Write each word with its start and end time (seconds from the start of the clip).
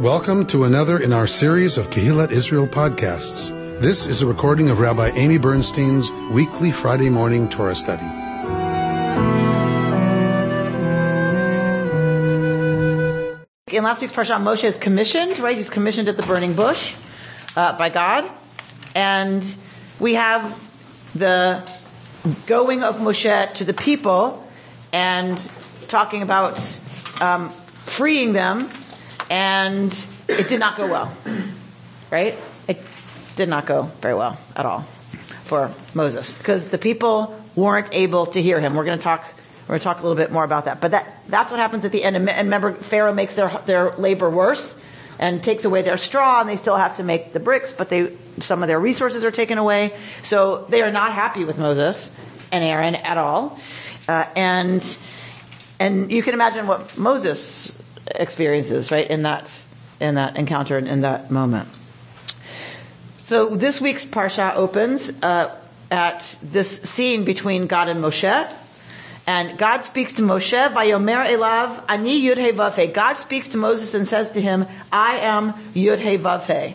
Welcome 0.00 0.46
to 0.46 0.64
another 0.64 0.98
in 0.98 1.12
our 1.12 1.26
series 1.26 1.76
of 1.76 1.90
Kehillat 1.90 2.30
Israel 2.30 2.66
podcasts. 2.66 3.50
This 3.82 4.06
is 4.06 4.22
a 4.22 4.26
recording 4.26 4.70
of 4.70 4.80
Rabbi 4.80 5.10
Amy 5.10 5.36
Bernstein's 5.36 6.10
weekly 6.32 6.72
Friday 6.72 7.10
morning 7.10 7.50
Torah 7.50 7.74
study. 7.74 8.06
In 13.76 13.84
last 13.84 14.00
week's 14.00 14.14
parsha, 14.14 14.40
Moshe 14.40 14.64
is 14.64 14.78
commissioned, 14.78 15.38
right? 15.38 15.58
He's 15.58 15.68
commissioned 15.68 16.08
at 16.08 16.16
the 16.16 16.22
burning 16.22 16.54
bush 16.54 16.94
uh, 17.54 17.76
by 17.76 17.90
God, 17.90 18.24
and 18.94 19.44
we 19.98 20.14
have 20.14 20.58
the 21.14 21.70
going 22.46 22.82
of 22.82 22.96
Moshe 23.00 23.52
to 23.52 23.64
the 23.64 23.74
people 23.74 24.48
and 24.94 25.36
talking 25.88 26.22
about 26.22 26.58
um, 27.20 27.50
freeing 27.84 28.32
them, 28.32 28.70
and 29.30 30.06
it 30.28 30.48
did 30.48 30.60
not 30.60 30.76
go 30.76 30.88
well, 30.88 31.12
right? 32.10 32.36
It 32.68 32.82
did 33.36 33.48
not 33.48 33.64
go 33.64 33.84
very 34.02 34.14
well 34.14 34.36
at 34.56 34.66
all 34.66 34.84
for 35.44 35.72
Moses 35.94 36.36
because 36.36 36.68
the 36.68 36.78
people 36.78 37.40
weren't 37.54 37.94
able 37.94 38.26
to 38.26 38.42
hear 38.42 38.60
him. 38.60 38.74
We're 38.74 38.84
going 38.84 38.98
to 38.98 39.02
talk. 39.02 39.24
We're 39.62 39.78
going 39.78 39.80
to 39.80 39.84
talk 39.84 39.98
a 40.00 40.02
little 40.02 40.16
bit 40.16 40.32
more 40.32 40.44
about 40.44 40.64
that. 40.64 40.80
But 40.80 40.90
that 40.90 41.06
that's 41.28 41.50
what 41.50 41.60
happens 41.60 41.84
at 41.84 41.92
the 41.92 42.02
end. 42.02 42.16
And 42.16 42.26
remember, 42.26 42.72
Pharaoh 42.74 43.14
makes 43.14 43.34
their 43.34 43.48
their 43.66 43.92
labor 43.92 44.28
worse 44.28 44.76
and 45.18 45.42
takes 45.44 45.64
away 45.64 45.82
their 45.82 45.98
straw, 45.98 46.40
and 46.40 46.48
they 46.48 46.56
still 46.56 46.76
have 46.76 46.96
to 46.96 47.04
make 47.04 47.32
the 47.32 47.40
bricks, 47.40 47.72
but 47.72 47.88
they 47.88 48.12
some 48.40 48.62
of 48.62 48.68
their 48.68 48.80
resources 48.80 49.24
are 49.24 49.30
taken 49.30 49.58
away. 49.58 49.94
So 50.22 50.66
they 50.68 50.82
are 50.82 50.90
not 50.90 51.12
happy 51.12 51.44
with 51.44 51.58
Moses 51.58 52.10
and 52.50 52.64
Aaron 52.64 52.96
at 52.96 53.16
all. 53.16 53.58
Uh, 54.08 54.24
and 54.34 54.98
and 55.78 56.10
you 56.10 56.22
can 56.22 56.34
imagine 56.34 56.66
what 56.66 56.98
Moses 56.98 57.80
experiences, 58.14 58.90
right, 58.90 59.08
in 59.08 59.22
that 59.22 59.50
in 60.00 60.14
that 60.14 60.38
encounter 60.38 60.78
and 60.78 60.88
in 60.88 61.02
that 61.02 61.30
moment. 61.30 61.68
So 63.18 63.54
this 63.54 63.80
week's 63.80 64.04
parsha 64.04 64.56
opens 64.56 65.10
uh, 65.22 65.56
at 65.90 66.36
this 66.42 66.82
scene 66.82 67.24
between 67.24 67.66
God 67.66 67.88
and 67.88 68.00
Moshe. 68.00 68.52
And 69.26 69.58
God 69.58 69.84
speaks 69.84 70.14
to 70.14 70.22
Moshe, 70.22 70.72
Vayomer 70.72 71.26
Elav, 71.26 71.84
Ani 71.88 72.20
Yud 72.20 72.38
He 72.38 72.50
Vav 72.50 72.74
He. 72.74 72.86
God 72.86 73.18
speaks 73.18 73.48
to 73.48 73.58
Moses 73.58 73.94
and 73.94 74.08
says 74.08 74.30
to 74.32 74.40
him, 74.40 74.66
I 74.90 75.18
am 75.18 75.52
Yud 75.74 76.00
He 76.00 76.16
Vav 76.18 76.46
He. 76.46 76.74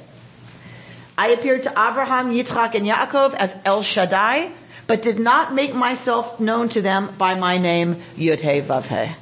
I 1.17 1.29
appeared 1.29 1.63
to 1.63 1.71
Abraham, 1.71 2.31
Yitzchak, 2.31 2.75
and 2.75 2.85
Yaakov 2.85 3.33
as 3.33 3.53
El 3.65 3.83
Shaddai, 3.83 4.51
but 4.87 5.01
did 5.01 5.19
not 5.19 5.53
make 5.53 5.73
myself 5.73 6.39
known 6.39 6.69
to 6.69 6.81
them 6.81 7.15
by 7.17 7.35
my 7.35 7.57
name, 7.57 7.95
Yud 8.15 8.39
He 8.39 8.61
Vav 8.61 8.87
He. 8.87 9.13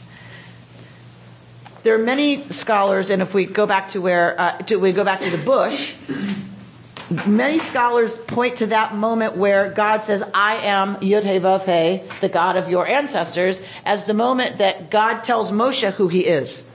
There 1.83 1.95
are 1.95 2.05
many 2.05 2.47
scholars, 2.49 3.09
and 3.09 3.21
if 3.21 3.33
we 3.33 3.45
go 3.45 3.65
back 3.65 3.89
to 3.89 3.99
where, 3.99 4.39
uh, 4.39 4.57
to, 4.59 4.77
we 4.77 4.93
go 4.93 5.03
back 5.03 5.19
to 5.19 5.29
the 5.29 5.37
bush, 5.37 5.93
many 7.27 7.59
scholars 7.59 8.13
point 8.13 8.57
to 8.57 8.67
that 8.67 8.95
moment 8.95 9.35
where 9.35 9.69
God 9.69 10.05
says, 10.05 10.23
I 10.33 10.67
am 10.67 10.95
Yud 10.97 11.23
He 11.23 11.39
the 12.21 12.29
God 12.29 12.55
of 12.55 12.69
your 12.69 12.87
ancestors, 12.87 13.59
as 13.85 14.05
the 14.05 14.13
moment 14.13 14.59
that 14.59 14.91
God 14.91 15.23
tells 15.25 15.51
Moshe 15.51 15.91
who 15.91 16.07
he 16.07 16.21
is. 16.21 16.65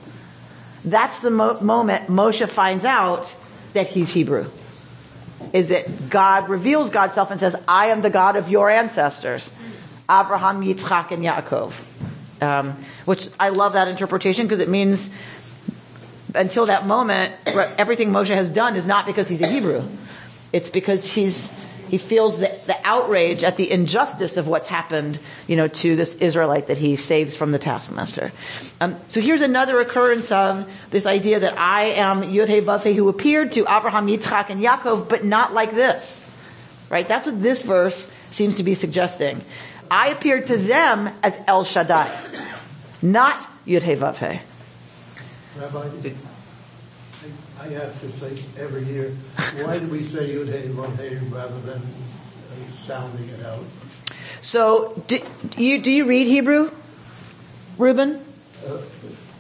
That's 0.84 1.20
the 1.22 1.30
mo- 1.30 1.58
moment 1.60 2.08
Moshe 2.08 2.46
finds 2.46 2.84
out 2.84 3.34
that 3.72 3.88
he's 3.88 4.12
Hebrew. 4.12 4.50
Is 5.54 5.70
that 5.70 6.10
God 6.10 6.50
reveals 6.50 6.90
God's 6.90 7.14
self 7.14 7.30
and 7.30 7.40
says, 7.40 7.56
I 7.66 7.88
am 7.88 8.02
the 8.02 8.10
God 8.10 8.36
of 8.36 8.50
your 8.50 8.68
ancestors. 8.68 9.48
Abraham, 10.10 10.60
Yitzchak, 10.60 11.12
and 11.12 11.22
Yaakov. 11.22 11.72
Um, 12.41 12.84
which 13.05 13.28
I 13.39 13.48
love 13.48 13.72
that 13.72 13.89
interpretation 13.89 14.47
because 14.47 14.61
it 14.61 14.69
means 14.69 15.11
until 16.34 16.67
that 16.67 16.86
moment, 16.86 17.34
everything 17.78 18.11
Moshe 18.11 18.34
has 18.34 18.50
done 18.50 18.77
is 18.77 18.86
not 18.86 19.06
because 19.06 19.28
he's 19.28 19.41
a 19.41 19.48
Hebrew. 19.48 19.83
It's 20.53 20.70
because 20.70 21.06
he's 21.06 21.53
he 21.89 21.97
feels 21.97 22.39
the, 22.39 22.55
the 22.66 22.77
outrage 22.84 23.43
at 23.43 23.56
the 23.56 23.71
injustice 23.71 24.37
of 24.37 24.47
what's 24.47 24.69
happened, 24.69 25.19
you 25.47 25.56
know, 25.56 25.69
to 25.69 25.97
this 25.97 26.16
Israelite 26.16 26.66
that 26.66 26.77
he 26.77 26.97
saves 26.97 27.34
from 27.34 27.50
the 27.50 27.59
taskmaster. 27.59 28.31
Um, 28.78 28.97
so 29.09 29.22
here's 29.22 29.41
another 29.41 29.81
occurrence 29.81 30.31
of 30.31 30.71
this 30.91 31.06
idea 31.06 31.41
that 31.41 31.59
I 31.59 31.84
am 31.93 32.22
Yud 32.22 32.48
He 32.48 32.60
Vav 32.60 32.84
He 32.84 32.93
who 32.94 33.09
appeared 33.09 33.53
to 33.53 33.60
Abraham, 33.60 34.06
Yitzchak, 34.06 34.50
and 34.50 34.62
Yaakov, 34.62 35.09
but 35.09 35.25
not 35.25 35.54
like 35.54 35.71
this. 35.71 36.25
Right? 36.91 37.09
That's 37.09 37.27
what 37.27 37.43
this 37.43 37.62
verse 37.62 38.10
seems 38.31 38.56
to 38.56 38.62
be 38.62 38.75
suggesting. 38.75 39.43
I 39.91 40.09
appeared 40.09 40.47
to 40.49 40.56
them 40.56 41.10
as 41.22 41.38
El 41.47 41.65
Shaddai, 41.65 42.10
not 43.03 43.41
Yud 43.66 43.82
He 43.82 43.94
Vav 43.94 44.16
He. 44.16 44.41
Rabbi, 45.59 46.12
I 47.60 47.75
ask 47.75 48.00
this 48.00 48.22
like 48.22 48.38
every 48.59 48.84
year, 48.84 49.12
why 49.65 49.78
do 49.78 49.87
we 49.88 50.03
say 50.04 50.31
Yud 50.31 50.50
Hey 50.50 50.69
Vav 50.69 50.97
Hey 50.97 51.16
rather 51.31 51.59
than 51.60 51.81
uh, 51.81 52.72
sounding 52.87 53.28
it 53.28 53.44
out? 53.44 53.65
So, 54.41 55.03
do 55.09 55.21
you 55.56 55.81
do 55.81 55.91
you 55.91 56.06
read 56.06 56.27
Hebrew, 56.27 56.71
Reuben? 57.77 58.25
Uh, 58.66 58.78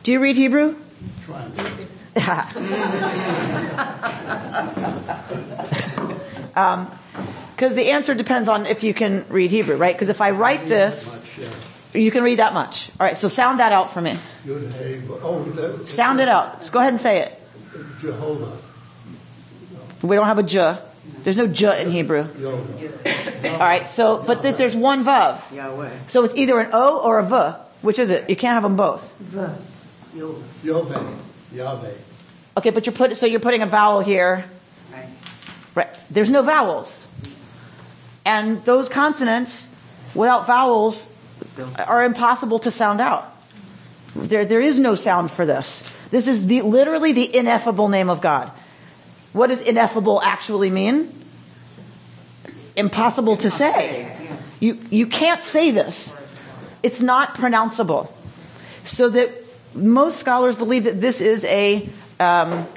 Do 0.02 0.12
you 0.12 0.20
read 0.20 0.36
Hebrew? 0.36 0.74
trying. 1.24 1.52
Because 7.58 7.74
the 7.74 7.90
answer 7.90 8.14
depends 8.14 8.48
on 8.48 8.66
if 8.66 8.84
you 8.84 8.94
can 8.94 9.24
read 9.30 9.50
Hebrew, 9.50 9.74
right? 9.74 9.92
Because 9.92 10.10
if 10.10 10.20
I 10.20 10.30
write 10.30 10.68
this, 10.68 11.12
Much, 11.12 11.38
yeah. 11.38 12.00
you 12.00 12.12
can 12.12 12.22
read 12.22 12.38
that 12.38 12.54
much. 12.54 12.88
All 13.00 13.04
right, 13.04 13.16
so 13.16 13.26
sound 13.26 13.58
that 13.58 13.72
out 13.72 13.92
for 13.92 14.00
me. 14.00 14.16
Yud 14.46 14.72
Hey, 14.74 15.00
Va- 15.00 15.14
oh, 15.24 15.84
Sound 15.84 16.20
it 16.20 16.28
out. 16.28 16.60
Just 16.60 16.70
go 16.72 16.78
ahead 16.78 16.92
and 16.92 17.00
say 17.00 17.22
it. 17.22 17.42
Jehovah, 18.00 18.56
We 20.02 20.14
don't 20.14 20.26
have 20.26 20.38
a 20.38 20.44
j. 20.44 20.78
There's 21.24 21.36
no 21.36 21.48
j 21.48 21.82
in 21.82 21.90
Hebrew. 21.90 22.28
Yoda, 22.28 23.50
All 23.54 23.58
right, 23.58 23.88
so 23.88 24.22
but 24.24 24.42
th- 24.42 24.54
there's 24.54 24.76
one 24.76 25.04
vav. 25.04 25.40
Yahweh. 25.52 25.90
So 26.06 26.22
it's 26.22 26.36
either 26.36 26.60
an 26.60 26.70
o 26.74 27.00
or 27.00 27.18
a 27.18 27.24
v. 27.24 27.58
Which 27.82 27.98
is 27.98 28.10
it? 28.10 28.30
You 28.30 28.36
can't 28.36 28.54
have 28.54 28.62
them 28.62 28.76
both. 28.76 29.02
Yahweh, 30.14 31.10
Yahweh. 31.54 31.90
Okay, 32.58 32.70
but 32.70 32.86
you're 32.86 32.94
put 32.94 33.16
so 33.16 33.26
you're 33.26 33.40
putting 33.40 33.62
a 33.62 33.66
vowel 33.66 33.98
here. 33.98 34.44
Right. 34.92 35.08
Right. 35.74 35.98
There's 36.08 36.30
no 36.30 36.42
vowels. 36.42 37.07
And 38.28 38.62
those 38.66 38.90
consonants 38.90 39.70
without 40.14 40.46
vowels 40.46 41.10
are 41.78 42.04
impossible 42.04 42.58
to 42.58 42.70
sound 42.70 43.00
out. 43.00 43.34
There, 44.14 44.44
there 44.44 44.60
is 44.60 44.78
no 44.78 44.96
sound 44.96 45.30
for 45.30 45.46
this. 45.46 45.82
This 46.10 46.28
is 46.28 46.46
the, 46.46 46.60
literally 46.60 47.12
the 47.12 47.34
ineffable 47.34 47.88
name 47.88 48.10
of 48.10 48.20
God. 48.20 48.50
What 49.32 49.46
does 49.46 49.62
ineffable 49.62 50.20
actually 50.20 50.68
mean? 50.68 51.10
Impossible 52.76 53.38
to 53.38 53.50
say. 53.50 54.14
You, 54.60 54.78
you 54.90 55.06
can't 55.06 55.42
say 55.42 55.70
this. 55.70 56.14
It's 56.82 57.00
not 57.00 57.34
pronounceable. 57.34 58.12
So 58.84 59.08
that 59.08 59.30
most 59.74 60.20
scholars 60.20 60.54
believe 60.54 60.84
that 60.84 61.00
this 61.00 61.22
is 61.22 61.46
a, 61.46 61.88
um, 62.20 62.68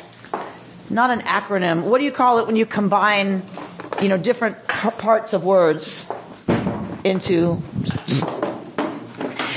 not 0.89 1.09
an 1.09 1.19
acronym. 1.19 1.83
What 1.83 1.97
do 1.97 2.05
you 2.05 2.13
call 2.13 2.39
it 2.39 2.47
when 2.47 2.55
you 2.55 2.65
combine, 2.65 3.43
you 4.01 4.07
know, 4.07 4.17
different 4.17 4.65
parts 4.89 5.33
of 5.33 5.43
words 5.43 6.03
into 7.03 7.61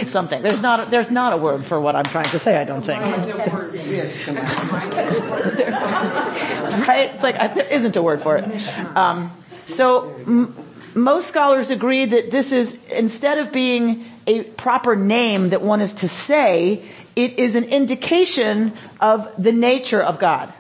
something? 0.06 0.42
There's 0.42 0.60
not, 0.60 0.90
there's 0.90 1.10
not 1.10 1.32
a 1.32 1.38
word 1.38 1.64
for 1.64 1.80
what 1.80 1.96
I'm 1.96 2.04
trying 2.04 2.28
to 2.30 2.38
say, 2.38 2.56
I 2.56 2.64
don't 2.64 2.82
think. 2.82 3.00
right? 6.86 7.10
It's 7.14 7.22
like, 7.22 7.36
uh, 7.38 7.54
there 7.54 7.66
isn't 7.66 7.96
a 7.96 8.02
word 8.02 8.20
for 8.20 8.36
it. 8.36 8.96
Um, 8.96 9.32
so, 9.66 10.14
m- 10.26 10.54
most 10.94 11.28
scholars 11.28 11.70
agree 11.70 12.04
that 12.04 12.30
this 12.30 12.52
is, 12.52 12.74
instead 12.86 13.38
of 13.38 13.52
being 13.52 14.04
a 14.26 14.42
proper 14.42 14.96
name 14.96 15.50
that 15.50 15.62
one 15.62 15.80
is 15.80 15.92
to 15.94 16.08
say, 16.08 16.84
it 17.16 17.38
is 17.38 17.54
an 17.54 17.64
indication 17.64 18.72
of 19.00 19.30
the 19.38 19.52
nature 19.52 20.02
of 20.02 20.18
God. 20.18 20.52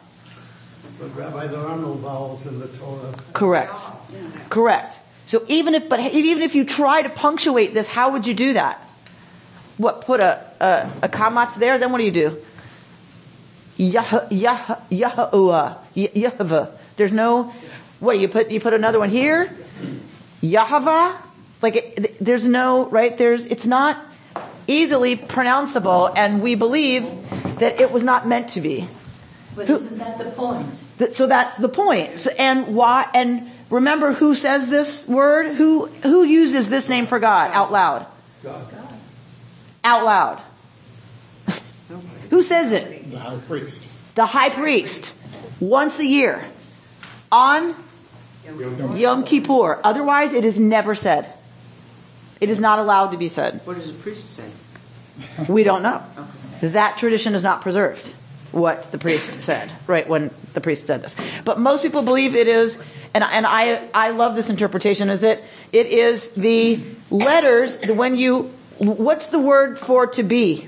But 0.98 1.16
Rabbi, 1.16 1.48
there 1.48 1.60
are 1.60 1.76
no 1.76 1.94
vowels 1.94 2.46
in 2.46 2.60
the 2.60 2.68
Torah. 2.68 3.14
Correct. 3.32 3.74
Correct. 4.50 4.98
So 5.26 5.44
even 5.48 5.74
if, 5.74 5.88
but 5.88 6.00
even 6.12 6.42
if 6.42 6.54
you 6.54 6.64
try 6.64 7.02
to 7.02 7.08
punctuate 7.08 7.72
this, 7.74 7.86
how 7.86 8.12
would 8.12 8.26
you 8.26 8.34
do 8.34 8.52
that? 8.54 8.80
What, 9.78 10.02
put 10.02 10.20
a, 10.20 10.44
a, 10.60 10.90
a 11.04 11.08
kamatz 11.08 11.54
there, 11.56 11.78
then 11.78 11.90
what 11.92 11.98
do 11.98 12.04
you 12.04 12.12
do? 12.12 12.42
Yah, 13.76 14.26
Yah, 14.30 14.76
Yahweh. 14.90 16.66
There's 16.96 17.12
no, 17.12 17.52
what, 18.00 18.18
you 18.18 18.28
put, 18.28 18.50
you 18.50 18.60
put 18.60 18.72
another 18.74 18.98
one 18.98 19.10
here? 19.10 19.50
Yahweh? 20.40 21.16
Like, 21.62 21.76
it, 21.76 22.16
there's 22.20 22.46
no, 22.46 22.86
right, 22.86 23.16
there's, 23.16 23.46
it's 23.46 23.64
not 23.64 23.98
easily 24.68 25.16
pronounceable, 25.16 26.12
and 26.14 26.42
we 26.42 26.54
believe 26.54 27.04
that 27.58 27.80
it 27.80 27.90
was 27.90 28.04
not 28.04 28.28
meant 28.28 28.50
to 28.50 28.60
be. 28.60 28.86
But 29.56 29.66
Who- 29.68 29.76
isn't 29.76 29.98
that 29.98 30.18
the 30.18 30.30
point? 30.30 30.66
That- 30.98 31.14
So 31.14 31.26
that's 31.26 31.56
the 31.56 31.68
point. 31.68 32.18
So, 32.18 32.30
and 32.38 32.76
why? 32.76 33.08
And 33.14 33.50
remember 33.70 34.12
who 34.12 34.34
says 34.34 34.68
this 34.68 35.06
word? 35.08 35.54
Who 35.54 35.86
who 35.86 36.24
uses 36.24 36.68
this 36.68 36.88
name 36.88 37.06
for 37.06 37.18
God 37.18 37.50
out 37.52 37.72
loud? 37.72 38.06
God, 38.42 38.66
Out 39.82 40.04
loud. 40.04 40.42
who 42.30 42.42
says 42.42 42.72
it? 42.72 43.10
the 43.10 43.18
high 43.18 43.38
priest. 43.38 43.80
the 44.14 44.26
high 44.26 44.50
priest, 44.50 45.12
once 45.60 45.98
a 45.98 46.06
year, 46.06 46.44
on 47.32 47.74
Yom 48.96 49.24
Kippur. 49.24 49.80
Otherwise, 49.82 50.32
it 50.34 50.44
is 50.44 50.58
never 50.58 50.94
said. 50.94 51.32
It 52.40 52.50
is 52.50 52.58
not 52.60 52.78
allowed 52.78 53.12
to 53.12 53.16
be 53.16 53.28
said. 53.28 53.60
What 53.64 53.76
does 53.76 53.86
the 53.86 53.98
priest 54.02 54.32
say? 54.34 54.44
We 55.48 55.62
don't 55.64 55.82
know. 55.82 56.02
Okay. 56.58 56.68
That 56.68 56.98
tradition 56.98 57.34
is 57.34 57.42
not 57.42 57.60
preserved. 57.62 58.06
What 58.52 58.92
the 58.92 58.98
priest 58.98 59.42
said, 59.42 59.72
right 59.88 60.08
when 60.08 60.30
the 60.52 60.60
priest 60.60 60.86
said 60.86 61.02
this, 61.02 61.16
but 61.44 61.58
most 61.58 61.82
people 61.82 62.02
believe 62.02 62.36
it 62.36 62.46
is, 62.46 62.78
and 63.14 63.24
and 63.24 63.46
I 63.46 63.88
I 63.94 64.10
love 64.10 64.34
this 64.34 64.50
interpretation 64.50 65.08
is 65.08 65.20
that 65.20 65.40
it 65.72 65.86
is 65.86 66.32
the 66.32 66.80
letters 67.10 67.78
when 67.86 68.16
you 68.16 68.50
what's 68.78 69.26
the 69.26 69.38
word 69.38 69.78
for 69.78 70.08
to 70.08 70.22
be? 70.24 70.66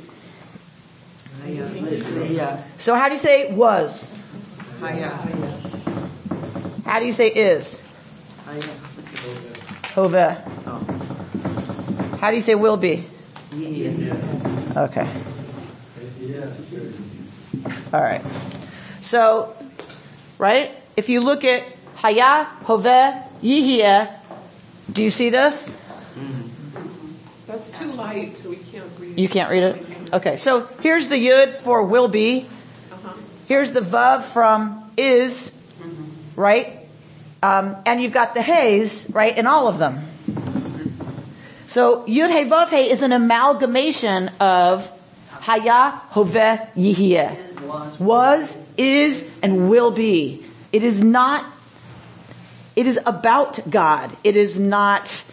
So 2.79 2.95
how 2.95 3.09
do 3.09 3.15
you 3.15 3.21
say 3.21 3.53
was? 3.53 4.13
How 6.85 7.01
do 7.01 7.07
you 7.07 7.13
say 7.13 7.29
is? 7.29 7.83
Hove. 9.95 10.15
Oh. 10.15 12.19
How 12.21 12.31
do 12.31 12.37
you 12.37 12.43
say 12.43 12.55
will 12.55 12.77
be? 12.77 13.05
Okay. 14.77 15.09
All 17.93 18.01
right. 18.01 18.23
So, 19.01 19.55
right? 20.39 20.71
If 20.97 21.09
you 21.09 21.21
look 21.21 21.45
at 21.45 21.65
Haya, 22.07 22.45
Hove, 22.63 22.85
Yihia, 23.43 24.09
do 24.93 25.03
you 25.03 25.11
see 25.11 25.31
this? 25.31 25.77
That's 27.49 27.69
too 27.71 27.91
light, 27.95 28.37
so 28.37 28.51
we 28.51 28.59
can't 28.59 28.85
read. 29.01 29.19
You 29.19 29.29
can't 29.29 29.51
read 29.51 29.63
it? 29.65 30.13
Okay. 30.13 30.37
So 30.37 30.69
here's 30.83 31.09
the 31.09 31.17
Yud 31.17 31.55
for 31.55 31.83
will 31.83 32.07
be. 32.07 32.47
Uh-huh. 32.93 33.13
Here's 33.49 33.73
the 33.73 33.81
Vav 33.81 34.23
from 34.23 34.89
is, 34.97 35.51
right? 36.37 36.79
Um, 37.43 37.77
and 37.87 38.01
you've 38.01 38.13
got 38.13 38.35
the 38.35 38.43
Hay's, 38.43 39.11
right, 39.11 39.37
in 39.37 39.49
all 39.49 39.67
of 39.67 39.79
them. 39.79 39.99
So 41.67 42.07
Yud 42.07 42.31
Hey 42.31 42.45
Vav 42.45 42.69
Hey 42.69 42.89
is 42.89 43.03
an 43.03 43.11
amalgamation 43.11 44.29
of 44.39 44.89
Haya, 45.31 46.01
Hove, 46.11 46.35
Yihia. 46.77 47.37
Is, 47.37 47.61
was. 47.63 47.99
was, 47.99 48.57
is, 48.77 49.29
and 49.43 49.69
will 49.69 49.91
be. 49.91 50.47
It 50.73 50.85
is 50.85 51.03
not, 51.03 51.45
it 52.77 52.87
is 52.87 53.01
about 53.05 53.59
God. 53.69 54.15
It 54.23 54.37
is 54.37 54.59
not 54.59 55.25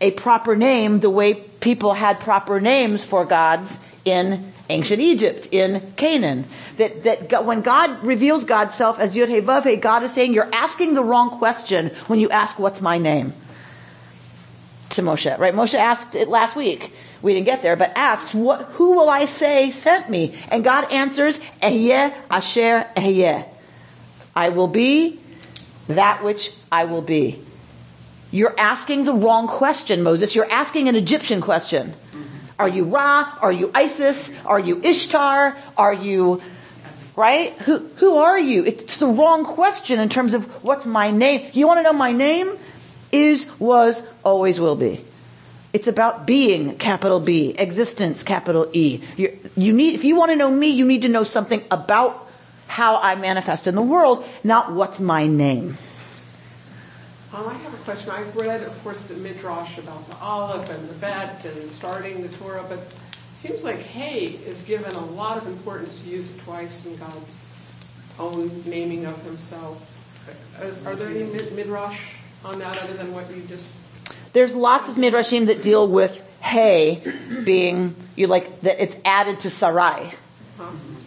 a 0.00 0.10
proper 0.10 0.54
name 0.54 1.00
the 1.00 1.10
way 1.10 1.34
people 1.34 1.94
had 1.94 2.20
proper 2.20 2.60
names 2.60 3.04
for 3.04 3.24
gods 3.24 3.78
in 4.04 4.52
ancient 4.68 5.00
Egypt, 5.00 5.48
in 5.50 5.94
Canaan. 5.96 6.44
That, 6.76 7.04
that 7.04 7.28
God- 7.28 7.46
when 7.46 7.62
God 7.62 8.04
reveals 8.04 8.44
God's 8.44 8.74
self 8.74 9.00
as 9.00 9.16
Vav 9.16 9.64
He, 9.64 9.76
God 9.76 10.02
is 10.04 10.12
saying 10.12 10.34
you're 10.34 10.54
asking 10.54 10.94
the 10.94 11.02
wrong 11.02 11.38
question 11.38 11.88
when 12.06 12.20
you 12.20 12.28
ask 12.28 12.58
what's 12.58 12.80
my 12.80 12.98
name 12.98 13.32
to 14.90 15.02
Moshe, 15.02 15.38
right? 15.38 15.54
Moshe 15.54 15.74
asked 15.74 16.14
it 16.14 16.28
last 16.28 16.54
week. 16.54 16.92
We 17.20 17.34
didn't 17.34 17.46
get 17.46 17.62
there, 17.62 17.76
but 17.76 17.92
asks, 17.96 18.32
what, 18.32 18.62
who 18.72 18.92
will 18.92 19.10
I 19.10 19.24
say 19.24 19.70
sent 19.70 20.08
me? 20.08 20.36
And 20.50 20.62
God 20.62 20.92
answers, 20.92 21.38
Ehyeh 21.62 22.14
Asher 22.30 22.86
Ehyeh. 22.96 23.44
I 24.36 24.50
will 24.50 24.68
be 24.68 25.17
that 25.88 26.22
which 26.22 26.52
I 26.70 26.84
will 26.84 27.02
be. 27.02 27.42
You're 28.30 28.54
asking 28.58 29.04
the 29.04 29.14
wrong 29.14 29.48
question, 29.48 30.02
Moses. 30.02 30.34
You're 30.34 30.50
asking 30.50 30.88
an 30.88 30.96
Egyptian 30.96 31.40
question. 31.40 31.94
Are 32.58 32.68
you 32.68 32.84
Ra? 32.84 33.38
Are 33.40 33.52
you 33.52 33.70
Isis? 33.74 34.32
Are 34.44 34.58
you 34.58 34.80
Ishtar? 34.82 35.56
Are 35.76 35.94
you, 35.94 36.42
right? 37.16 37.56
Who, 37.60 37.78
who 37.96 38.16
are 38.16 38.38
you? 38.38 38.64
It's 38.64 38.98
the 38.98 39.06
wrong 39.06 39.44
question 39.44 39.98
in 40.00 40.08
terms 40.08 40.34
of 40.34 40.44
what's 40.64 40.84
my 40.84 41.10
name. 41.10 41.50
You 41.54 41.66
want 41.66 41.78
to 41.78 41.82
know 41.84 41.92
my 41.92 42.12
name? 42.12 42.58
Is, 43.10 43.46
was, 43.58 44.02
always 44.24 44.60
will 44.60 44.76
be. 44.76 45.02
It's 45.72 45.86
about 45.86 46.26
being, 46.26 46.76
capital 46.76 47.20
B, 47.20 47.54
existence, 47.56 48.22
capital 48.22 48.68
E. 48.72 49.00
You, 49.16 49.38
you 49.56 49.72
need, 49.72 49.94
if 49.94 50.04
you 50.04 50.16
want 50.16 50.30
to 50.32 50.36
know 50.36 50.50
me, 50.50 50.70
you 50.70 50.84
need 50.84 51.02
to 51.02 51.08
know 51.08 51.24
something 51.24 51.62
about 51.70 52.27
how 52.68 52.98
I 52.98 53.16
manifest 53.16 53.66
in 53.66 53.74
the 53.74 53.82
world, 53.82 54.24
not 54.44 54.72
what's 54.72 55.00
my 55.00 55.26
name. 55.26 55.76
Um, 57.32 57.48
I 57.48 57.54
have 57.54 57.74
a 57.74 57.78
question. 57.78 58.10
I've 58.10 58.34
read, 58.36 58.62
of 58.62 58.82
course, 58.84 59.00
the 59.02 59.14
midrash 59.14 59.76
about 59.78 60.08
the 60.08 60.16
aleph 60.18 60.70
and 60.70 60.88
the 60.88 60.94
bet 60.94 61.44
and 61.44 61.70
starting 61.70 62.22
the 62.22 62.28
Torah, 62.36 62.64
but 62.68 62.78
it 62.78 62.94
seems 63.36 63.62
like 63.64 63.80
hay 63.80 64.26
is 64.26 64.62
given 64.62 64.92
a 64.92 65.04
lot 65.06 65.36
of 65.36 65.46
importance 65.46 65.94
to 65.94 66.08
use 66.08 66.26
it 66.30 66.38
twice 66.40 66.86
in 66.86 66.96
God's 66.96 67.34
own 68.18 68.62
naming 68.64 69.06
of 69.06 69.20
Himself. 69.24 69.80
Are, 70.60 70.92
are 70.92 70.96
there 70.96 71.08
any 71.08 71.24
midrash 71.52 72.00
on 72.44 72.58
that 72.60 72.82
other 72.82 72.94
than 72.94 73.12
what 73.12 73.30
you 73.34 73.42
just? 73.42 73.72
There's 74.32 74.54
lots 74.54 74.88
of 74.88 74.96
midrashim 74.96 75.46
that 75.46 75.62
deal 75.62 75.88
with 75.88 76.22
hay 76.40 77.02
being 77.44 77.94
you 78.14 78.26
like 78.26 78.60
that 78.62 78.82
it's 78.82 78.96
added 79.04 79.40
to 79.40 79.50
sarai? 79.50 80.12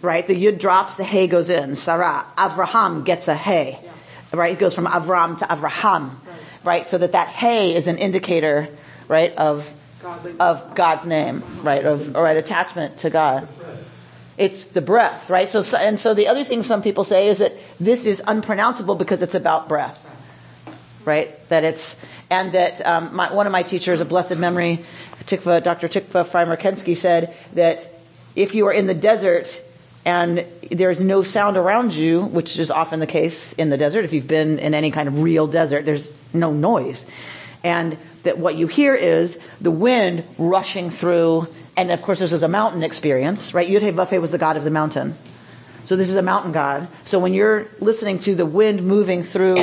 Right? 0.00 0.26
The 0.26 0.34
yud 0.34 0.58
drops, 0.58 0.96
the 0.96 1.04
hay 1.04 1.26
goes 1.28 1.50
in. 1.50 1.76
Sarah, 1.76 2.24
Avraham 2.36 3.04
gets 3.04 3.28
a 3.28 3.34
hay, 3.34 3.78
Yeah. 3.82 3.90
right? 4.32 4.52
It 4.52 4.58
goes 4.58 4.74
from 4.74 4.86
Avram 4.86 5.38
to 5.38 5.44
Avraham, 5.46 6.10
right? 6.64 6.88
So 6.88 6.98
that 6.98 7.12
that 7.12 7.28
hay 7.28 7.74
is 7.74 7.86
an 7.86 7.98
indicator, 7.98 8.68
right, 9.08 9.34
of 9.36 9.70
of 10.40 10.74
God's 10.74 11.06
name, 11.06 11.42
right, 11.62 11.84
of 11.84 12.16
or 12.16 12.24
right 12.24 12.36
attachment 12.36 12.98
to 12.98 13.10
God. 13.10 13.46
It's 14.38 14.64
the 14.68 14.80
breath, 14.80 15.30
right? 15.30 15.48
So, 15.48 15.60
so 15.62 15.78
and 15.78 16.00
so 16.00 16.14
the 16.14 16.28
other 16.28 16.42
thing 16.42 16.62
some 16.64 16.82
people 16.82 17.04
say 17.04 17.28
is 17.28 17.38
that 17.38 17.52
this 17.78 18.06
is 18.06 18.20
unpronounceable 18.26 18.96
because 18.96 19.22
it's 19.22 19.34
about 19.34 19.68
breath, 19.68 20.00
right? 21.04 21.48
That 21.50 21.62
it's 21.64 22.00
and 22.30 22.52
that 22.52 22.84
um, 22.84 23.14
my, 23.14 23.32
one 23.32 23.46
of 23.46 23.52
my 23.52 23.62
teachers, 23.62 24.00
a 24.00 24.04
blessed 24.06 24.38
memory, 24.38 24.84
Tikva, 25.26 25.62
Dr. 25.62 25.88
Tikva 25.88 26.26
Frymer-Kensky 26.26 26.96
said 26.96 27.36
that 27.52 27.86
if 28.34 28.54
you 28.54 28.66
are 28.66 28.72
in 28.72 28.86
the 28.86 28.94
desert 28.94 29.60
and 30.04 30.44
there's 30.70 31.02
no 31.02 31.22
sound 31.22 31.56
around 31.56 31.92
you, 31.92 32.22
which 32.22 32.58
is 32.58 32.70
often 32.70 33.00
the 33.00 33.06
case 33.06 33.52
in 33.52 33.70
the 33.70 33.76
desert, 33.76 34.04
if 34.04 34.12
you've 34.12 34.26
been 34.26 34.58
in 34.58 34.74
any 34.74 34.90
kind 34.90 35.08
of 35.08 35.22
real 35.22 35.46
desert, 35.46 35.84
there's 35.84 36.12
no 36.32 36.52
noise. 36.52 37.06
And 37.62 37.96
that 38.24 38.38
what 38.38 38.56
you 38.56 38.66
hear 38.66 38.94
is 38.94 39.38
the 39.60 39.70
wind 39.70 40.24
rushing 40.38 40.90
through, 40.90 41.48
and 41.76 41.90
of 41.90 42.02
course 42.02 42.18
this 42.18 42.32
is 42.32 42.42
a 42.42 42.48
mountain 42.48 42.82
experience, 42.82 43.54
right? 43.54 43.68
Yud 43.68 43.80
Vafe 43.92 44.20
was 44.20 44.30
the 44.30 44.38
god 44.38 44.56
of 44.56 44.64
the 44.64 44.70
mountain. 44.70 45.16
So 45.84 45.96
this 45.96 46.10
is 46.10 46.16
a 46.16 46.22
mountain 46.22 46.52
god. 46.52 46.88
So 47.04 47.18
when 47.18 47.34
you're 47.34 47.68
listening 47.80 48.20
to 48.20 48.34
the 48.34 48.46
wind 48.46 48.82
moving 48.82 49.22
through, 49.22 49.58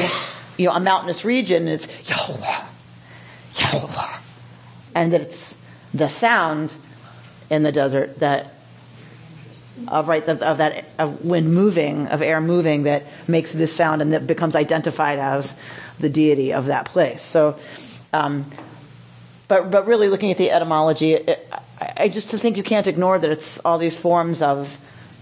you 0.57 0.67
know, 0.67 0.73
a 0.73 0.79
mountainous 0.79 1.23
region, 1.23 1.67
it's 1.67 1.88
Yahweh, 2.09 2.61
Yahweh. 3.55 4.17
And 4.95 5.13
that 5.13 5.21
it's 5.21 5.55
the 5.93 6.09
sound 6.09 6.73
in 7.49 7.63
the 7.63 7.71
desert 7.71 8.19
that 8.19 8.53
of 9.88 10.07
right 10.07 10.27
of, 10.27 10.57
that 10.57 10.85
of 10.97 11.23
wind 11.23 11.53
moving 11.53 12.07
of 12.07 12.21
air 12.21 12.41
moving 12.41 12.83
that 12.83 13.05
makes 13.27 13.51
this 13.51 13.73
sound 13.73 14.01
and 14.01 14.13
that 14.13 14.27
becomes 14.27 14.55
identified 14.55 15.19
as 15.19 15.55
the 15.99 16.09
deity 16.09 16.53
of 16.53 16.65
that 16.67 16.85
place. 16.85 17.23
So, 17.23 17.57
um, 18.13 18.49
but 19.47 19.71
but 19.71 19.88
really 19.88 20.09
looking 20.09 20.31
at 20.31 20.38
the 20.38 20.51
etymology, 20.51 21.13
it, 21.13 21.47
I, 21.79 21.93
I 21.97 22.07
just 22.09 22.29
think 22.29 22.57
you 22.57 22.63
can't 22.63 22.88
ignore 22.88 23.17
that 23.17 23.31
it's 23.31 23.57
all 23.59 23.77
these 23.77 23.97
forms 23.97 24.41
of 24.41 24.77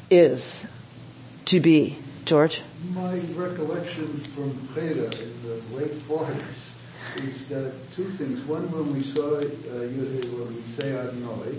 is 0.10 0.68
to 1.46 1.60
be. 1.60 1.98
George, 2.26 2.62
My 2.94 3.20
recollection 3.36 4.20
from 4.36 4.52
Beta 4.76 5.06
in 5.06 5.42
the 5.44 5.62
late 5.78 5.94
forties 5.94 6.72
is 7.24 7.48
that 7.48 7.72
two 7.94 8.04
things. 8.12 8.42
One, 8.42 8.70
when 8.70 8.94
we 8.94 9.02
saw 9.02 9.38
uh, 9.38 9.44
Yud- 9.44 10.38
when 10.38 10.54
we 10.54 10.62
say 10.64 10.92
Adonai, 10.92 11.56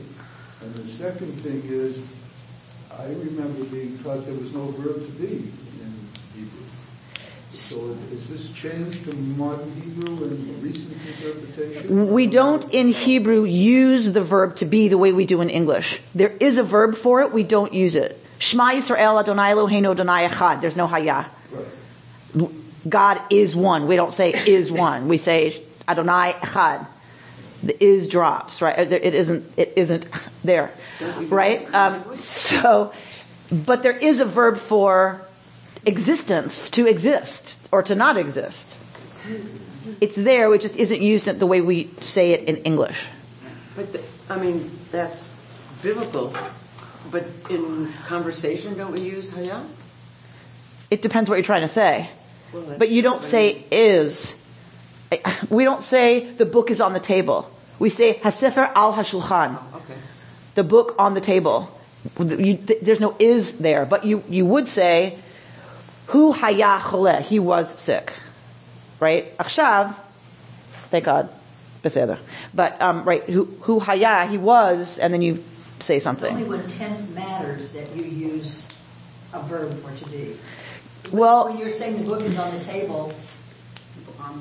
and 0.60 0.74
the 0.74 0.86
second 0.86 1.40
thing 1.40 1.62
is, 1.64 2.02
I 2.98 3.06
remember 3.06 3.64
being 3.64 3.98
taught 4.02 4.26
there 4.26 4.34
was 4.34 4.52
no 4.52 4.66
verb 4.66 5.04
to 5.04 5.12
be 5.12 5.26
in 5.26 6.08
Hebrew. 6.34 6.64
So 7.52 7.96
is 8.12 8.28
this 8.28 8.50
changed 8.50 9.04
to 9.04 9.14
modern 9.14 9.72
Hebrew 9.80 10.24
and 10.24 10.62
recent 10.62 10.92
interpretation? 11.06 12.10
we 12.10 12.26
don't 12.26 12.72
in 12.72 12.88
Hebrew 12.88 13.44
use 13.44 14.10
the 14.10 14.22
verb 14.22 14.56
to 14.56 14.64
be 14.64 14.88
the 14.88 14.98
way 14.98 15.12
we 15.12 15.26
do 15.26 15.40
in 15.42 15.48
English. 15.48 16.00
There 16.14 16.34
is 16.40 16.58
a 16.58 16.64
verb 16.64 16.96
for 16.96 17.22
it, 17.22 17.32
we 17.32 17.44
don't 17.44 17.72
use 17.72 17.94
it. 17.94 18.20
Shema 18.38 18.72
Yisrael 18.72 19.20
Adonai 19.20 19.52
Eloheinu 19.52 19.92
Adonai 19.92 20.28
Echad. 20.28 20.60
There's 20.60 20.76
no 20.76 20.88
Haya. 20.88 21.26
Right. 21.52 22.50
God 22.88 23.20
is 23.30 23.54
one. 23.54 23.86
We 23.86 23.94
don't 23.96 24.12
say 24.12 24.32
is 24.32 24.72
one. 24.72 25.08
We 25.08 25.18
say 25.18 25.62
Adonai 25.86 26.32
Echad. 26.32 26.86
The 27.62 27.84
is 27.84 28.08
drops, 28.08 28.62
right? 28.62 28.78
It 28.78 29.14
isn't, 29.14 29.52
it 29.56 29.72
isn't 29.76 30.06
there, 30.44 30.70
right? 31.28 31.72
Um, 31.74 32.14
so, 32.14 32.92
but 33.50 33.82
there 33.82 33.96
is 33.96 34.20
a 34.20 34.24
verb 34.24 34.58
for 34.58 35.20
existence, 35.84 36.70
to 36.70 36.86
exist, 36.86 37.58
or 37.72 37.82
to 37.82 37.94
not 37.94 38.16
exist. 38.16 38.76
It's 40.00 40.16
there, 40.16 40.54
it 40.54 40.60
just 40.60 40.76
isn't 40.76 41.02
used 41.02 41.26
the 41.26 41.46
way 41.46 41.60
we 41.60 41.90
say 42.00 42.32
it 42.32 42.48
in 42.48 42.56
English. 42.58 43.04
But 43.74 43.92
the, 43.92 44.02
I 44.28 44.38
mean, 44.38 44.70
that's 44.90 45.28
biblical. 45.82 46.34
But 47.10 47.24
in 47.50 47.92
conversation, 48.06 48.76
don't 48.76 48.92
we 48.92 49.00
use 49.00 49.30
haya? 49.30 49.62
It 50.90 51.02
depends 51.02 51.28
what 51.30 51.36
you're 51.36 51.44
trying 51.44 51.62
to 51.62 51.68
say. 51.68 52.10
Well, 52.52 52.76
But 52.78 52.90
you 52.90 53.02
don't 53.02 53.22
say 53.22 53.64
is. 53.70 54.34
We 55.50 55.64
don't 55.64 55.82
say 55.82 56.30
the 56.32 56.44
book 56.46 56.70
is 56.70 56.80
on 56.80 56.92
the 56.92 57.00
table. 57.00 57.50
We 57.78 57.90
say 57.90 58.14
hasefer 58.14 58.70
al 58.74 58.92
hashulchan. 58.92 59.56
Okay. 59.76 59.94
the 60.54 60.64
book 60.64 60.96
on 60.98 61.14
the 61.14 61.20
table. 61.20 61.70
You, 62.18 62.56
th- 62.56 62.80
there's 62.82 63.00
no 63.00 63.14
is 63.18 63.58
there, 63.58 63.84
but 63.86 64.04
you, 64.04 64.22
you 64.28 64.44
would 64.46 64.68
say, 64.68 65.18
Hu 66.08 66.32
haya 66.32 66.80
choleh, 66.80 67.20
he 67.22 67.38
was 67.38 67.78
sick. 67.78 68.12
Right? 69.00 69.36
Akshav, 69.38 69.94
thank 70.90 71.04
God, 71.04 71.28
beseder. 71.82 72.18
But, 72.54 72.80
um, 72.80 73.04
right, 73.04 73.22
hu, 73.24 73.44
hu 73.62 73.78
haya, 73.80 74.26
he 74.26 74.38
was, 74.38 74.98
and 74.98 75.12
then 75.12 75.22
you 75.22 75.42
say 75.80 75.96
It's 75.96 76.06
only 76.06 76.20
something. 76.20 76.48
when 76.48 76.66
tense 76.68 77.08
matters 77.10 77.68
that 77.70 77.94
you 77.96 78.04
use 78.04 78.66
a 79.32 79.40
verb 79.42 79.76
for 79.82 79.92
to 79.92 80.04
do. 80.10 80.36
Well- 81.12 81.48
When 81.48 81.58
you're 81.58 81.70
saying 81.70 81.98
the 81.98 82.04
book 82.04 82.22
is 82.22 82.38
on 82.38 82.56
the 82.56 82.62
table, 82.64 83.12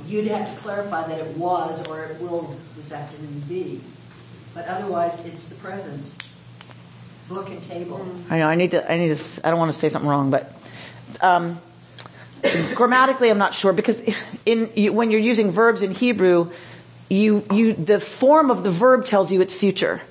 you'd 0.08 0.28
have 0.28 0.54
to 0.54 0.62
clarify 0.62 1.08
that 1.08 1.20
it 1.20 1.38
was 1.38 1.88
or 1.88 2.04
it 2.04 2.22
will 2.22 2.56
this 2.76 2.92
afternoon 2.92 3.44
be. 3.48 3.82
But 4.54 4.68
otherwise, 4.68 5.20
it's 5.26 5.46
the 5.46 5.56
present. 5.56 6.10
Book 7.30 7.50
and 7.50 7.62
table. 7.64 8.08
I 8.30 8.40
know, 8.40 8.48
I 8.48 8.56
need 8.56 8.72
to, 8.72 8.92
I 8.92 8.98
need 8.98 9.18
to, 9.18 9.48
I 9.48 9.50
don't 9.50 9.60
want 9.60 9.74
to 9.74 9.78
say 9.78 9.90
something 9.90 10.10
wrong, 10.10 10.32
but, 10.32 10.52
um, 11.22 11.62
grammatically 12.76 13.30
I'm 13.30 13.38
not 13.38 13.54
sure 13.54 13.74
because 13.74 14.02
in, 14.46 14.72
you, 14.76 14.94
when 14.94 15.12
you're 15.12 15.20
using 15.20 15.52
verbs 15.52 15.84
in 15.84 15.92
Hebrew, 15.92 16.52
you, 17.10 17.46
you, 17.52 17.74
the 17.74 18.00
form 18.00 18.52
of 18.52 18.64
the 18.64 18.72
verb 18.72 19.06
tells 19.06 19.32
you 19.32 19.42
it's 19.42 19.54
future. 19.54 20.02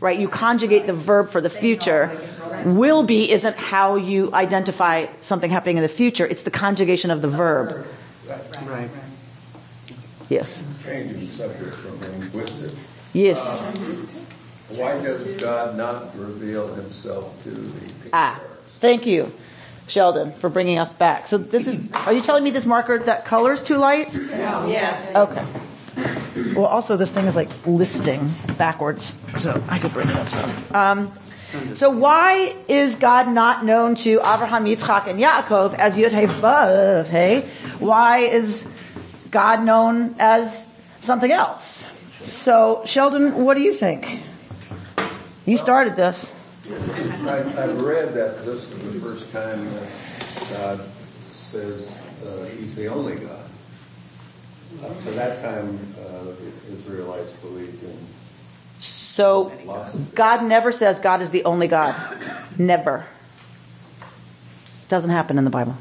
Right? 0.00 0.18
You 0.18 0.28
conjugate 0.28 0.86
the 0.86 0.92
verb 0.92 1.30
for 1.30 1.40
the 1.40 1.48
future. 1.48 2.18
Will 2.64 3.02
be 3.02 3.30
isn't 3.30 3.56
how 3.56 3.96
you 3.96 4.32
identify 4.34 5.06
something 5.20 5.50
happening 5.50 5.78
in 5.78 5.82
the 5.82 5.88
future. 5.88 6.26
It's 6.26 6.42
the 6.42 6.50
conjugation 6.50 7.10
of 7.10 7.22
the 7.22 7.28
verb. 7.28 7.86
Right. 8.66 8.90
Yes. 10.28 10.62
Changing 10.84 11.28
subject 11.28 11.74
from 11.76 12.00
linguistics. 12.00 12.88
Yes. 13.12 13.40
Why 14.70 15.00
does 15.00 15.40
God 15.40 15.76
not 15.76 16.18
reveal 16.18 16.72
himself 16.74 17.42
to 17.44 17.50
the 17.50 17.80
people? 17.80 18.10
Ah, 18.12 18.40
thank 18.80 19.06
you, 19.06 19.30
Sheldon, 19.88 20.32
for 20.32 20.48
bringing 20.48 20.78
us 20.78 20.92
back. 20.92 21.28
So 21.28 21.36
this 21.36 21.66
is, 21.66 21.92
are 21.92 22.12
you 22.12 22.22
telling 22.22 22.42
me 22.42 22.50
this 22.50 22.64
marker, 22.64 22.98
that 23.00 23.26
color's 23.26 23.62
too 23.62 23.76
light? 23.76 24.14
Yes. 24.16 25.14
Okay. 25.14 25.44
Well, 26.56 26.66
also 26.66 26.96
this 26.96 27.10
thing 27.12 27.26
is 27.26 27.36
like 27.36 27.50
listing 27.66 28.32
backwards, 28.58 29.14
so 29.36 29.62
I 29.68 29.78
could 29.78 29.92
bring 29.92 30.08
it 30.08 30.16
up 30.16 30.28
some. 30.28 30.52
Um, 30.72 31.12
so 31.74 31.90
why 31.90 32.54
is 32.68 32.96
God 32.96 33.28
not 33.28 33.64
known 33.64 33.94
to 33.96 34.20
Abraham, 34.20 34.64
Yitzchak, 34.64 35.06
and 35.06 35.20
Yaakov 35.20 35.74
as 35.74 35.96
Yud 35.96 36.12
Hey 36.12 36.26
Vav 36.26 37.06
Hey? 37.06 37.48
Why 37.78 38.18
is 38.18 38.68
God 39.30 39.64
known 39.64 40.16
as 40.18 40.66
something 41.00 41.30
else? 41.30 41.84
So 42.22 42.82
Sheldon, 42.86 43.44
what 43.44 43.54
do 43.54 43.60
you 43.60 43.72
think? 43.72 44.22
You 45.46 45.58
started 45.58 45.96
this. 45.96 46.32
I've, 46.66 47.58
I've 47.58 47.80
read 47.82 48.14
that 48.14 48.44
this 48.46 48.62
is 48.64 48.92
the 48.94 49.00
first 49.00 49.30
time 49.32 49.68
that 49.74 49.88
God 50.50 50.80
says 51.34 51.86
uh, 52.26 52.44
He's 52.56 52.74
the 52.74 52.86
only 52.86 53.16
God. 53.16 53.44
Up 54.82 55.04
to 55.04 55.10
that 55.12 55.42
time, 55.42 55.78
uh, 56.00 56.24
the 56.24 56.72
Israelites 56.72 57.32
believed 57.42 57.82
in 57.82 57.98
So 59.14 59.52
God 60.16 60.42
never 60.42 60.72
says 60.72 60.98
God 60.98 61.22
is 61.22 61.30
the 61.30 61.44
only 61.44 61.68
God. 61.68 61.94
Never. 62.58 63.06
Doesn't 64.88 65.10
happen 65.10 65.38
in 65.38 65.44
the 65.44 65.50
Bible. 65.50 65.76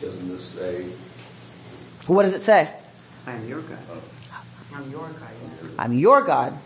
Doesn't 0.00 0.28
this 0.28 0.42
say? 0.42 0.86
What 2.06 2.22
does 2.22 2.32
it 2.32 2.40
say? 2.40 2.70
I'm 3.26 3.46
your 3.46 3.60
God. 3.60 3.78
I'm 4.74 4.90
your 4.90 5.08
God. 5.10 5.30
I'm 5.78 5.92
your 5.98 6.22
God. 6.22 6.58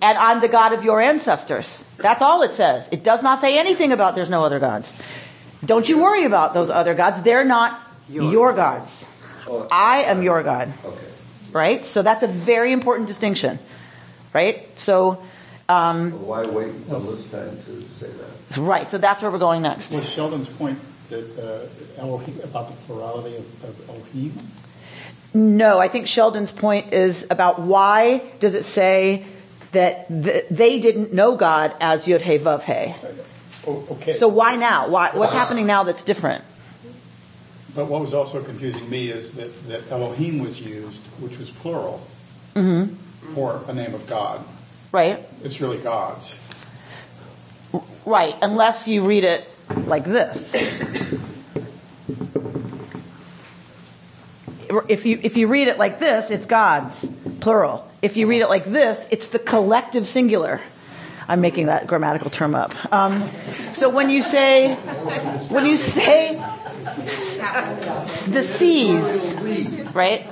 And 0.00 0.16
I'm 0.16 0.40
the 0.40 0.48
God 0.48 0.72
of 0.72 0.84
your 0.84 1.00
ancestors. 1.00 1.82
That's 1.96 2.22
all 2.22 2.42
it 2.42 2.52
says. 2.52 2.88
It 2.92 3.02
does 3.02 3.24
not 3.24 3.40
say 3.40 3.58
anything 3.58 3.90
about 3.90 4.14
there's 4.14 4.30
no 4.30 4.44
other 4.44 4.60
gods. 4.60 4.94
Don't 5.64 5.88
you 5.88 5.98
worry 5.98 6.24
about 6.24 6.54
those 6.54 6.70
other 6.70 6.94
gods. 6.94 7.20
They're 7.22 7.44
not 7.44 7.82
Your 8.08 8.30
your 8.30 8.52
gods. 8.52 9.04
I 9.72 10.04
am 10.04 10.22
your 10.22 10.44
God. 10.44 10.72
okay. 10.84 10.98
Right? 11.50 11.84
So 11.84 12.02
that's 12.02 12.22
a 12.22 12.28
very 12.28 12.72
important 12.72 13.08
distinction. 13.08 13.58
Right? 14.32 14.78
So, 14.78 15.22
um, 15.68 16.12
Well, 16.12 16.20
why 16.20 16.46
wait 16.46 16.68
until 16.68 17.00
this 17.00 17.24
time 17.24 17.58
to 17.64 17.82
say 18.00 18.10
that? 18.10 18.58
right. 18.60 18.88
So 18.88 18.98
that's 18.98 19.22
where 19.22 19.30
we're 19.30 19.38
going 19.38 19.62
next. 19.62 19.90
Was 19.90 20.08
Sheldon's 20.08 20.48
point 20.48 20.78
that 21.10 21.38
uh, 21.38 22.00
Elohim, 22.00 22.40
about 22.44 22.68
the 22.68 22.74
plurality 22.86 23.36
of, 23.36 23.64
of 23.64 23.88
Elohim? 23.88 24.34
No, 25.34 25.78
I 25.78 25.88
think 25.88 26.06
Sheldon's 26.06 26.52
point 26.52 26.92
is 26.92 27.26
about 27.30 27.60
why 27.60 28.22
does 28.40 28.54
it 28.54 28.64
say 28.64 29.26
that 29.72 30.08
th- 30.08 30.46
they 30.50 30.78
didn't 30.80 31.12
know 31.12 31.36
God 31.36 31.74
as 31.80 32.06
Yud 32.06 32.22
Hey 32.22 32.38
Vav 32.38 32.62
Hey. 32.62 32.94
Oh, 33.66 33.86
okay. 33.92 34.12
So 34.14 34.28
why 34.28 34.56
now? 34.56 34.88
Why, 34.88 35.10
what's 35.12 35.34
happening 35.34 35.66
now 35.66 35.84
that's 35.84 36.02
different? 36.02 36.42
But 37.74 37.86
what 37.86 38.00
was 38.00 38.14
also 38.14 38.42
confusing 38.42 38.88
me 38.88 39.08
is 39.10 39.32
that, 39.34 39.68
that 39.68 39.90
Elohim 39.90 40.38
was 40.38 40.58
used, 40.60 41.02
which 41.20 41.38
was 41.38 41.50
plural, 41.50 42.06
Mm-hmm. 42.54 42.94
For 43.34 43.62
a 43.68 43.74
name 43.74 43.94
of 43.94 44.06
God. 44.06 44.44
Right? 44.92 45.26
It's 45.44 45.60
really 45.60 45.78
God's. 45.78 46.36
Right, 48.06 48.34
unless 48.40 48.88
you 48.88 49.04
read 49.04 49.24
it 49.24 49.48
like 49.86 50.04
this. 50.04 50.54
If 54.88 55.06
you, 55.06 55.18
if 55.22 55.36
you 55.36 55.46
read 55.46 55.68
it 55.68 55.78
like 55.78 55.98
this, 55.98 56.30
it's 56.30 56.46
God's, 56.46 57.08
plural. 57.40 57.90
If 58.02 58.16
you 58.16 58.26
read 58.26 58.42
it 58.42 58.48
like 58.48 58.64
this, 58.64 59.08
it's 59.10 59.28
the 59.28 59.38
collective 59.38 60.06
singular. 60.06 60.60
I'm 61.26 61.40
making 61.40 61.66
that 61.66 61.86
grammatical 61.86 62.30
term 62.30 62.54
up. 62.54 62.74
Um, 62.92 63.28
so 63.74 63.90
when 63.90 64.08
you 64.08 64.22
say, 64.22 64.74
when 64.74 65.66
you 65.66 65.76
say 65.76 66.34
the 68.28 68.42
seas, 68.42 69.34
right? 69.94 70.26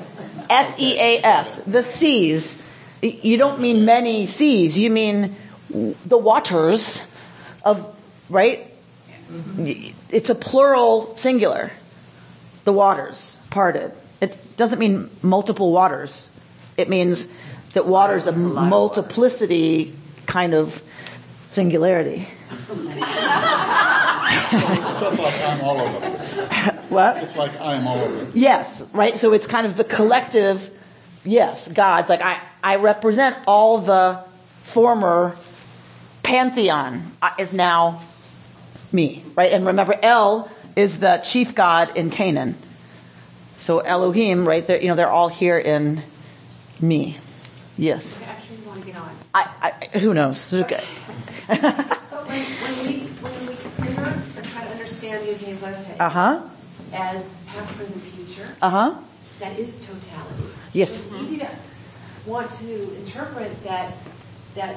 S-E-A-S, 0.48 1.56
the 1.66 1.82
seas. 1.82 2.62
You 3.10 3.36
don't 3.38 3.60
mean 3.60 3.84
many 3.84 4.26
seas, 4.26 4.78
you 4.78 4.90
mean 4.90 5.36
the 5.70 6.18
waters 6.18 7.02
of, 7.64 7.94
right? 8.30 8.72
Mm-hmm. 9.30 9.92
It's 10.10 10.30
a 10.30 10.34
plural 10.34 11.16
singular. 11.16 11.72
The 12.64 12.72
waters 12.72 13.38
parted. 13.50 13.92
It 14.20 14.56
doesn't 14.56 14.78
mean 14.78 15.10
multiple 15.22 15.72
waters. 15.72 16.28
It 16.76 16.88
means 16.88 17.28
that 17.74 17.86
waters 17.86 18.26
of 18.26 18.36
multiplicity 18.36 19.94
kind 20.26 20.54
of 20.54 20.82
singularity. 21.52 22.26
So 24.94 25.08
it's 25.08 25.18
like 25.18 25.40
I'm 25.42 25.60
all 25.60 25.80
of 25.80 26.00
them. 26.00 26.12
What? 26.88 27.16
It's 27.18 27.36
like 27.36 27.60
I'm 27.60 27.86
all 27.86 27.98
of 27.98 28.12
them. 28.12 28.32
Yes, 28.34 28.80
right? 28.92 29.18
So 29.18 29.32
it's 29.32 29.46
kind 29.46 29.66
of 29.66 29.76
the 29.76 29.84
collective, 29.84 30.70
yes, 31.26 31.68
gods. 31.68 32.08
Like 32.08 32.22
I, 32.22 32.40
I 32.62 32.76
represent 32.76 33.36
all 33.46 33.78
the 33.78 34.20
former 34.64 35.36
pantheon 36.22 37.12
uh, 37.22 37.30
is 37.38 37.52
now 37.52 38.00
me, 38.92 39.22
right? 39.36 39.52
And 39.52 39.66
remember, 39.66 39.94
El 40.02 40.50
is 40.74 40.98
the 40.98 41.18
chief 41.18 41.54
god 41.54 41.96
in 41.96 42.10
Canaan. 42.10 42.54
So 43.58 43.80
Elohim, 43.80 44.46
right? 44.46 44.66
They're, 44.66 44.80
you 44.80 44.88
know, 44.88 44.94
they're 44.96 45.10
all 45.10 45.28
here 45.28 45.58
in 45.58 46.02
me. 46.80 47.16
Yes. 47.78 48.18
I 48.22 48.30
actually 48.30 48.58
want 48.66 48.80
to 48.80 48.86
get 48.86 48.96
on. 48.96 49.10
I, 49.34 49.88
who 49.98 50.14
knows? 50.14 50.52
Okay. 50.54 50.82
But 51.48 52.26
when, 52.28 52.42
when 52.42 52.86
we 52.86 53.06
when 53.06 53.46
we 53.46 53.56
consider 53.56 54.02
or 54.02 54.42
try 54.42 54.64
to 54.64 54.70
understand 54.70 55.26
Yud 55.26 55.36
Hey 55.36 55.96
uh 56.00 56.08
huh. 56.08 56.42
as 56.92 57.28
past, 57.46 57.76
present, 57.76 58.02
future, 58.02 58.48
Uh 58.62 58.70
huh. 58.70 58.94
that 59.40 59.58
is 59.58 59.78
totality. 59.80 60.44
Yes. 60.76 61.06
It's 61.06 61.14
easy 61.14 61.38
to 61.38 61.48
want 62.26 62.50
to 62.50 62.94
interpret 62.96 63.50
that 63.64 63.94
that 64.54 64.76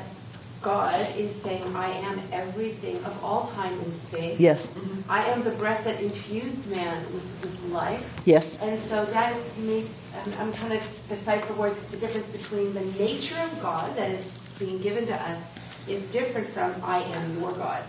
God 0.61 0.95
is 1.17 1.35
saying, 1.35 1.75
"I 1.75 1.89
am 1.89 2.21
everything 2.31 3.03
of 3.03 3.23
all 3.23 3.47
time 3.47 3.77
and 3.79 3.93
space. 3.97 4.39
Yes. 4.39 4.67
Mm-hmm. 4.67 5.11
I 5.11 5.25
am 5.25 5.43
the 5.43 5.51
breath 5.51 5.83
that 5.83 5.99
infused 5.99 6.65
man 6.67 7.03
with, 7.13 7.27
with 7.41 7.71
life." 7.71 8.07
Yes. 8.23 8.61
And 8.61 8.79
so 8.79 9.05
that 9.07 9.35
is 9.35 9.57
me. 9.57 9.89
I'm, 10.15 10.33
I'm 10.39 10.53
trying 10.53 10.79
to 10.79 10.85
decipher 11.09 11.53
what 11.53 11.73
the 11.91 11.97
difference 11.97 12.27
between 12.27 12.73
the 12.73 12.85
nature 13.03 13.39
of 13.43 13.61
God 13.61 13.93
that 13.97 14.09
is 14.09 14.25
being 14.57 14.79
given 14.81 15.05
to 15.07 15.15
us 15.15 15.41
is 15.87 16.03
different 16.11 16.47
from 16.49 16.75
I 16.81 16.99
am 16.99 17.41
your 17.41 17.51
God, 17.51 17.83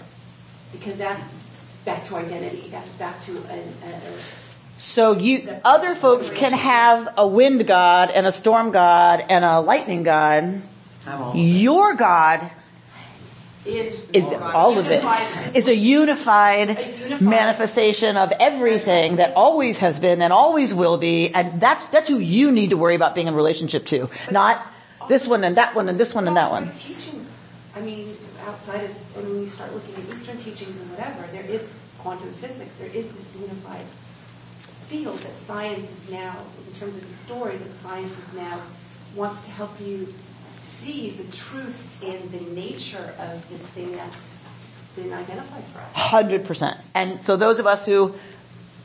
because 0.73 0.97
that's 0.99 1.33
back 1.85 2.05
to 2.07 2.17
identity. 2.17 2.69
That's 2.71 2.91
back 2.95 3.21
to 3.23 3.33
a, 3.33 3.59
a 3.87 3.95
So 4.81 5.13
you, 5.13 5.47
other 5.63 5.95
folks 5.95 6.31
can 6.31 6.53
have 6.53 7.15
a 7.19 7.27
wind 7.27 7.67
god 7.67 8.11
and 8.11 8.27
a 8.27 8.33
storm 8.33 8.71
god 8.73 9.25
and 9.29 9.45
a 9.45 9.61
lightning 9.61 10.03
god. 10.03 10.63
Your 11.35 11.95
God 11.95 12.51
is 13.67 14.09
is 14.13 14.33
all 14.33 14.79
of 14.79 14.91
it. 14.91 15.05
is 15.55 15.69
a 15.69 15.75
unified, 15.75 16.71
A 16.71 16.99
unified- 16.99 17.21
manifestation 17.21 18.17
of 18.17 18.33
everything 18.33 19.17
that 19.17 19.35
always 19.35 19.79
has 19.79 20.01
been 20.01 20.23
and 20.23 20.33
always 20.33 20.73
will 20.73 20.97
be. 20.97 21.29
And 21.35 21.61
that's 21.61 21.87
that's 21.89 22.09
who 22.09 22.19
you 22.19 22.51
need 22.51 22.71
to 22.71 22.79
worry 22.79 22.95
about 22.95 23.15
being 23.15 23.27
in 23.27 23.35
relationship 23.35 23.85
to. 23.87 24.09
Not 24.31 24.67
this 25.09 25.27
one 25.27 25.45
and 25.45 25.57
that 25.59 25.75
one 25.75 25.89
and 25.91 26.01
this 26.01 26.15
one 26.15 26.27
and 26.27 26.37
that 26.37 26.51
one. 26.51 26.71
Teachings, 26.79 27.31
I 27.77 27.81
mean, 27.81 28.17
outside 28.47 28.85
of, 28.85 28.91
and 29.17 29.29
when 29.29 29.43
you 29.43 29.51
start 29.51 29.75
looking 29.75 29.95
at 29.95 30.17
Eastern 30.17 30.39
teachings 30.39 30.81
and 30.81 30.91
whatever, 30.91 31.27
there 31.33 31.45
is 31.45 31.63
quantum 31.99 32.33
physics, 32.35 32.71
there 32.79 32.89
is 32.89 33.07
this 33.13 33.29
unified 33.39 33.85
field 34.91 35.19
that 35.19 35.37
science 35.37 35.89
is 35.89 36.11
now, 36.11 36.37
in 36.67 36.81
terms 36.81 36.97
of 36.97 37.09
the 37.09 37.17
story 37.17 37.57
that 37.57 37.75
science 37.77 38.11
is 38.11 38.35
now 38.35 38.61
wants 39.15 39.41
to 39.45 39.51
help 39.53 39.71
you 39.81 40.13
see 40.57 41.11
the 41.11 41.37
truth 41.37 42.03
in 42.03 42.31
the 42.33 42.61
nature 42.61 43.15
of 43.21 43.49
this 43.49 43.61
thing 43.61 43.93
that's 43.93 44.37
been 44.97 45.13
identified 45.13 45.63
for 45.73 45.79
us. 45.79 45.93
Hundred 45.95 46.45
percent. 46.45 46.77
And 46.93 47.23
so 47.23 47.37
those 47.37 47.61
of 47.61 47.69
us 47.69 47.87
who 47.87 48.17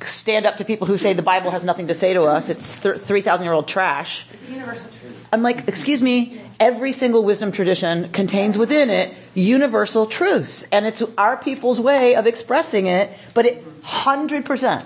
stand 0.03 0.45
up 0.45 0.57
to 0.57 0.65
people 0.65 0.85
who 0.85 0.97
say 0.97 1.13
the 1.13 1.23
Bible 1.23 1.49
has 1.49 1.65
nothing 1.65 1.87
to 1.87 1.95
say 1.95 2.13
to 2.13 2.23
us, 2.23 2.49
it's 2.49 2.75
three 2.75 3.21
thousand 3.21 3.45
year 3.45 3.53
old 3.53 3.67
trash. 3.67 4.27
It's 4.31 4.47
a 4.47 4.51
universal 4.51 4.89
truth. 5.01 5.27
I'm 5.33 5.41
like, 5.41 5.67
excuse 5.67 6.03
me, 6.03 6.39
every 6.59 6.91
single 6.93 7.23
wisdom 7.23 7.51
tradition 7.51 8.09
contains 8.09 8.59
within 8.59 8.91
it 8.91 9.15
universal 9.33 10.05
truth. 10.05 10.67
And 10.71 10.85
it's 10.85 11.01
our 11.17 11.35
people's 11.35 11.79
way 11.79 12.15
of 12.15 12.27
expressing 12.27 12.85
it, 12.85 13.11
but 13.33 13.47
it, 13.47 13.83
100%. 13.83 14.85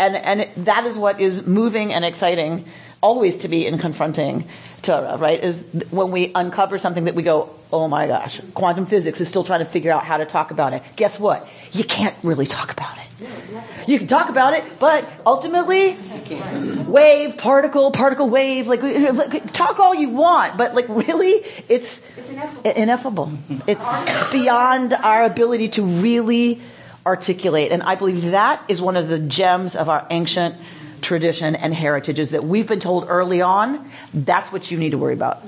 And, 0.00 0.16
and 0.16 0.66
that 0.66 0.86
is 0.86 0.96
what 0.96 1.20
is 1.20 1.46
moving 1.46 1.92
and 1.92 2.04
exciting 2.04 2.64
always 3.02 3.38
to 3.38 3.48
be 3.48 3.66
in 3.66 3.78
confronting 3.78 4.46
Torah, 4.82 5.16
right? 5.18 5.42
Is 5.42 5.62
when 5.90 6.10
we 6.10 6.32
uncover 6.34 6.78
something 6.78 7.04
that 7.04 7.14
we 7.14 7.22
go, 7.22 7.50
oh 7.72 7.86
my 7.86 8.06
gosh, 8.06 8.40
quantum 8.54 8.86
physics 8.86 9.20
is 9.20 9.28
still 9.28 9.44
trying 9.44 9.60
to 9.60 9.64
figure 9.66 9.92
out 9.92 10.04
how 10.04 10.16
to 10.16 10.24
talk 10.24 10.50
about 10.50 10.72
it. 10.72 10.82
Guess 10.96 11.20
what? 11.20 11.46
You 11.72 11.84
can't 11.84 12.16
really 12.22 12.46
talk 12.46 12.72
about 12.72 12.96
it. 12.96 13.28
You 13.86 13.98
can 13.98 14.06
talk 14.06 14.30
about 14.30 14.54
it, 14.54 14.64
but 14.78 15.06
ultimately, 15.26 15.98
wave, 16.86 17.36
particle, 17.36 17.90
particle, 17.90 18.30
wave, 18.30 18.66
like, 18.66 18.82
like, 18.82 19.52
talk 19.52 19.78
all 19.78 19.94
you 19.94 20.08
want, 20.08 20.56
but 20.56 20.74
like 20.74 20.88
really, 20.88 21.44
it's, 21.68 22.00
It's 22.16 22.30
ineffable. 22.30 22.64
ineffable. 22.64 23.28
It's 23.66 24.32
beyond 24.32 24.94
our 24.94 25.24
ability 25.24 25.68
to 25.70 25.82
really 25.82 26.62
articulate. 27.10 27.72
And 27.72 27.82
I 27.82 27.96
believe 27.96 28.30
that 28.30 28.62
is 28.68 28.80
one 28.80 28.96
of 28.96 29.08
the 29.08 29.18
gems 29.18 29.74
of 29.74 29.88
our 29.88 30.06
ancient 30.10 30.54
tradition 31.00 31.56
and 31.56 31.74
heritages 31.74 32.30
that 32.30 32.44
we've 32.44 32.68
been 32.68 32.78
told 32.78 33.06
early 33.08 33.42
on. 33.42 33.90
That's 34.14 34.52
what 34.52 34.70
you 34.70 34.78
need 34.78 34.90
to 34.90 34.98
worry 34.98 35.14
about 35.14 35.42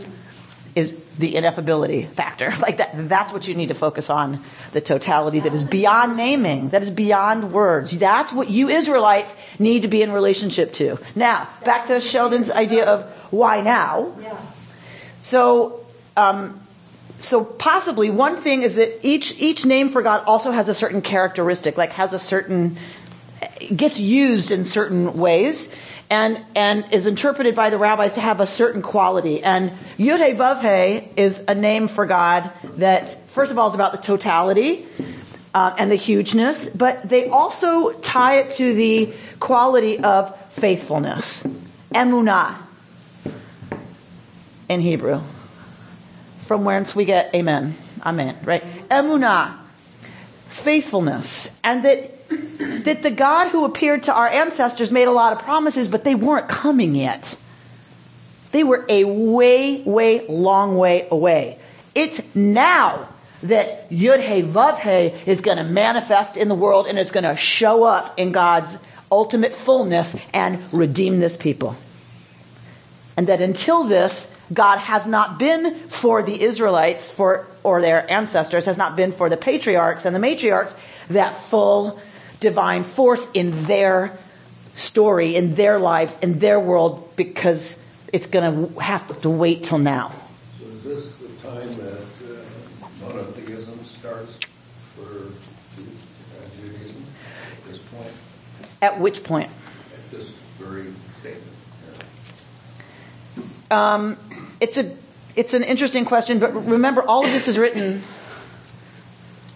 is 0.75 0.97
the 1.19 1.35
ineffability 1.35 2.09
factor. 2.09 2.53
Like 2.63 2.79
that, 2.79 3.09
that's 3.09 3.33
what 3.33 3.47
you 3.47 3.55
need 3.55 3.69
to 3.69 3.75
focus 3.75 4.09
on. 4.09 4.43
The 4.73 4.81
totality 4.81 5.41
that 5.41 5.53
is 5.53 5.65
beyond 5.65 6.17
naming, 6.17 6.71
that 6.71 6.83
is 6.83 6.91
beyond 6.91 7.53
words. 7.53 7.91
That's 7.91 8.33
what 8.33 8.49
you 8.49 8.69
Israelites 8.69 9.33
need 9.59 9.83
to 9.83 9.89
be 9.89 10.03
in 10.03 10.13
relationship 10.13 10.73
to. 10.75 10.99
Now, 11.15 11.49
back 11.65 11.87
to 11.87 12.01
Sheldon's 12.01 12.51
idea 12.51 12.87
of 12.87 13.11
why 13.31 13.61
now. 13.61 14.13
So, 15.23 15.85
um, 16.17 16.62
so 17.23 17.45
possibly 17.45 18.11
one 18.11 18.37
thing 18.37 18.63
is 18.63 18.77
that 18.77 19.07
each 19.07 19.41
each 19.41 19.65
name 19.65 19.91
for 19.91 20.03
God 20.03 20.25
also 20.27 20.51
has 20.51 20.69
a 20.69 20.75
certain 20.75 21.03
characteristic, 21.03 21.77
like 21.77 21.93
has 21.93 22.13
a 22.13 22.19
certain 22.19 22.77
gets 23.75 23.99
used 23.99 24.51
in 24.51 24.65
certain 24.65 25.15
ways 25.15 25.75
and 26.11 26.39
and 26.55 26.85
is 26.93 27.07
interpreted 27.07 27.55
by 27.55 27.71
the 27.71 27.79
rabbis 27.79 28.15
to 28.15 28.21
have 28.21 28.41
a 28.41 28.47
certain 28.47 28.83
quality. 28.83 29.43
And 29.43 29.73
Yud 29.99 30.37
Vav 30.37 31.09
is 31.17 31.43
a 31.49 31.55
name 31.55 31.89
for 31.89 32.07
God 32.07 32.51
that 32.77 33.31
first 33.31 33.51
of 33.51 33.59
all 33.59 33.69
is 33.69 33.75
about 33.75 33.93
the 33.93 33.99
totality 33.99 34.87
uh, 35.55 35.75
and 35.79 35.91
the 35.91 35.97
hugeness, 35.97 36.69
but 36.69 37.09
they 37.09 37.29
also 37.29 37.93
tie 37.93 38.41
it 38.41 38.53
to 38.53 38.75
the 38.75 39.13
quality 39.41 39.99
of 39.99 40.37
faithfulness, 40.51 41.43
emunah 41.95 42.57
in 44.69 44.81
Hebrew, 44.81 45.23
from 46.53 46.67
whence 46.67 46.95
we 46.95 47.07
get 47.07 47.35
amen, 47.35 47.75
amen, 48.05 48.37
right? 48.45 48.63
Emunah, 48.91 49.57
faithfulness, 50.49 51.51
and 51.65 51.87
that 51.87 52.29
that 52.85 53.01
the 53.01 53.11
God 53.11 53.49
who 53.49 53.65
appeared 53.65 54.03
to 54.03 54.13
our 54.13 54.29
ancestors 54.29 54.93
made 54.93 55.09
a 55.09 55.13
lot 55.13 55.33
of 55.33 55.39
promises, 55.39 55.89
but 55.89 56.05
they 56.05 56.15
weren't 56.15 56.51
coming 56.51 56.95
yet. 56.95 57.35
They 58.51 58.65
were 58.65 58.85
a 58.87 59.05
way, 59.05 59.81
way, 59.81 60.27
long 60.27 60.77
way 60.77 61.09
away. 61.11 61.59
It's 61.95 62.21
now 62.35 63.09
that 63.45 63.89
Yud 63.89 64.21
He 64.21 64.43
Vav 64.43 64.79
He 64.79 65.31
is 65.31 65.41
going 65.41 65.57
to 65.57 65.65
manifest 65.65 66.37
in 66.37 66.49
the 66.49 66.55
world 66.55 66.87
and 66.87 66.99
it's 66.99 67.13
going 67.13 67.25
to 67.25 67.35
show 67.35 67.85
up 67.85 68.19
in 68.19 68.33
God's 68.33 68.77
ultimate 69.11 69.55
fullness 69.55 70.15
and 70.35 70.63
redeem 70.71 71.19
this 71.19 71.35
people. 71.35 71.77
And 73.17 73.29
that 73.29 73.41
until 73.41 73.85
this, 73.85 74.31
God 74.53 74.79
has 74.79 75.07
not 75.07 75.39
been 75.39 75.89
for 75.89 76.23
the 76.23 76.41
Israelites 76.41 77.11
for, 77.11 77.47
or 77.63 77.81
their 77.81 78.11
ancestors, 78.11 78.65
has 78.67 78.77
not 78.77 78.97
been 78.97 79.13
for 79.13 79.29
the 79.31 79.37
patriarchs 79.37 80.05
and 80.05 80.15
the 80.15 80.21
matriarchs 80.21 80.75
that 81.09 81.39
full 81.41 82.01
divine 82.41 82.83
force 82.85 83.27
in 83.35 83.65
their 83.65 84.19
story, 84.75 85.37
in 85.37 85.55
their 85.55 85.79
lives, 85.79 86.17
in 86.23 86.39
their 86.39 86.59
world, 86.59 87.15
because 87.17 87.83
it's 88.13 88.27
going 88.27 88.69
to 88.75 88.81
have 88.81 89.21
to 89.23 89.31
wait 89.31 89.65
till 89.65 89.79
now. 89.79 90.13
So 90.59 90.67
is 90.67 90.83
this 90.83 91.13
the 91.13 91.49
time 91.49 91.75
that 91.77 92.01
uh, 92.01 92.89
monotheism 93.01 93.85
starts 93.85 94.39
for 94.97 95.03
uh, 95.03 96.45
Judaism 96.61 97.05
at 97.53 97.65
this 97.69 97.79
point, 97.79 98.11
At 98.83 99.01
which 99.01 99.23
point? 99.23 99.51
at 99.95 100.11
this 100.11 100.33
very 100.59 100.93
statement? 101.21 101.53
Um, 103.71 104.19
it's 104.63 104.77
a 104.77 104.97
it's 105.35 105.55
an 105.55 105.65
interesting 105.65 106.05
question, 106.05 106.39
but 106.39 106.55
remember, 106.55 107.03
all 107.03 107.27
of 107.27 107.33
this 107.33 107.49
is 107.49 107.59
written. 107.59 108.03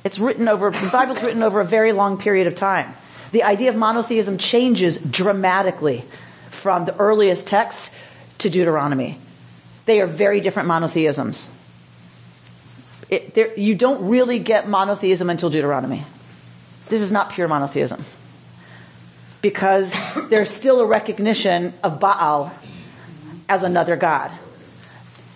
It's 0.02 0.18
written 0.18 0.48
over 0.48 0.70
the 0.70 0.88
Bible's 0.92 1.22
written 1.22 1.42
over 1.44 1.60
a 1.60 1.64
very 1.64 1.92
long 1.92 2.18
period 2.18 2.48
of 2.48 2.56
time. 2.56 2.92
The 3.30 3.44
idea 3.44 3.70
of 3.70 3.76
monotheism 3.76 4.38
changes 4.38 4.96
dramatically 4.96 6.04
from 6.50 6.86
the 6.86 6.96
earliest 6.96 7.46
texts 7.46 7.94
to 8.38 8.50
Deuteronomy. 8.50 9.18
They 9.84 10.00
are 10.00 10.06
very 10.06 10.40
different 10.40 10.68
monotheisms. 10.68 11.48
It, 13.08 13.34
there, 13.34 13.56
you 13.56 13.76
don't 13.76 14.08
really 14.08 14.40
get 14.40 14.68
monotheism 14.68 15.30
until 15.30 15.50
Deuteronomy. 15.50 16.04
This 16.88 17.02
is 17.02 17.12
not 17.12 17.30
pure 17.30 17.46
monotheism. 17.46 18.04
Because 19.40 19.96
there's 20.30 20.50
still 20.50 20.80
a 20.80 20.86
recognition 20.86 21.74
of 21.84 22.00
Baal 22.00 22.50
as 23.48 23.62
another 23.62 23.94
God. 23.94 24.32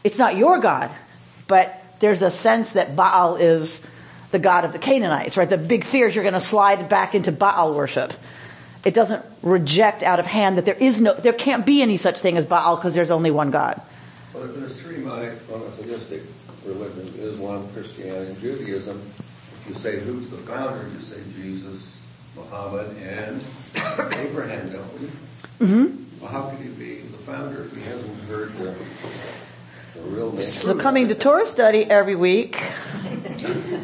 It's 0.02 0.18
not 0.18 0.36
your 0.36 0.58
God, 0.60 0.90
but 1.46 1.74
there's 2.00 2.22
a 2.22 2.30
sense 2.30 2.70
that 2.70 2.96
Baal 2.96 3.36
is 3.36 3.82
the 4.30 4.38
God 4.38 4.64
of 4.64 4.72
the 4.72 4.78
Canaanites, 4.78 5.36
right? 5.36 5.48
The 5.48 5.58
big 5.58 5.84
fear 5.84 6.06
is 6.06 6.14
you're 6.14 6.24
going 6.24 6.34
to 6.34 6.40
slide 6.40 6.88
back 6.88 7.14
into 7.14 7.32
Baal 7.32 7.74
worship. 7.74 8.12
It 8.84 8.94
doesn't 8.94 9.24
reject 9.42 10.02
out 10.02 10.20
of 10.20 10.26
hand 10.26 10.56
that 10.56 10.64
there 10.64 10.74
is 10.74 11.00
no, 11.00 11.14
there 11.14 11.34
can't 11.34 11.66
be 11.66 11.82
any 11.82 11.98
such 11.98 12.18
thing 12.18 12.38
as 12.38 12.46
Baal 12.46 12.76
because 12.76 12.94
there's 12.94 13.10
only 13.10 13.30
one 13.30 13.50
God. 13.50 13.80
Well, 14.32 14.44
if 14.44 14.54
there's 14.56 14.76
three 14.80 14.98
mono- 14.98 15.36
monotheistic 15.50 16.22
religions, 16.64 17.18
Islam, 17.18 17.68
Christianity, 17.74 18.30
and 18.30 18.40
Judaism, 18.40 19.02
if 19.60 19.68
you 19.68 19.74
say 19.74 20.00
who's 20.00 20.28
the 20.28 20.38
founder, 20.38 20.88
you 20.88 21.00
say 21.04 21.16
Jesus, 21.34 21.94
Muhammad, 22.36 22.96
and 23.02 23.44
Abraham, 24.14 24.68
don't 24.70 25.00
we? 25.00 25.08
Mm-hmm. 25.66 26.22
Well, 26.22 26.30
how 26.30 26.48
could 26.50 26.60
he 26.60 26.68
be 26.68 27.00
the 27.00 27.18
founder 27.18 27.64
if 27.64 27.74
he 27.74 27.82
hasn't 27.82 28.20
heard 28.24 28.54
the, 28.54 28.64
the 28.64 28.64
real 28.64 28.74
name? 28.74 29.39
So 30.38 30.76
coming 30.76 31.08
to 31.08 31.14
Torah 31.14 31.46
study 31.46 31.84
every 31.84 32.16
week 32.16 32.62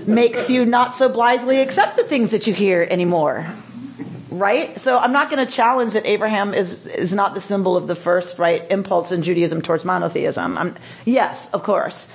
makes 0.07 0.49
you 0.49 0.65
not 0.65 0.95
so 0.95 1.09
blithely 1.09 1.61
accept 1.61 1.97
the 1.97 2.05
things 2.05 2.33
that 2.33 2.47
you 2.47 2.55
hear 2.55 2.87
anymore. 2.89 3.47
Right? 4.31 4.79
So 4.81 4.99
I'm 4.99 5.13
not 5.13 5.31
going 5.31 5.45
to 5.45 5.51
challenge 5.51 5.95
that 5.95 6.07
Abraham 6.07 6.53
is, 6.53 6.87
is 6.87 7.15
not 7.15 7.35
the 7.35 7.41
symbol 7.41 7.77
of 7.77 7.87
the 7.87 7.95
first, 7.95 8.39
right, 8.39 8.71
impulse 8.71 9.11
in 9.11 9.23
Judaism 9.23 9.63
towards 9.63 9.85
monotheism. 9.85 10.59
I'm, 10.59 10.77
yes, 11.05 11.51
of 11.53 11.63
course. 11.63 12.11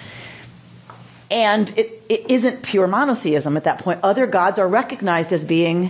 And 1.32 1.70
it, 1.78 2.04
it 2.10 2.32
isn't 2.32 2.62
pure 2.62 2.88
monotheism 2.88 3.58
at 3.58 3.64
that 3.64 3.80
point. 3.80 4.02
Other 4.04 4.28
gods 4.28 4.60
are 4.60 4.68
recognized 4.68 5.32
as 5.32 5.44
being, 5.44 5.90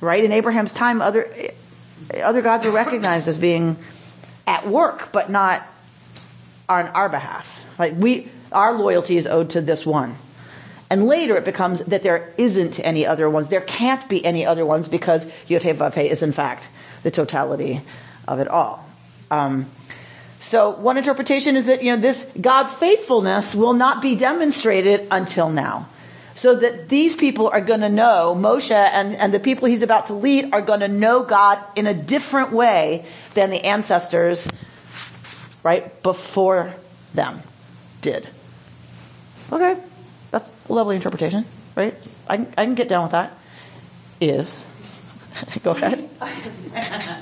right, 0.00 0.22
in 0.24 0.32
Abraham's 0.32 0.72
time, 0.72 1.02
other, 1.02 1.30
other 2.22 2.40
gods 2.40 2.64
are 2.64 2.70
recognized 2.70 3.28
as 3.28 3.36
being 3.36 3.76
at 4.46 4.66
work, 4.66 5.10
but 5.12 5.28
not 5.30 5.66
on 6.68 6.88
our 6.88 7.08
behalf. 7.08 7.46
Like 7.78 7.94
we, 7.96 8.28
our 8.50 8.74
loyalty 8.74 9.16
is 9.16 9.26
owed 9.26 9.50
to 9.50 9.60
this 9.60 9.84
one. 9.84 10.14
And 10.90 11.06
later 11.06 11.36
it 11.36 11.44
becomes 11.44 11.80
that 11.86 12.02
there 12.02 12.34
isn't 12.36 12.78
any 12.78 13.06
other 13.06 13.28
ones. 13.28 13.48
There 13.48 13.62
can't 13.62 14.06
be 14.08 14.24
any 14.24 14.44
other 14.44 14.64
ones 14.66 14.88
because 14.88 15.24
Yud 15.48 15.62
He 15.62 15.70
Vav 15.70 15.94
He 15.94 16.10
is 16.10 16.22
in 16.22 16.32
fact 16.32 16.64
the 17.02 17.10
totality 17.10 17.80
of 18.28 18.40
it 18.40 18.48
all. 18.48 18.86
Um, 19.30 19.70
so 20.38 20.70
one 20.70 20.98
interpretation 20.98 21.56
is 21.56 21.66
that 21.66 21.82
you 21.82 21.94
know 21.94 22.02
this 22.02 22.30
God's 22.38 22.72
faithfulness 22.72 23.54
will 23.54 23.72
not 23.72 24.02
be 24.02 24.16
demonstrated 24.16 25.08
until 25.10 25.48
now. 25.50 25.86
so 26.34 26.54
that 26.54 26.88
these 26.88 27.14
people 27.14 27.48
are 27.48 27.60
going 27.60 27.80
to 27.80 27.88
know, 27.88 28.34
Moshe 28.38 28.70
and, 28.70 29.14
and 29.16 29.34
the 29.34 29.40
people 29.40 29.68
he's 29.68 29.82
about 29.82 30.06
to 30.06 30.14
lead 30.14 30.52
are 30.52 30.62
going 30.62 30.80
to 30.80 30.88
know 30.88 31.22
God 31.22 31.58
in 31.76 31.86
a 31.86 31.94
different 31.94 32.52
way 32.52 33.04
than 33.34 33.50
the 33.50 33.64
ancestors, 33.64 34.48
right, 35.62 36.02
before 36.02 36.74
them 37.14 37.40
did. 38.00 38.28
Okay, 39.50 39.80
that's 40.30 40.50
a 40.68 40.72
lovely 40.72 40.96
interpretation, 40.96 41.44
right? 41.76 41.94
I 42.26 42.36
can, 42.36 42.46
I 42.56 42.64
can 42.64 42.74
get 42.74 42.88
down 42.88 43.04
with 43.04 43.12
that. 43.12 43.38
Is. 44.20 44.64
Go 45.62 45.72
ahead. 45.72 46.08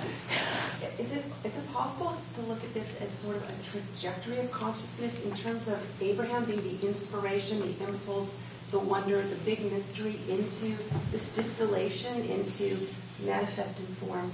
Is 0.99 1.13
it, 1.13 1.25
is 1.45 1.57
it 1.57 1.73
possible 1.73 2.15
to 2.35 2.41
look 2.43 2.63
at 2.63 2.75
this 2.75 3.01
as 3.01 3.09
sort 3.09 3.37
of 3.37 3.43
a 3.43 3.71
trajectory 3.71 4.39
of 4.39 4.51
consciousness 4.53 5.19
in 5.25 5.35
terms 5.35 5.67
of 5.67 5.81
Abraham 6.03 6.45
being 6.45 6.63
the 6.63 6.87
inspiration, 6.87 7.59
the 7.61 7.87
impulse, 7.87 8.37
the 8.71 8.79
wonder, 8.79 9.23
the 9.23 9.37
big 9.37 9.73
mystery 9.73 10.21
into 10.29 10.77
this 11.11 11.27
distillation 11.31 12.23
into 12.25 12.87
manifesting 13.25 13.87
form 13.87 14.31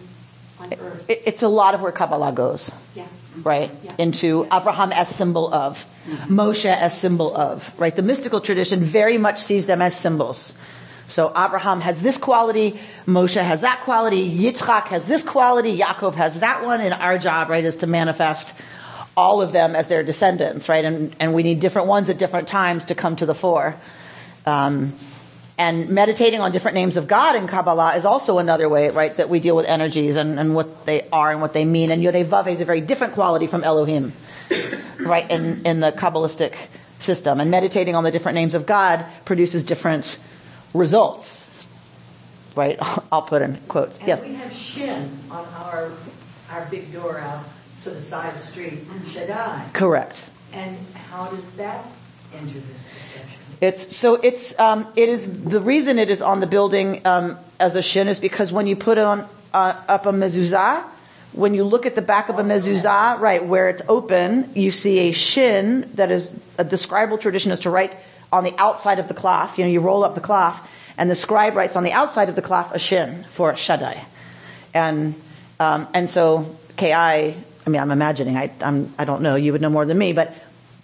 on 0.60 0.72
earth? 0.74 1.08
It, 1.08 1.22
it's 1.26 1.42
a 1.42 1.48
lot 1.48 1.74
of 1.74 1.80
where 1.82 1.92
Kabbalah 1.92 2.32
goes, 2.32 2.70
Yeah. 2.94 3.06
right? 3.42 3.70
Yeah. 3.82 3.94
Into 3.98 4.44
Abraham 4.52 4.92
as 4.92 5.08
symbol 5.08 5.52
of, 5.52 5.84
Moshe 6.28 6.66
as 6.66 6.98
symbol 6.98 7.36
of, 7.36 7.72
right? 7.78 7.94
The 7.94 8.02
mystical 8.02 8.40
tradition 8.40 8.80
very 8.80 9.18
much 9.18 9.42
sees 9.42 9.66
them 9.66 9.82
as 9.82 9.96
symbols. 9.96 10.52
So 11.08 11.28
Abraham 11.30 11.80
has 11.80 12.00
this 12.00 12.16
quality, 12.16 12.80
Moshe 13.06 13.40
has 13.42 13.60
that 13.60 13.82
quality, 13.82 14.38
Yitzchak 14.38 14.86
has 14.88 15.06
this 15.06 15.22
quality, 15.22 15.78
Yaakov 15.78 16.14
has 16.14 16.40
that 16.40 16.64
one, 16.64 16.80
and 16.80 16.92
our 16.94 17.16
job, 17.18 17.48
right, 17.48 17.64
is 17.64 17.76
to 17.76 17.86
manifest 17.86 18.52
all 19.16 19.40
of 19.40 19.52
them 19.52 19.74
as 19.76 19.88
their 19.88 20.02
descendants, 20.02 20.68
right? 20.68 20.84
And, 20.84 21.14
and 21.20 21.32
we 21.32 21.42
need 21.42 21.60
different 21.60 21.88
ones 21.88 22.10
at 22.10 22.18
different 22.18 22.48
times 22.48 22.86
to 22.86 22.94
come 22.94 23.16
to 23.16 23.26
the 23.26 23.34
fore. 23.34 23.76
Um, 24.44 24.94
and 25.58 25.88
meditating 25.88 26.40
on 26.40 26.52
different 26.52 26.74
names 26.74 26.96
of 26.96 27.06
God 27.08 27.34
in 27.36 27.46
Kabbalah 27.48 27.96
is 27.96 28.04
also 28.04 28.38
another 28.38 28.68
way, 28.68 28.90
right, 28.90 29.16
that 29.16 29.30
we 29.30 29.40
deal 29.40 29.56
with 29.56 29.66
energies 29.66 30.16
and, 30.16 30.38
and 30.38 30.54
what 30.54 30.84
they 30.84 31.08
are 31.10 31.30
and 31.30 31.40
what 31.40 31.54
they 31.54 31.64
mean. 31.64 31.90
And 31.90 32.02
Yodhe 32.02 32.26
Vav 32.26 32.46
is 32.46 32.60
a 32.60 32.64
very 32.66 32.82
different 32.82 33.14
quality 33.14 33.46
from 33.46 33.64
Elohim, 33.64 34.12
right, 35.00 35.30
in, 35.30 35.64
in 35.64 35.80
the 35.80 35.92
Kabbalistic 35.92 36.54
system. 36.98 37.40
And 37.40 37.50
meditating 37.50 37.94
on 37.94 38.04
the 38.04 38.10
different 38.10 38.36
names 38.36 38.54
of 38.54 38.66
God 38.66 39.06
produces 39.24 39.62
different 39.64 40.18
results, 40.74 41.46
right? 42.54 42.78
I'll 43.12 43.22
put 43.22 43.40
in 43.42 43.56
quotes. 43.68 43.98
And 43.98 44.08
Yes. 44.08 44.22
we 44.22 44.34
have 44.34 44.52
Shin 44.52 45.18
on 45.30 45.46
our, 45.54 45.90
our 46.50 46.66
big 46.70 46.92
door 46.92 47.18
out 47.18 47.44
to 47.84 47.90
the 47.90 48.00
side 48.00 48.34
of 48.34 48.40
the 48.40 48.46
street, 48.46 48.80
Shaddai. 49.08 49.70
Correct. 49.72 50.20
And 50.52 50.76
how 51.10 51.28
does 51.28 51.50
that 51.52 51.86
enter 52.34 52.58
this 52.58 52.84
discussion? 52.84 53.40
It's 53.60 53.96
so 53.96 54.14
it's 54.14 54.58
um, 54.58 54.86
it 54.96 55.08
is 55.08 55.42
the 55.42 55.60
reason 55.60 55.98
it 55.98 56.10
is 56.10 56.22
on 56.22 56.40
the 56.40 56.46
building 56.46 57.06
um, 57.06 57.38
as 57.58 57.76
a 57.76 57.82
shin 57.82 58.08
is 58.08 58.20
because 58.20 58.52
when 58.52 58.66
you 58.66 58.76
put 58.76 58.98
on 58.98 59.28
uh, 59.52 59.82
up 59.88 60.06
a 60.06 60.12
mezuzah, 60.12 60.84
when 61.32 61.54
you 61.54 61.64
look 61.64 61.86
at 61.86 61.94
the 61.94 62.02
back 62.02 62.28
of 62.28 62.38
a 62.38 62.42
mezuzah, 62.42 63.18
right 63.18 63.44
where 63.44 63.68
it's 63.68 63.82
open, 63.88 64.52
you 64.54 64.70
see 64.70 64.98
a 65.08 65.12
shin 65.12 65.90
that 65.94 66.10
is 66.10 66.32
a, 66.58 66.64
the 66.64 66.76
scribal 66.76 67.20
tradition 67.20 67.52
is 67.52 67.60
to 67.60 67.70
write 67.70 67.94
on 68.32 68.44
the 68.44 68.54
outside 68.58 68.98
of 68.98 69.08
the 69.08 69.14
cloth. 69.14 69.58
You 69.58 69.64
know, 69.64 69.70
you 69.70 69.80
roll 69.80 70.04
up 70.04 70.14
the 70.14 70.20
cloth, 70.20 70.66
and 70.98 71.10
the 71.10 71.14
scribe 71.14 71.56
writes 71.56 71.76
on 71.76 71.84
the 71.84 71.92
outside 71.92 72.28
of 72.28 72.36
the 72.36 72.42
cloth 72.42 72.74
a 72.74 72.78
shin 72.78 73.24
for 73.30 73.56
Shaddai, 73.56 74.04
and 74.74 75.14
um, 75.58 75.88
and 75.94 76.08
so 76.08 76.56
Ki. 76.76 76.92
I 76.92 77.34
mean, 77.68 77.80
I'm 77.80 77.90
imagining. 77.90 78.36
I 78.36 78.50
I'm, 78.60 78.94
I 78.98 79.04
don't 79.04 79.22
know. 79.22 79.36
You 79.36 79.52
would 79.52 79.60
know 79.60 79.70
more 79.70 79.86
than 79.86 79.98
me, 79.98 80.12
but 80.12 80.34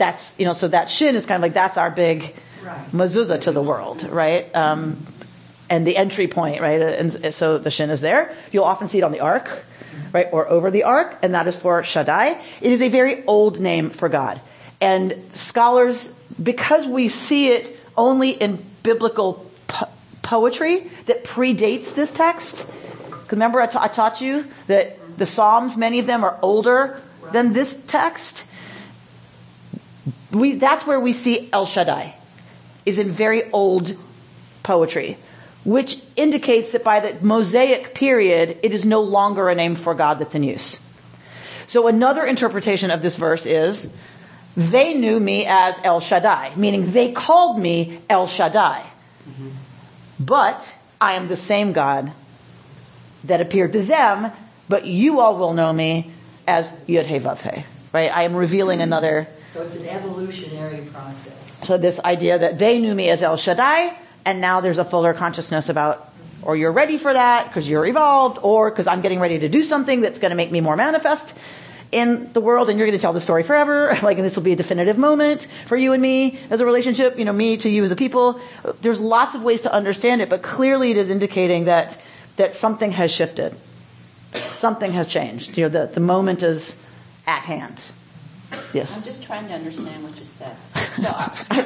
that's 0.03 0.35
you 0.39 0.47
know. 0.47 0.53
So 0.53 0.69
that 0.69 0.91
shin 0.91 1.17
is 1.17 1.27
kind 1.27 1.39
of 1.41 1.43
like 1.43 1.55
that's 1.55 1.79
our 1.79 1.91
big 1.91 2.35
Right. 2.65 2.93
mezuzah 2.93 3.41
to 3.43 3.53
the 3.53 3.63
world, 3.63 4.05
right? 4.09 4.45
Um, 4.55 5.05
and 5.69 5.85
the 5.85 5.97
entry 5.97 6.29
point, 6.29 6.61
right? 6.61 6.81
And 6.81 7.35
so 7.35 7.59
the 7.59 7.73
shin 7.73 7.91
is 7.91 8.01
there. 8.01 8.35
You'll 8.53 8.69
often 8.73 8.87
see 8.87 8.99
it 8.99 9.05
on 9.09 9.11
the 9.11 9.19
ark, 9.21 9.49
right, 10.13 10.29
or 10.31 10.49
over 10.49 10.71
the 10.71 10.85
ark, 10.85 11.17
and 11.23 11.35
that 11.35 11.49
is 11.49 11.57
for 11.57 11.83
Shaddai. 11.83 12.39
It 12.61 12.73
is 12.73 12.83
a 12.83 12.89
very 12.89 13.25
old 13.27 13.59
name 13.59 13.91
for 13.91 14.09
God, 14.09 14.41
and 14.81 15.17
scholars, 15.33 16.09
because 16.51 16.87
we 16.87 17.09
see 17.09 17.49
it 17.49 17.77
only 17.97 18.31
in 18.31 18.63
biblical 18.85 19.45
po- 19.67 19.89
poetry 20.23 20.89
that 21.07 21.25
predates 21.25 21.95
this 21.95 22.11
text. 22.13 22.65
Remember, 23.33 23.61
I 23.61 23.67
ta- 23.67 23.83
I 23.83 23.89
taught 23.89 24.21
you 24.21 24.45
that 24.69 25.19
the 25.19 25.27
Psalms, 25.27 25.77
many 25.77 25.99
of 25.99 26.07
them 26.07 26.23
are 26.23 26.39
older 26.43 27.03
than 27.33 27.53
this 27.55 27.77
text. 27.89 28.45
We, 30.33 30.55
that's 30.55 30.87
where 30.87 30.99
we 30.99 31.13
see 31.13 31.49
El 31.53 31.67
Shaddai 31.67 32.15
is 32.85 32.99
in 32.99 33.11
very 33.11 33.51
old 33.51 33.97
poetry, 34.63 35.19
which 35.65 35.99
indicates 36.17 36.73
that 36.73 36.83
by 36.83 37.01
the 37.01 37.25
Mosaic 37.25 37.95
period, 37.95 38.59
it 38.63 38.73
is 38.73 38.85
no 38.85 39.03
longer 39.03 39.49
a 39.49 39.55
name 39.55 39.77
for 39.77 39.95
God 39.95 40.19
that's 40.19 40.35
in 40.35 40.43
use. 40.43 40.81
So 41.67 41.87
another 41.87 42.25
interpretation 42.25 42.91
of 42.91 43.03
this 43.03 43.17
verse 43.17 43.47
is, 43.47 43.93
they 44.57 44.95
knew 44.95 45.19
me 45.19 45.47
as 45.47 45.79
El 45.85 46.01
Shaddai, 46.01 46.55
meaning 46.57 46.91
they 46.91 47.13
called 47.13 47.59
me 47.59 48.01
El 48.11 48.27
Shaddai. 48.27 48.85
Mm-hmm. 49.29 49.51
But 50.19 50.75
I 51.01 51.15
am 51.15 51.29
the 51.29 51.37
same 51.37 51.73
God 51.73 52.13
that 53.25 53.41
appeared 53.41 53.75
to 53.75 53.83
them, 53.83 54.33
but 54.69 54.87
you 54.87 55.21
all 55.21 55.37
will 55.37 55.55
know 55.55 55.73
me 55.73 56.11
as 56.47 56.71
Yud 56.89 57.07
He 57.07 57.19
Vav 57.19 57.41
He. 57.41 57.65
Right? 57.93 58.11
I 58.15 58.23
am 58.25 58.35
revealing 58.35 58.79
mm-hmm. 58.79 58.93
another 58.93 59.29
So 59.53 59.61
it's 59.61 59.77
an 59.77 59.87
evolutionary 59.87 60.87
process. 60.87 61.33
so 61.63 61.77
this 61.77 62.01
idea 62.01 62.39
that 62.39 62.59
they 62.59 62.79
knew 62.79 62.95
me 62.95 63.11
as 63.11 63.23
El 63.23 63.37
Shaddai, 63.37 63.95
and 64.25 64.41
now 64.41 64.63
there's 64.63 64.79
a 64.79 64.85
fuller 64.85 65.13
consciousness 65.13 65.69
about, 65.69 66.11
or 66.43 66.57
you're 66.57 66.73
ready 66.73 66.97
for 66.97 67.13
that 67.13 67.49
because 67.49 67.69
you're 67.69 67.85
evolved, 67.85 68.39
or 68.43 68.71
because 68.71 68.87
I'm 68.87 69.03
getting 69.03 69.21
ready 69.21 69.41
to 69.41 69.51
do 69.51 69.63
something 69.63 70.01
that's 70.01 70.19
going 70.19 70.31
to 70.31 70.37
make 70.37 70.51
me 70.51 70.63
more 70.63 70.75
manifest 70.75 71.35
in 71.91 72.33
the 72.33 72.41
world, 72.41 72.71
and 72.71 72.79
you're 72.79 72.89
going 72.89 72.99
to 72.99 73.03
tell 73.03 73.13
the 73.13 73.21
story 73.21 73.43
forever. 73.43 73.99
Like, 74.03 74.17
and 74.17 74.25
this 74.25 74.37
will 74.37 74.43
be 74.43 74.53
a 74.53 74.57
definitive 74.57 74.97
moment 74.97 75.47
for 75.67 75.77
you 75.77 75.93
and 75.93 76.01
me 76.01 76.39
as 76.49 76.61
a 76.61 76.65
relationship. 76.65 77.19
You 77.19 77.27
know, 77.27 77.33
me 77.33 77.59
to 77.59 77.69
you 77.69 77.85
as 77.85 77.91
a 77.91 77.97
people. 77.97 78.41
There's 78.81 79.01
lots 79.01 79.35
of 79.35 79.43
ways 79.43 79.63
to 79.63 79.73
understand 79.73 80.23
it, 80.23 80.31
but 80.31 80.43
clearly 80.43 80.93
it 80.93 80.97
is 80.97 81.11
indicating 81.11 81.67
that 81.67 81.99
that 82.37 82.55
something 82.55 82.91
has 82.93 83.13
shifted, 83.13 83.55
something 84.55 84.93
has 84.93 85.07
changed. 85.07 85.59
You 85.59 85.65
know, 85.65 85.69
the 85.69 85.93
the 85.93 86.01
moment 86.01 86.43
is 86.43 86.75
at 87.27 87.43
hand. 87.43 87.83
Yes. 88.73 88.97
I'm 88.97 89.03
just 89.03 89.23
trying 89.23 89.49
to 89.49 89.55
understand 89.55 90.03
what 90.03 90.19
you 90.19 90.25
said. 90.25 90.57
So, 90.97 91.11
I'm 91.51 91.65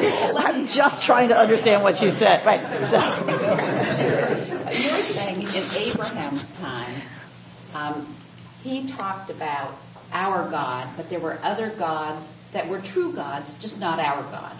just 0.00 0.34
I'm 0.36 0.66
just 0.68 1.04
trying 1.04 1.28
to 1.28 1.38
understand 1.38 1.82
what 1.82 2.00
you 2.00 2.10
said. 2.10 2.46
Right. 2.46 2.62
So. 2.84 2.98
You're 4.72 4.94
saying 4.94 5.42
in 5.42 5.64
Abraham's 5.76 6.50
time, 6.52 6.94
um, 7.74 8.14
he 8.62 8.86
talked 8.86 9.30
about 9.30 9.74
our 10.12 10.48
God, 10.50 10.88
but 10.96 11.10
there 11.10 11.20
were 11.20 11.38
other 11.42 11.70
gods 11.70 12.32
that 12.52 12.68
were 12.68 12.80
true 12.80 13.12
gods, 13.12 13.54
just 13.54 13.78
not 13.78 13.98
our 13.98 14.22
God. 14.22 14.52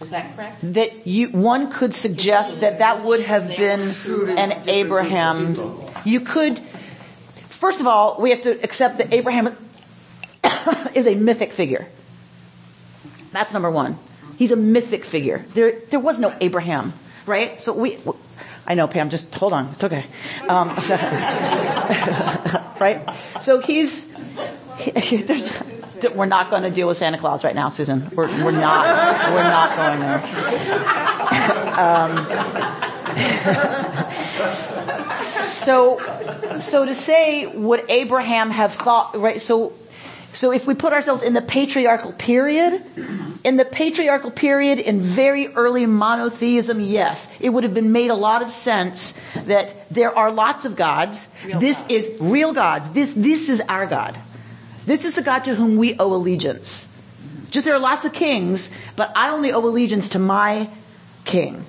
Is 0.00 0.10
that 0.10 0.36
correct? 0.36 0.74
that 0.74 1.06
you 1.06 1.30
one 1.30 1.72
could 1.72 1.94
suggest 1.94 2.60
that 2.60 2.80
that 2.80 3.02
would 3.02 3.22
have 3.22 3.48
been 3.48 3.80
an 4.38 4.68
Abraham's. 4.68 5.62
You 6.04 6.20
could, 6.20 6.60
first 7.66 7.80
of 7.80 7.88
all, 7.88 8.16
we 8.20 8.30
have 8.30 8.42
to 8.42 8.52
accept 8.62 8.98
that 8.98 9.12
Abraham 9.12 9.48
is 10.94 11.08
a 11.08 11.16
mythic 11.16 11.52
figure. 11.52 11.88
That's 13.32 13.52
number 13.52 13.72
one. 13.72 13.98
He's 14.36 14.52
a 14.52 14.56
mythic 14.56 15.04
figure. 15.04 15.44
There, 15.52 15.80
there 15.90 15.98
was 15.98 16.20
no 16.20 16.32
Abraham, 16.40 16.92
right? 17.26 17.60
So 17.60 17.72
we, 17.72 17.98
I 18.64 18.74
know, 18.74 18.86
Pam. 18.86 19.10
Just 19.10 19.34
hold 19.34 19.52
on. 19.52 19.72
It's 19.72 19.82
okay. 19.82 20.04
Um, 20.48 20.68
right? 22.80 23.04
So 23.40 23.58
he's. 23.58 24.06
he- 24.78 25.24
we're 26.14 26.26
not 26.26 26.50
going 26.50 26.62
to 26.62 26.70
deal 26.70 26.86
with 26.86 26.98
Santa 26.98 27.18
Claus 27.18 27.42
right 27.42 27.54
now, 27.56 27.68
Susan. 27.68 28.10
We're, 28.14 28.28
we're 28.44 28.52
not. 28.52 29.32
We're 29.32 29.42
not 29.42 29.76
going 29.76 29.98
there. 30.00 30.22
Um, 31.76 32.26
so, 35.66 36.58
so 36.60 36.84
to 36.84 36.94
say, 36.94 37.44
would 37.44 37.90
Abraham 37.90 38.50
have 38.50 38.74
thought? 38.74 39.20
Right. 39.20 39.42
So, 39.42 39.72
so 40.32 40.52
if 40.52 40.64
we 40.64 40.74
put 40.74 40.92
ourselves 40.92 41.24
in 41.24 41.34
the 41.34 41.42
patriarchal 41.42 42.12
period, 42.12 42.84
in 43.42 43.56
the 43.56 43.64
patriarchal 43.64 44.30
period, 44.30 44.78
in 44.78 45.00
very 45.00 45.48
early 45.48 45.86
monotheism, 45.86 46.78
yes, 46.78 47.28
it 47.40 47.48
would 47.48 47.64
have 47.64 47.74
been 47.74 47.90
made 47.90 48.10
a 48.10 48.14
lot 48.14 48.42
of 48.42 48.52
sense 48.52 49.18
that 49.46 49.74
there 49.90 50.16
are 50.16 50.30
lots 50.30 50.66
of 50.66 50.76
gods. 50.76 51.26
Real 51.44 51.58
this 51.58 51.78
gods. 51.78 51.92
is 51.92 52.18
real 52.20 52.52
gods. 52.52 52.90
This 52.90 53.12
this 53.12 53.48
is 53.48 53.60
our 53.60 53.86
God. 53.86 54.16
This 54.84 55.04
is 55.04 55.14
the 55.14 55.22
God 55.22 55.44
to 55.46 55.54
whom 55.56 55.78
we 55.78 55.98
owe 55.98 56.14
allegiance. 56.14 56.86
Just 57.50 57.64
there 57.64 57.74
are 57.74 57.80
lots 57.80 58.04
of 58.04 58.12
kings, 58.12 58.70
but 58.94 59.10
I 59.16 59.30
only 59.30 59.52
owe 59.52 59.66
allegiance 59.66 60.10
to 60.10 60.20
my 60.20 60.70
king. 61.24 61.66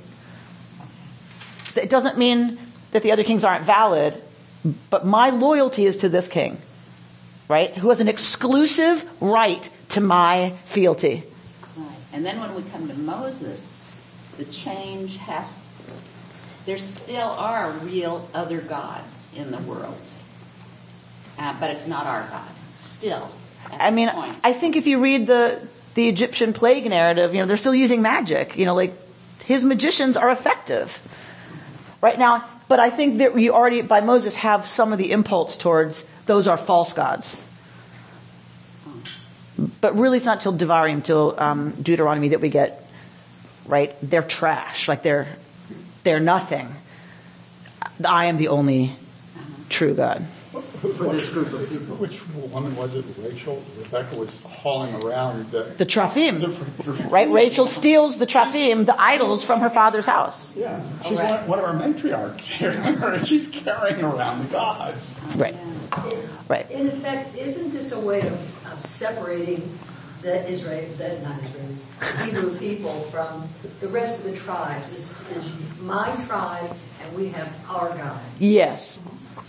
It 1.75 1.89
doesn't 1.89 2.17
mean 2.17 2.59
that 2.91 3.03
the 3.03 3.11
other 3.11 3.23
kings 3.23 3.43
aren't 3.43 3.65
valid, 3.65 4.21
but 4.89 5.05
my 5.05 5.29
loyalty 5.29 5.85
is 5.85 5.97
to 5.97 6.09
this 6.09 6.27
king, 6.27 6.57
right? 7.47 7.75
Who 7.77 7.89
has 7.89 8.01
an 8.01 8.07
exclusive 8.07 9.05
right 9.21 9.69
to 9.89 10.01
my 10.01 10.53
fealty. 10.65 11.23
Right. 11.75 11.95
And 12.13 12.25
then 12.25 12.39
when 12.39 12.55
we 12.55 12.63
come 12.63 12.87
to 12.87 12.93
Moses, 12.93 13.83
the 14.37 14.45
change 14.45 15.17
has, 15.17 15.63
there 16.65 16.77
still 16.77 17.27
are 17.27 17.71
real 17.71 18.27
other 18.33 18.61
gods 18.61 19.25
in 19.35 19.51
the 19.51 19.59
world. 19.59 19.97
Uh, 21.39 21.55
but 21.59 21.71
it's 21.71 21.87
not 21.87 22.07
our 22.07 22.27
God. 22.29 22.49
Still. 22.75 23.29
I 23.71 23.91
mean, 23.91 24.09
point. 24.09 24.37
I 24.43 24.53
think 24.53 24.75
if 24.75 24.87
you 24.87 24.99
read 24.99 25.27
the 25.27 25.67
the 25.93 26.07
Egyptian 26.07 26.53
plague 26.53 26.87
narrative, 26.87 27.33
you 27.33 27.41
know, 27.41 27.47
they're 27.47 27.57
still 27.57 27.75
using 27.75 28.01
magic. 28.01 28.57
You 28.57 28.65
know, 28.65 28.75
like 28.75 28.93
his 29.45 29.63
magicians 29.63 30.17
are 30.17 30.29
effective 30.29 30.99
right 32.01 32.17
now. 32.17 32.47
But 32.67 32.79
I 32.79 32.89
think 32.89 33.19
that 33.19 33.33
we 33.33 33.49
already, 33.49 33.81
by 33.81 34.01
Moses, 34.01 34.35
have 34.35 34.65
some 34.65 34.91
of 34.91 34.99
the 34.99 35.11
impulse 35.11 35.57
towards 35.57 36.03
those 36.25 36.47
are 36.47 36.57
false 36.57 36.93
gods. 36.93 37.41
But 39.81 39.97
really, 39.97 40.17
it's 40.17 40.25
not 40.25 40.41
till 40.41 40.53
Devarim, 40.53 41.03
till 41.03 41.35
um, 41.37 41.71
Deuteronomy, 41.81 42.29
that 42.29 42.41
we 42.41 42.49
get 42.49 42.85
right. 43.65 43.95
They're 44.01 44.21
trash. 44.21 44.87
Like 44.87 45.01
they're 45.01 45.35
they're 46.03 46.19
nothing. 46.19 46.69
I 48.05 48.25
am 48.25 48.37
the 48.37 48.49
only 48.49 48.95
true 49.69 49.93
God. 49.93 50.25
For 50.93 51.13
this 51.13 51.29
group 51.29 51.53
of 51.53 51.69
people. 51.69 51.95
Which 51.97 52.21
woman 52.35 52.75
was 52.75 52.95
it? 52.95 53.05
Rachel? 53.17 53.63
Rebecca 53.77 54.15
was 54.15 54.39
hauling 54.41 54.93
around 55.03 55.51
the. 55.51 55.63
The 55.77 55.85
Teraphim, 55.85 57.11
right? 57.11 57.29
Rachel 57.29 57.65
steals 57.65 58.17
the 58.17 58.25
Teraphim, 58.25 58.85
the 58.85 58.99
idols, 58.99 59.43
from 59.43 59.61
her 59.61 59.69
father's 59.69 60.05
house. 60.05 60.49
Yeah, 60.55 60.81
she's 61.03 61.17
one, 61.17 61.47
one 61.47 61.59
of 61.59 61.65
our 61.65 61.73
matriarchs 61.73 62.45
here, 62.45 62.71
and 62.71 63.27
she's 63.27 63.47
carrying 63.47 64.03
around 64.03 64.47
the 64.47 64.51
gods. 64.51 65.19
Right. 65.35 65.55
Right. 66.47 66.69
In 66.71 66.87
effect, 66.87 67.35
isn't 67.37 67.71
this 67.71 67.91
a 67.91 67.99
way 67.99 68.21
of, 68.21 68.71
of 68.71 68.85
separating 68.85 69.77
the 70.21 70.49
Israel, 70.49 70.87
the 70.97 71.19
not 71.19 71.39
Israelis, 71.41 72.25
Hebrew 72.25 72.57
people 72.57 73.01
from 73.11 73.47
the 73.79 73.87
rest 73.87 74.17
of 74.17 74.23
the 74.23 74.35
tribes? 74.35 74.89
This 74.91 75.21
is 75.35 75.51
my 75.81 76.09
tribe, 76.27 76.75
and 77.03 77.15
we 77.15 77.29
have 77.29 77.53
our 77.69 77.89
God. 77.97 78.19
Yes. 78.39 78.99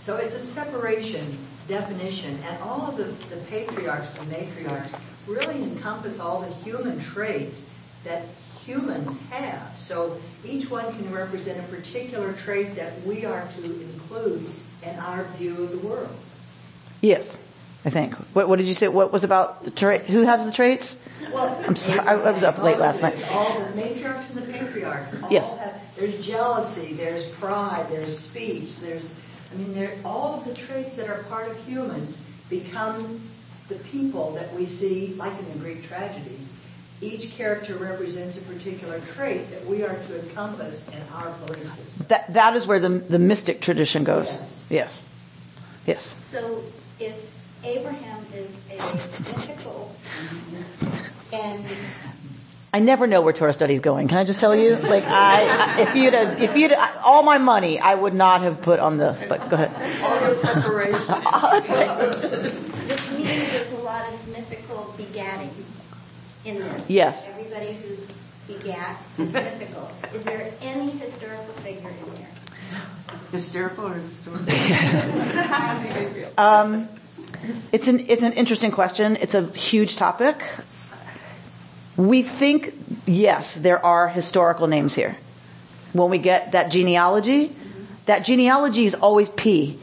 So 0.09 0.17
it's 0.17 0.33
a 0.33 0.39
separation 0.39 1.37
definition, 1.67 2.39
and 2.49 2.63
all 2.63 2.87
of 2.87 2.97
the, 2.97 3.03
the 3.29 3.39
patriarchs 3.43 4.17
and 4.17 4.31
matriarchs 4.31 4.99
really 5.27 5.61
encompass 5.61 6.19
all 6.19 6.41
the 6.41 6.51
human 6.63 6.99
traits 6.99 7.69
that 8.05 8.23
humans 8.65 9.21
have. 9.29 9.77
So 9.77 10.19
each 10.43 10.67
one 10.67 10.91
can 10.95 11.13
represent 11.13 11.59
a 11.59 11.67
particular 11.71 12.33
trait 12.33 12.75
that 12.77 12.99
we 13.05 13.23
are 13.23 13.47
to 13.57 13.63
include 13.63 14.49
in 14.81 14.97
our 14.97 15.25
view 15.37 15.61
of 15.61 15.79
the 15.79 15.87
world. 15.87 16.15
Yes. 17.01 17.37
I 17.85 17.91
think. 17.91 18.15
What, 18.33 18.49
what 18.49 18.57
did 18.57 18.67
you 18.67 18.73
say? 18.73 18.87
What 18.87 19.13
was 19.13 19.23
about 19.23 19.63
the 19.63 19.71
trait? 19.71 20.05
Who 20.05 20.23
has 20.23 20.43
the 20.43 20.51
traits? 20.51 20.99
Well, 21.31 21.63
I'm 21.67 21.75
sorry. 21.75 21.99
I, 21.99 22.15
I 22.15 22.31
was 22.31 22.41
up 22.41 22.57
late 22.57 22.79
last 22.79 23.01
night. 23.03 23.23
All 23.31 23.59
the 23.59 23.79
matriarchs 23.79 24.35
and 24.35 24.39
the 24.39 24.51
patriarchs. 24.51 25.15
All 25.21 25.31
Yes. 25.31 25.53
Have, 25.53 25.79
there's 25.95 26.25
jealousy. 26.25 26.93
There's 26.93 27.27
pride. 27.35 27.85
There's 27.91 28.17
speech. 28.17 28.79
There's, 28.79 29.07
I 29.51 29.57
mean, 29.57 29.89
all 30.05 30.35
of 30.35 30.45
the 30.45 30.53
traits 30.53 30.95
that 30.97 31.09
are 31.09 31.23
part 31.23 31.49
of 31.49 31.57
humans 31.65 32.17
become 32.49 33.21
the 33.67 33.75
people 33.75 34.33
that 34.33 34.53
we 34.53 34.65
see, 34.65 35.13
like 35.17 35.37
in 35.39 35.47
the 35.49 35.59
Greek 35.59 35.87
tragedies. 35.87 36.49
Each 37.01 37.31
character 37.31 37.75
represents 37.77 38.35
a 38.35 38.41
particular 38.41 38.99
trait 39.15 39.49
that 39.51 39.65
we 39.65 39.83
are 39.83 39.95
to 39.95 40.19
encompass 40.19 40.85
in 40.89 41.01
our 41.15 41.31
belief 41.45 41.69
system. 41.75 42.05
That 42.09 42.33
that 42.33 42.55
is 42.57 42.67
where 42.67 42.79
the 42.79 42.89
the 42.89 43.19
mystic 43.19 43.61
tradition 43.61 44.03
goes. 44.03 44.27
Yes. 44.27 44.65
Yes. 44.69 45.05
Yes. 45.85 46.15
So 46.31 46.61
if 46.99 47.15
Abraham 47.63 48.25
is 48.35 48.53
a 48.69 48.75
mythical 48.75 49.95
and 51.33 51.65
I 52.71 52.79
never 52.79 53.07
know 53.07 53.21
where 53.21 53.33
Torah 53.33 53.53
study 53.53 53.73
is 53.73 53.79
going. 53.79 54.07
Can 54.09 54.17
I 54.19 54.25
just 54.25 54.39
tell 54.39 54.55
you? 54.55 54.75
Like 54.75 55.03
I, 55.05 55.77
I 55.77 55.81
if 55.81 55.95
you'd 55.95 56.13
have, 56.13 56.41
if 56.41 56.55
you'd 56.55 56.71
all 57.03 57.23
my 57.23 57.39
money, 57.39 57.79
I 57.79 57.95
would 57.95 58.13
not 58.13 58.41
have 58.43 58.61
put 58.61 58.79
on 58.79 58.97
this. 58.97 59.23
But 59.27 59.49
go 59.49 59.55
ahead. 59.55 59.71
All 60.03 60.21
your 60.21 60.35
preparation. 60.35 60.99
which 62.89 63.11
means 63.11 63.51
there's 63.51 63.71
a 63.71 63.77
lot 63.77 64.13
of 64.13 64.27
mythical 64.27 64.93
begatting 64.97 65.49
in 66.45 66.59
this. 66.59 66.89
Yes. 66.89 67.25
Everybody 67.27 67.73
who's 67.73 67.99
begat 68.47 69.01
is 69.17 69.33
mythical. 69.33 69.91
Is 70.13 70.23
there 70.23 70.51
any 70.61 70.91
historical 70.91 71.53
figure 71.55 71.89
in 71.89 72.13
there? 72.15 72.29
Hysterical 73.31 73.87
or 73.87 73.93
historical? 73.95 74.45
Um, 76.37 76.87
it's 77.71 77.87
an 77.87 78.05
it's 78.09 78.23
an 78.23 78.33
interesting 78.33 78.71
question. 78.71 79.17
It's 79.17 79.33
a 79.33 79.45
huge 79.47 79.95
topic. 79.97 80.41
We 81.99 82.23
think 82.23 82.73
yes, 83.05 83.53
there 83.53 83.85
are 83.85 84.07
historical 84.07 84.67
names 84.67 84.95
here. 84.95 85.17
When 85.91 86.09
we 86.09 86.17
get 86.17 86.53
that 86.53 86.71
genealogy, 86.71 87.53
that 88.05 88.23
genealogy 88.23 88.85
is 88.85 88.95
always 88.95 89.27
P. 89.27 89.77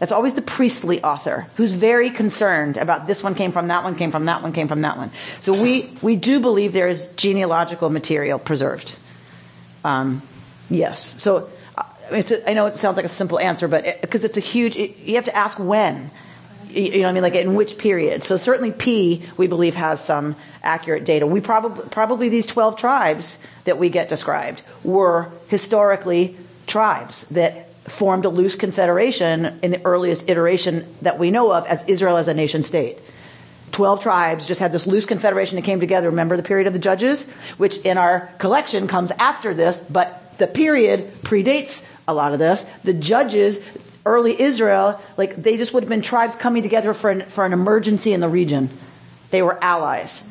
That's 0.00 0.10
always 0.10 0.34
the 0.34 0.42
priestly 0.42 1.04
author 1.04 1.46
who's 1.54 1.70
very 1.70 2.10
concerned 2.10 2.78
about 2.78 3.06
this 3.06 3.22
one 3.22 3.36
came 3.36 3.52
from 3.52 3.68
that 3.68 3.84
one 3.84 3.94
came 3.94 4.10
from 4.10 4.24
that 4.24 4.42
one 4.42 4.52
came 4.52 4.66
from 4.66 4.80
that 4.80 4.96
one. 4.96 5.12
So 5.38 5.52
we 5.62 5.88
we 6.02 6.16
do 6.16 6.40
believe 6.40 6.72
there 6.72 6.88
is 6.88 7.06
genealogical 7.14 7.90
material 7.90 8.40
preserved. 8.40 8.92
Um, 9.84 10.22
yes. 10.68 11.22
So 11.22 11.48
uh, 11.78 11.84
a, 12.10 12.50
I 12.50 12.54
know 12.54 12.66
it 12.66 12.74
sounds 12.74 12.96
like 12.96 13.06
a 13.06 13.14
simple 13.20 13.38
answer, 13.38 13.68
but 13.68 14.00
because 14.00 14.24
it's 14.24 14.36
a 14.36 14.40
huge, 14.40 14.74
it, 14.74 14.96
you 14.96 15.14
have 15.14 15.26
to 15.26 15.36
ask 15.36 15.60
when. 15.60 16.10
You 16.76 16.90
know 16.90 17.02
what 17.04 17.08
I 17.08 17.12
mean? 17.12 17.22
Like 17.22 17.34
in 17.34 17.54
which 17.54 17.78
period? 17.78 18.22
So 18.22 18.36
certainly 18.36 18.70
P, 18.70 19.24
we 19.36 19.46
believe, 19.46 19.74
has 19.74 20.04
some 20.04 20.36
accurate 20.62 21.04
data. 21.04 21.26
We 21.26 21.40
probably, 21.40 21.88
probably 21.88 22.28
these 22.28 22.44
12 22.44 22.76
tribes 22.76 23.38
that 23.64 23.78
we 23.78 23.88
get 23.88 24.08
described 24.08 24.62
were 24.84 25.30
historically 25.48 26.36
tribes 26.66 27.24
that 27.28 27.72
formed 27.84 28.24
a 28.24 28.28
loose 28.28 28.56
confederation 28.56 29.60
in 29.62 29.70
the 29.70 29.84
earliest 29.84 30.28
iteration 30.28 30.86
that 31.02 31.18
we 31.18 31.30
know 31.30 31.52
of 31.52 31.66
as 31.66 31.84
Israel 31.84 32.16
as 32.16 32.28
a 32.28 32.34
nation 32.34 32.62
state. 32.62 32.98
12 33.72 34.02
tribes 34.02 34.46
just 34.46 34.60
had 34.60 34.72
this 34.72 34.86
loose 34.86 35.06
confederation 35.06 35.56
that 35.56 35.62
came 35.62 35.80
together. 35.80 36.10
Remember 36.10 36.36
the 36.36 36.42
period 36.42 36.66
of 36.66 36.72
the 36.72 36.78
judges? 36.78 37.24
Which 37.56 37.76
in 37.78 37.98
our 37.98 38.30
collection 38.38 38.88
comes 38.88 39.12
after 39.18 39.54
this, 39.54 39.80
but 39.80 40.38
the 40.38 40.46
period 40.46 41.22
predates 41.22 41.84
a 42.08 42.14
lot 42.14 42.32
of 42.32 42.38
this. 42.38 42.64
The 42.84 42.94
judges, 42.94 43.62
early 44.06 44.40
Israel, 44.40 45.00
like 45.16 45.36
they 45.36 45.56
just 45.56 45.74
would 45.74 45.82
have 45.82 45.90
been 45.90 46.02
tribes 46.02 46.34
coming 46.34 46.62
together 46.62 46.94
for 46.94 47.10
an, 47.10 47.22
for 47.22 47.44
an 47.44 47.52
emergency 47.52 48.12
in 48.12 48.20
the 48.20 48.28
region. 48.28 48.70
They 49.30 49.42
were 49.42 49.58
allies. 49.62 50.22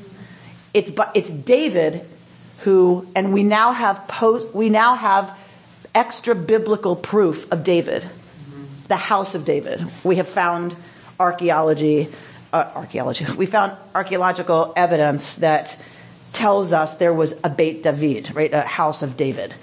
It's, 0.73 0.91
it's 1.13 1.29
David 1.29 2.05
who, 2.59 3.07
and 3.15 3.33
we 3.33 3.43
now 3.43 3.73
have 3.73 4.07
post, 4.07 4.55
we 4.55 4.69
now 4.69 4.95
have 4.95 5.37
extra 5.93 6.33
biblical 6.33 6.95
proof 6.95 7.51
of 7.51 7.63
David, 7.63 8.09
the 8.87 8.95
house 8.95 9.35
of 9.35 9.45
David. 9.45 9.85
We 10.03 10.15
have 10.15 10.27
found 10.27 10.75
archaeology, 11.19 12.09
uh, 12.51 12.71
archaeology. 12.75 13.25
We 13.37 13.45
found 13.45 13.77
archaeological 13.93 14.73
evidence 14.75 15.35
that 15.35 15.75
tells 16.33 16.73
us 16.73 16.97
there 16.97 17.13
was 17.13 17.33
a 17.43 17.49
Beit 17.49 17.83
David, 17.83 18.35
right, 18.35 18.53
a 18.53 18.61
house 18.61 19.03
of 19.03 19.15
David. 19.15 19.53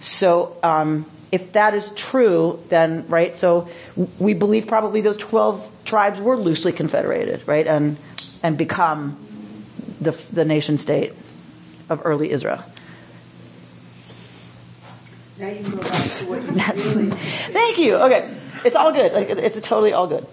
So 0.00 0.56
um, 0.62 1.06
if 1.32 1.52
that 1.52 1.74
is 1.74 1.90
true, 1.90 2.62
then 2.68 3.06
right, 3.08 3.36
so 3.36 3.68
we 4.18 4.34
believe 4.34 4.66
probably 4.66 5.00
those 5.00 5.16
twelve 5.16 5.68
tribes 5.84 6.20
were 6.20 6.36
loosely 6.36 6.72
confederated, 6.72 7.46
right, 7.46 7.66
and 7.66 7.96
and 8.42 8.58
become 8.58 9.16
the 10.00 10.12
the 10.32 10.44
nation 10.44 10.78
state 10.78 11.12
of 11.88 12.02
early 12.04 12.30
Israel. 12.30 12.62
Now 15.38 15.48
you 15.48 15.62
go 15.62 15.78
back 15.78 16.18
to 16.18 16.24
what 16.26 16.42
you 16.42 16.94
really. 16.94 17.10
Thank 17.16 17.78
you. 17.78 17.96
Okay, 17.96 18.34
it's 18.64 18.76
all 18.76 18.92
good. 18.92 19.12
Like, 19.12 19.30
it's 19.30 19.58
totally 19.60 19.92
all 19.92 20.06
good. 20.06 20.26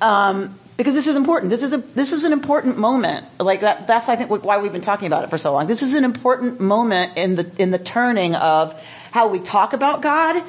Um, 0.00 0.58
because 0.76 0.94
this 0.94 1.08
is 1.08 1.16
important. 1.16 1.50
This 1.50 1.64
is 1.64 1.72
a 1.72 1.78
this 1.78 2.12
is 2.12 2.22
an 2.24 2.32
important 2.32 2.78
moment. 2.78 3.26
Like 3.40 3.62
that. 3.62 3.88
That's 3.88 4.08
I 4.08 4.14
think 4.14 4.30
why 4.44 4.58
we've 4.58 4.72
been 4.72 4.80
talking 4.80 5.08
about 5.08 5.24
it 5.24 5.30
for 5.30 5.38
so 5.38 5.52
long. 5.52 5.66
This 5.66 5.82
is 5.82 5.94
an 5.94 6.04
important 6.04 6.60
moment 6.60 7.16
in 7.16 7.34
the 7.34 7.50
in 7.58 7.72
the 7.72 7.78
turning 7.78 8.36
of 8.36 8.80
how 9.10 9.28
we 9.28 9.38
talk 9.38 9.72
about 9.72 10.02
God 10.02 10.42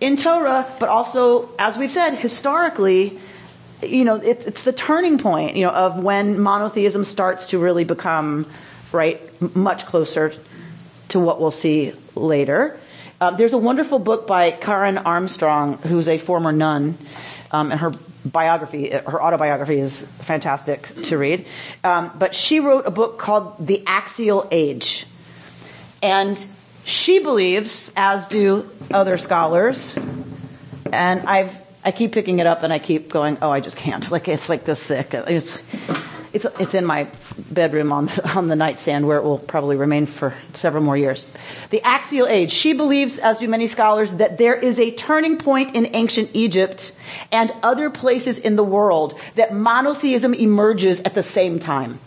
in 0.00 0.16
Torah, 0.16 0.66
but 0.78 0.88
also, 0.88 1.50
as 1.58 1.76
we've 1.76 1.90
said, 1.90 2.16
historically, 2.16 3.18
you 3.82 4.04
know, 4.04 4.16
it, 4.16 4.46
it's 4.46 4.62
the 4.62 4.72
turning 4.72 5.18
point, 5.18 5.56
you 5.56 5.64
know, 5.64 5.72
of 5.72 6.02
when 6.02 6.40
monotheism 6.40 7.04
starts 7.04 7.48
to 7.48 7.58
really 7.58 7.84
become 7.84 8.46
right 8.92 9.20
much 9.56 9.86
closer 9.86 10.32
to 11.08 11.20
what 11.20 11.40
we'll 11.40 11.50
see 11.50 11.92
later. 12.14 12.78
Uh, 13.20 13.30
there's 13.30 13.52
a 13.52 13.58
wonderful 13.58 13.98
book 13.98 14.26
by 14.26 14.50
Karen 14.50 14.98
Armstrong, 14.98 15.78
who's 15.78 16.08
a 16.08 16.18
former 16.18 16.52
nun, 16.52 16.98
um, 17.50 17.70
and 17.70 17.80
her 17.80 17.92
biography, 18.24 18.90
her 18.90 19.22
autobiography 19.22 19.78
is 19.78 20.02
fantastic 20.20 20.88
to 21.04 21.16
read. 21.16 21.46
Um, 21.84 22.12
but 22.18 22.34
she 22.34 22.60
wrote 22.60 22.86
a 22.86 22.90
book 22.90 23.18
called 23.18 23.66
The 23.66 23.84
Axial 23.86 24.48
Age. 24.50 25.06
And 26.02 26.44
she 26.86 27.18
believes, 27.18 27.92
as 27.96 28.28
do 28.28 28.70
other 28.92 29.18
scholars, 29.18 29.92
and 30.92 31.20
I've, 31.26 31.52
I 31.84 31.90
keep 31.90 32.12
picking 32.12 32.38
it 32.38 32.46
up 32.46 32.62
and 32.62 32.72
I 32.72 32.78
keep 32.78 33.08
going, 33.10 33.38
oh, 33.42 33.50
I 33.50 33.60
just 33.60 33.76
can't. 33.76 34.08
Like, 34.16 34.28
it's 34.28 34.48
like 34.48 34.64
this 34.64 34.82
thick. 34.82 35.12
It's, 35.12 35.58
It's, 36.32 36.44
it's 36.60 36.74
in 36.74 36.84
my 36.84 37.08
bedroom 37.50 37.92
on 37.92 38.06
the, 38.06 38.30
on 38.36 38.48
the 38.48 38.56
nightstand 38.56 39.06
where 39.06 39.16
it 39.18 39.24
will 39.24 39.38
probably 39.38 39.76
remain 39.76 40.06
for 40.06 40.34
several 40.54 40.82
more 40.82 40.96
years. 40.96 41.26
The 41.70 41.82
axial 41.82 42.26
age. 42.26 42.52
She 42.52 42.72
believes, 42.74 43.18
as 43.18 43.38
do 43.38 43.48
many 43.48 43.66
scholars, 43.68 44.12
that 44.14 44.36
there 44.36 44.54
is 44.54 44.78
a 44.78 44.90
turning 44.90 45.38
point 45.38 45.74
in 45.74 45.96
ancient 45.96 46.30
Egypt 46.34 46.92
and 47.32 47.52
other 47.62 47.90
places 47.90 48.38
in 48.38 48.54
the 48.54 48.62
world 48.62 49.18
that 49.34 49.54
monotheism 49.54 50.34
emerges 50.34 51.00
at 51.00 51.14
the 51.14 51.22
same 51.22 51.58
time. 51.58 51.98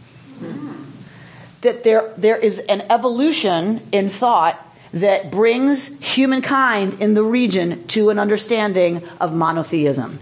That 1.61 1.83
there, 1.83 2.13
there 2.17 2.37
is 2.37 2.59
an 2.59 2.81
evolution 2.89 3.81
in 3.91 4.09
thought 4.09 4.63
that 4.93 5.31
brings 5.31 5.87
humankind 5.87 7.01
in 7.01 7.13
the 7.13 7.23
region 7.23 7.85
to 7.87 8.09
an 8.09 8.19
understanding 8.19 9.07
of 9.19 9.33
monotheism. 9.33 10.19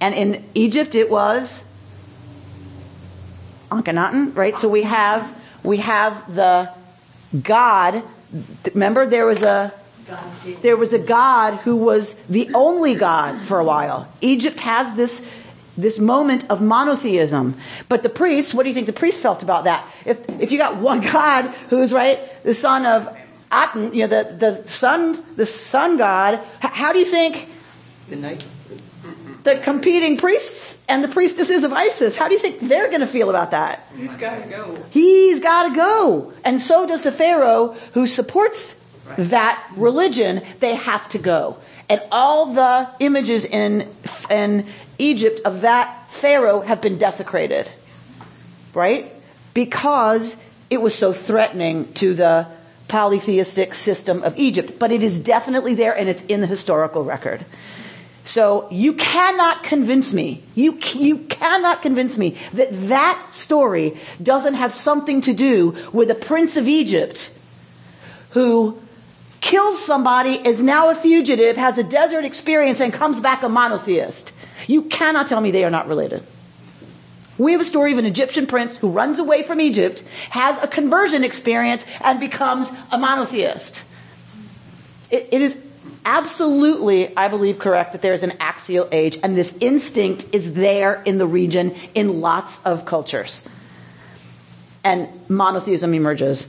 And 0.00 0.14
in 0.14 0.44
Egypt 0.54 0.94
it 0.94 1.10
was 1.10 1.62
Akhenaten, 3.70 4.36
right? 4.36 4.56
So 4.56 4.68
we 4.68 4.82
have 4.82 5.34
we 5.62 5.78
have 5.78 6.34
the 6.34 6.70
God. 7.40 8.02
Remember, 8.74 9.06
there 9.06 9.26
was 9.26 9.42
a 9.42 9.72
there 10.60 10.76
was 10.76 10.92
a 10.92 10.98
God 10.98 11.58
who 11.58 11.76
was 11.76 12.14
the 12.28 12.50
only 12.54 12.94
God 12.94 13.42
for 13.42 13.58
a 13.58 13.64
while. 13.64 14.08
Egypt 14.20 14.60
has 14.60 14.94
this 14.94 15.24
this 15.76 15.98
moment 15.98 16.50
of 16.50 16.60
monotheism. 16.60 17.56
But 17.88 18.02
the 18.02 18.10
priests, 18.10 18.52
what 18.52 18.64
do 18.64 18.68
you 18.68 18.74
think 18.74 18.86
the 18.86 18.92
priests 18.92 19.22
felt 19.22 19.42
about 19.42 19.64
that? 19.64 19.86
If 20.04 20.28
if 20.28 20.52
you 20.52 20.58
got 20.58 20.76
one 20.76 21.00
God 21.12 21.46
who's 21.70 21.92
right, 21.92 22.20
the 22.42 22.54
son 22.54 22.84
of 22.84 23.16
Aten, 23.52 23.94
you 23.94 24.06
know, 24.06 24.22
the 24.22 24.32
the 24.32 24.68
sun 24.68 25.22
the 25.36 25.46
sun 25.46 25.96
God, 25.98 26.40
how 26.60 26.92
do 26.92 26.98
you 26.98 27.04
think 27.04 27.48
the 28.08 28.16
night 28.16 28.44
the 29.44 29.56
competing 29.56 30.16
priests 30.16 30.78
and 30.88 31.02
the 31.02 31.08
priestesses 31.08 31.64
of 31.64 31.72
Isis, 31.72 32.16
how 32.16 32.28
do 32.28 32.34
you 32.34 32.40
think 32.40 32.60
they're 32.60 32.88
going 32.88 33.00
to 33.00 33.06
feel 33.06 33.30
about 33.30 33.52
that? 33.52 33.86
He's 33.96 34.14
got 34.14 34.42
to 34.42 34.48
go. 34.48 34.78
He's 34.90 35.40
got 35.40 35.68
to 35.68 35.74
go. 35.74 36.32
And 36.44 36.60
so 36.60 36.86
does 36.86 37.02
the 37.02 37.12
Pharaoh 37.12 37.74
who 37.94 38.06
supports 38.06 38.74
right. 39.08 39.16
that 39.30 39.72
religion. 39.76 40.42
They 40.60 40.74
have 40.74 41.08
to 41.10 41.18
go. 41.18 41.58
And 41.88 42.02
all 42.10 42.54
the 42.54 42.88
images 43.00 43.44
in, 43.44 43.88
in 44.30 44.66
Egypt 44.98 45.40
of 45.44 45.62
that 45.62 46.10
Pharaoh 46.10 46.60
have 46.60 46.80
been 46.80 46.98
desecrated. 46.98 47.70
Right? 48.74 49.12
Because 49.54 50.36
it 50.70 50.80
was 50.80 50.94
so 50.94 51.12
threatening 51.12 51.92
to 51.94 52.14
the 52.14 52.46
polytheistic 52.92 53.72
system 53.72 54.22
of 54.22 54.38
Egypt. 54.38 54.78
But 54.78 54.92
it 54.92 55.02
is 55.02 55.18
definitely 55.18 55.74
there 55.74 55.96
and 55.96 56.10
it's 56.10 56.22
in 56.24 56.42
the 56.42 56.46
historical 56.46 57.02
record. 57.02 57.42
So 58.26 58.68
you 58.70 58.92
cannot 58.92 59.64
convince 59.64 60.12
me, 60.12 60.42
you, 60.54 60.78
you 60.94 61.18
cannot 61.18 61.80
convince 61.80 62.18
me 62.18 62.36
that 62.52 62.88
that 62.88 63.28
story 63.30 63.96
doesn't 64.22 64.54
have 64.54 64.74
something 64.74 65.22
to 65.22 65.32
do 65.32 65.74
with 65.92 66.10
a 66.10 66.14
prince 66.14 66.58
of 66.58 66.68
Egypt 66.68 67.32
who 68.30 68.78
kills 69.40 69.82
somebody, 69.82 70.34
is 70.34 70.62
now 70.62 70.90
a 70.90 70.94
fugitive, 70.94 71.56
has 71.56 71.78
a 71.78 71.82
desert 71.82 72.24
experience, 72.26 72.80
and 72.80 72.92
comes 72.92 73.20
back 73.20 73.42
a 73.42 73.48
monotheist. 73.48 74.32
You 74.68 74.82
cannot 74.82 75.28
tell 75.28 75.40
me 75.40 75.50
they 75.50 75.64
are 75.64 75.70
not 75.70 75.88
related. 75.88 76.22
We 77.38 77.52
have 77.52 77.60
a 77.60 77.64
story 77.64 77.92
of 77.92 77.98
an 77.98 78.06
Egyptian 78.06 78.46
prince 78.46 78.76
who 78.76 78.90
runs 78.90 79.18
away 79.18 79.42
from 79.42 79.60
Egypt, 79.60 80.02
has 80.30 80.62
a 80.62 80.68
conversion 80.68 81.24
experience, 81.24 81.86
and 82.00 82.20
becomes 82.20 82.70
a 82.90 82.98
monotheist. 82.98 83.82
it, 85.10 85.28
it 85.32 85.42
is 85.42 85.56
absolutely, 86.04 87.16
I 87.16 87.28
believe, 87.28 87.58
correct 87.58 87.92
that 87.92 88.02
there 88.02 88.12
is 88.12 88.22
an 88.22 88.34
axial 88.40 88.88
age, 88.92 89.18
and 89.22 89.36
this 89.36 89.52
instinct 89.60 90.26
is 90.32 90.52
there 90.52 91.02
in 91.02 91.18
the 91.18 91.26
region 91.26 91.74
in 91.94 92.20
lots 92.20 92.62
of 92.64 92.84
cultures. 92.84 93.42
And 94.84 95.08
monotheism 95.28 95.94
emerges 95.94 96.48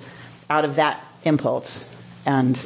out 0.49 0.65
of 0.65 0.77
that 0.77 1.03
impulse 1.23 1.85
and 2.25 2.59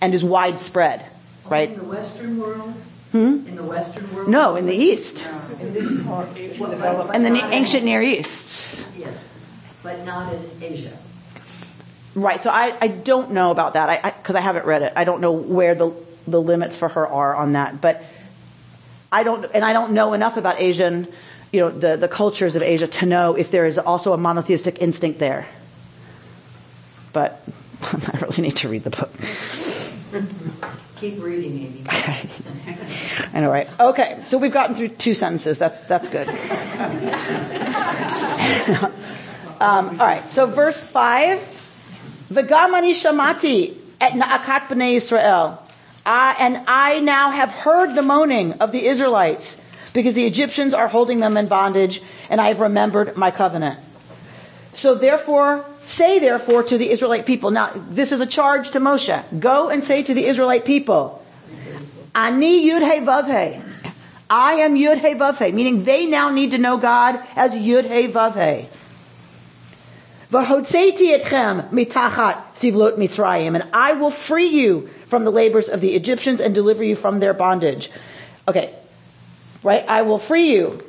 and 0.00 0.14
is 0.14 0.22
widespread, 0.22 1.04
right? 1.46 1.70
In 1.70 1.78
the 1.78 1.84
Western 1.84 2.38
world? 2.38 2.74
Hmm? 3.16 3.48
In 3.48 3.56
the 3.56 3.62
Western 3.62 4.14
world? 4.14 4.28
No, 4.28 4.56
in 4.56 4.66
the 4.66 4.74
East. 4.74 5.26
In 5.60 5.72
this 5.72 6.04
part, 6.04 6.36
in 6.36 7.22
the 7.22 7.48
ancient 7.50 7.84
Near 7.84 8.02
East. 8.02 8.84
Yes, 8.96 9.26
but 9.82 10.04
not 10.04 10.32
in 10.32 10.50
Asia. 10.60 10.96
Right. 12.14 12.42
So 12.42 12.50
I, 12.50 12.76
I 12.80 12.88
don't 12.88 13.32
know 13.32 13.50
about 13.50 13.74
that. 13.74 13.88
I 13.88 14.10
because 14.10 14.34
I, 14.34 14.38
I, 14.38 14.42
haven't 14.42 14.66
read 14.66 14.82
it. 14.82 14.92
I 14.96 15.04
don't 15.04 15.20
know 15.20 15.32
where 15.32 15.74
the 15.74 15.92
the 16.26 16.40
limits 16.40 16.76
for 16.76 16.88
her 16.88 17.06
are 17.06 17.34
on 17.34 17.52
that. 17.52 17.80
But 17.80 18.04
I 19.10 19.22
don't, 19.22 19.44
and 19.54 19.64
I 19.64 19.72
don't 19.72 19.92
know 19.92 20.12
enough 20.12 20.36
about 20.36 20.60
Asian, 20.60 21.08
you 21.52 21.60
know, 21.60 21.70
the, 21.70 21.96
the 21.96 22.08
cultures 22.08 22.56
of 22.56 22.62
Asia 22.62 22.86
to 22.86 23.06
know 23.06 23.34
if 23.34 23.50
there 23.50 23.66
is 23.66 23.78
also 23.78 24.12
a 24.12 24.18
monotheistic 24.18 24.82
instinct 24.82 25.18
there. 25.18 25.46
But 27.12 27.42
I 27.82 28.18
really 28.20 28.42
need 28.42 28.56
to 28.56 28.68
read 28.68 28.84
the 28.84 28.90
book. 28.90 29.12
Keep 30.96 31.22
reading, 31.22 31.58
Amy. 31.58 31.84
I 31.88 33.40
know, 33.40 33.50
right? 33.50 33.68
Okay, 33.78 34.20
so 34.24 34.38
we've 34.38 34.52
gotten 34.52 34.76
through 34.76 34.88
two 34.88 35.12
sentences. 35.12 35.58
That's 35.58 35.78
that's 35.88 36.08
good. 36.08 36.26
um, 39.60 40.00
all 40.00 40.06
right, 40.06 40.28
so 40.30 40.46
verse 40.46 40.80
five. 40.80 41.38
V'gamani 42.32 42.92
shamati 42.92 43.76
et 44.00 44.12
na'akat 44.12 44.68
b'nei 44.68 44.94
Israel. 44.94 45.62
And 46.06 46.64
I 46.66 47.00
now 47.00 47.30
have 47.30 47.50
heard 47.50 47.94
the 47.94 48.02
moaning 48.02 48.54
of 48.54 48.72
the 48.72 48.86
Israelites 48.86 49.54
because 49.92 50.14
the 50.14 50.24
Egyptians 50.24 50.72
are 50.72 50.88
holding 50.88 51.20
them 51.20 51.36
in 51.36 51.46
bondage 51.46 52.00
and 52.30 52.40
I 52.40 52.48
have 52.48 52.60
remembered 52.60 53.16
my 53.16 53.30
covenant. 53.30 53.78
So 54.72 54.94
therefore, 54.94 55.64
say 55.86 56.18
therefore 56.18 56.62
to 56.64 56.78
the 56.78 56.90
Israelite 56.90 57.26
people, 57.26 57.50
now 57.50 57.72
this 57.90 58.12
is 58.12 58.20
a 58.20 58.26
charge 58.26 58.70
to 58.70 58.80
Moshe, 58.80 59.40
go 59.40 59.68
and 59.68 59.82
say 59.82 60.02
to 60.02 60.14
the 60.14 60.24
Israelite 60.24 60.64
people, 60.64 61.24
Ani 62.14 62.66
Yud 62.66 62.80
He 62.80 63.00
Vav 63.00 63.26
He. 63.26 63.62
I 64.28 64.54
am 64.54 64.74
Yud 64.74 64.98
He 64.98 65.14
Vav 65.14 65.44
He, 65.44 65.52
meaning 65.52 65.84
they 65.84 66.06
now 66.06 66.30
need 66.30 66.52
to 66.52 66.58
know 66.58 66.78
God 66.78 67.20
as 67.36 67.54
Yud 67.54 67.84
He 67.84 68.12
Vav 68.12 68.34
He. 68.34 68.68
V'hotzeiti 70.32 71.20
etchem 71.20 71.70
mitachat 71.70 72.54
sivlot 72.54 72.96
mitzrayim, 72.96 73.54
and 73.54 73.64
I 73.72 73.92
will 73.92 74.10
free 74.10 74.48
you 74.48 74.90
from 75.06 75.24
the 75.24 75.30
labors 75.30 75.68
of 75.68 75.80
the 75.80 75.94
Egyptians 75.94 76.40
and 76.40 76.54
deliver 76.54 76.82
you 76.82 76.96
from 76.96 77.20
their 77.20 77.32
bondage. 77.32 77.90
Okay, 78.48 78.74
right? 79.62 79.84
I 79.86 80.02
will 80.02 80.18
free 80.18 80.52
you. 80.52 80.82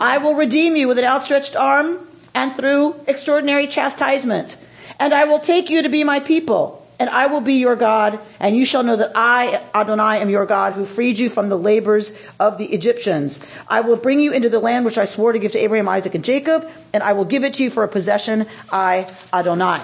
I 0.00 0.18
will 0.18 0.34
redeem 0.34 0.74
you 0.74 0.88
with 0.88 0.98
an 0.98 1.04
outstretched 1.04 1.54
arm 1.54 2.08
and 2.34 2.54
through 2.54 2.96
extraordinary 3.06 3.66
chastisement. 3.66 4.56
And 4.98 5.12
I 5.12 5.24
will 5.24 5.40
take 5.40 5.70
you 5.70 5.82
to 5.82 5.88
be 5.88 6.04
my 6.04 6.20
people 6.20 6.82
and 7.02 7.10
I 7.10 7.26
will 7.26 7.40
be 7.40 7.54
your 7.54 7.74
God, 7.74 8.20
and 8.38 8.56
you 8.56 8.64
shall 8.64 8.84
know 8.84 8.94
that 8.94 9.10
I, 9.16 9.60
Adonai, 9.74 10.20
am 10.20 10.30
your 10.30 10.46
God, 10.46 10.74
who 10.74 10.84
freed 10.84 11.18
you 11.18 11.28
from 11.28 11.48
the 11.48 11.58
labors 11.58 12.12
of 12.38 12.58
the 12.58 12.64
Egyptians. 12.64 13.40
I 13.66 13.80
will 13.80 13.96
bring 13.96 14.20
you 14.20 14.30
into 14.30 14.48
the 14.48 14.60
land 14.60 14.84
which 14.84 14.98
I 14.98 15.06
swore 15.06 15.32
to 15.32 15.40
give 15.40 15.50
to 15.52 15.58
Abraham, 15.58 15.88
Isaac, 15.88 16.14
and 16.14 16.24
Jacob, 16.24 16.70
and 16.92 17.02
I 17.02 17.14
will 17.14 17.24
give 17.24 17.42
it 17.42 17.54
to 17.54 17.64
you 17.64 17.70
for 17.70 17.82
a 17.82 17.88
possession, 17.88 18.46
I, 18.70 19.12
Adonai. 19.32 19.82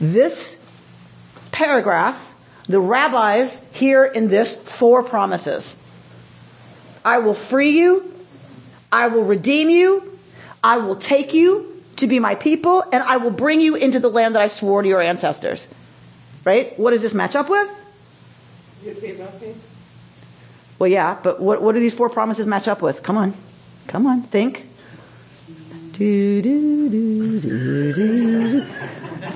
This 0.00 0.56
paragraph, 1.52 2.34
the 2.66 2.80
rabbis 2.80 3.64
hear 3.70 4.04
in 4.04 4.26
this 4.26 4.52
four 4.52 5.04
promises. 5.04 5.76
I 7.04 7.18
will 7.18 7.34
free 7.34 7.78
you, 7.78 8.12
I 8.90 9.06
will 9.06 9.24
redeem 9.24 9.70
you, 9.70 10.11
I 10.62 10.78
will 10.78 10.96
take 10.96 11.34
you 11.34 11.82
to 11.96 12.06
be 12.06 12.18
my 12.18 12.34
people, 12.34 12.82
and 12.82 13.02
I 13.02 13.18
will 13.18 13.30
bring 13.30 13.60
you 13.60 13.74
into 13.74 14.00
the 14.00 14.08
land 14.08 14.34
that 14.34 14.42
I 14.42 14.48
swore 14.48 14.82
to 14.82 14.88
your 14.88 15.00
ancestors. 15.00 15.66
Right? 16.44 16.78
What 16.78 16.92
does 16.92 17.02
this 17.02 17.14
match 17.14 17.34
up 17.36 17.48
with? 17.48 17.68
Well, 20.78 20.90
yeah, 20.90 21.16
but 21.22 21.40
what, 21.40 21.62
what 21.62 21.74
do 21.74 21.80
these 21.80 21.94
four 21.94 22.10
promises 22.10 22.46
match 22.46 22.66
up 22.66 22.82
with? 22.82 23.02
Come 23.02 23.16
on. 23.16 23.34
Come 23.86 24.06
on, 24.06 24.22
think. 24.22 24.66
Do, 25.92 26.42
do, 26.42 26.88
do, 26.88 27.40
do, 27.40 27.92
do. 27.92 28.66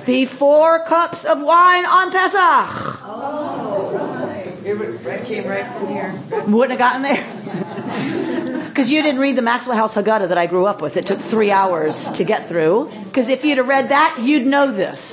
the 0.06 0.24
four 0.24 0.84
cups 0.84 1.24
of 1.24 1.40
wine 1.40 1.84
on 1.84 2.10
Pesach. 2.10 3.00
Oh, 3.04 3.90
right. 3.94 4.52
It 4.64 5.24
came 5.26 5.46
right 5.46 5.72
from 5.72 5.88
here. 5.88 6.18
Wouldn't 6.48 6.78
have 6.78 6.78
gotten 6.78 7.02
there. 7.02 8.22
Because 8.76 8.92
you 8.92 9.00
didn't 9.00 9.22
read 9.22 9.36
the 9.36 9.42
Maxwell 9.42 9.74
House 9.74 9.94
Haggadah 9.94 10.28
that 10.28 10.36
I 10.36 10.44
grew 10.44 10.66
up 10.66 10.82
with. 10.82 10.98
It 10.98 11.06
took 11.06 11.18
three 11.18 11.50
hours 11.50 12.10
to 12.10 12.24
get 12.24 12.46
through. 12.46 12.92
Because 13.04 13.30
if 13.30 13.42
you'd 13.42 13.56
have 13.56 13.66
read 13.66 13.88
that, 13.88 14.18
you'd 14.20 14.44
know 14.44 14.70
this. 14.70 15.12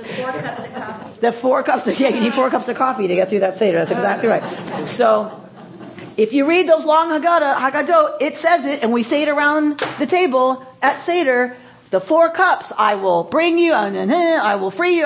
The 1.21 1.31
four 1.31 1.63
cups 1.63 1.87
of, 1.87 1.97
yeah, 1.99 2.09
you 2.09 2.19
need 2.19 2.33
four 2.33 2.49
cups 2.49 2.67
of 2.67 2.75
coffee 2.75 3.07
to 3.07 3.15
get 3.15 3.29
through 3.29 3.39
that 3.39 3.55
Seder. 3.55 3.77
That's 3.77 3.91
exactly 3.91 4.27
right. 4.27 4.89
So, 4.89 5.41
if 6.17 6.33
you 6.33 6.45
read 6.45 6.67
those 6.67 6.83
long 6.83 7.07
Haggadah, 7.07 7.55
Haggadah, 7.55 8.21
it 8.21 8.37
says 8.37 8.65
it, 8.65 8.83
and 8.83 8.91
we 8.91 9.01
say 9.01 9.21
it 9.21 9.29
around 9.29 9.79
the 9.97 10.07
table 10.07 10.67
at 10.81 10.99
Seder, 10.99 11.55
the 11.89 12.01
four 12.01 12.31
cups, 12.31 12.73
I 12.77 12.95
will 12.95 13.23
bring 13.23 13.57
you, 13.57 13.71
and 13.71 14.11
I 14.11 14.55
will 14.55 14.71
free 14.71 14.97
you, 14.97 15.05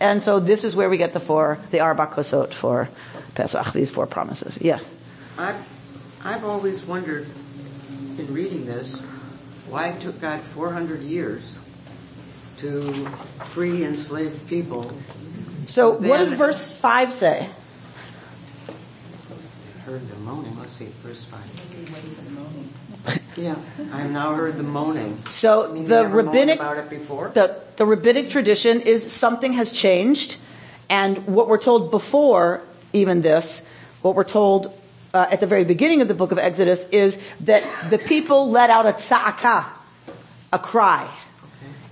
and 0.00 0.22
so 0.22 0.40
this 0.40 0.64
is 0.64 0.74
where 0.74 0.88
we 0.88 0.96
get 0.96 1.12
the 1.12 1.20
four, 1.20 1.58
the 1.70 1.80
Arba 1.80 2.06
Kosot 2.06 2.54
for 2.54 2.88
Pesach, 3.34 3.74
these 3.74 3.90
four 3.90 4.06
promises. 4.06 4.58
Yes? 4.58 4.82
I've, 5.36 5.75
I've 6.24 6.44
always 6.44 6.82
wondered 6.84 7.26
in 8.18 8.32
reading 8.32 8.66
this, 8.66 8.94
Why 9.68 9.88
it 9.88 10.00
took 10.00 10.20
God 10.20 10.40
400 10.40 11.02
years 11.02 11.58
to 12.58 13.06
free 13.50 13.84
enslaved 13.84 14.48
people? 14.48 14.90
So 15.66 15.92
what 15.92 16.18
does 16.18 16.30
verse 16.30 16.74
5 16.74 17.12
say? 17.12 17.48
Heard 19.84 20.08
the 20.08 20.16
moaning. 20.16 20.58
Let's 20.58 20.72
see, 20.72 20.88
verse 21.04 21.22
five. 21.24 23.18
Yeah, 23.36 23.54
I've 23.92 24.10
now 24.10 24.34
heard 24.34 24.56
the 24.56 24.64
moaning. 24.64 25.22
So 25.28 25.70
I 25.70 25.72
mean, 25.72 25.84
the 25.84 25.98
you 25.98 26.02
never 26.02 26.24
moaned 26.24 26.26
rabbinic 26.26 26.58
about 26.58 26.78
it 26.78 26.90
before. 26.90 27.28
the, 27.28 27.56
the 27.76 27.86
rabbinic 27.86 28.30
tradition 28.30 28.80
is 28.80 29.12
something 29.12 29.52
has 29.52 29.70
changed, 29.70 30.38
and 30.88 31.28
what 31.28 31.48
we're 31.48 31.58
told 31.58 31.92
before 31.92 32.62
even 32.92 33.22
this, 33.22 33.68
what 34.02 34.16
we're 34.16 34.24
told 34.24 34.76
uh, 35.16 35.26
at 35.30 35.40
the 35.40 35.46
very 35.46 35.64
beginning 35.64 36.02
of 36.02 36.08
the 36.08 36.14
book 36.14 36.30
of 36.30 36.38
Exodus 36.38 36.86
is 36.90 37.18
that 37.40 37.64
the 37.88 37.96
people 37.96 38.50
let 38.50 38.68
out 38.68 38.84
a 38.84 38.92
tza'aka, 38.92 39.64
a 40.52 40.58
cry, 40.58 41.10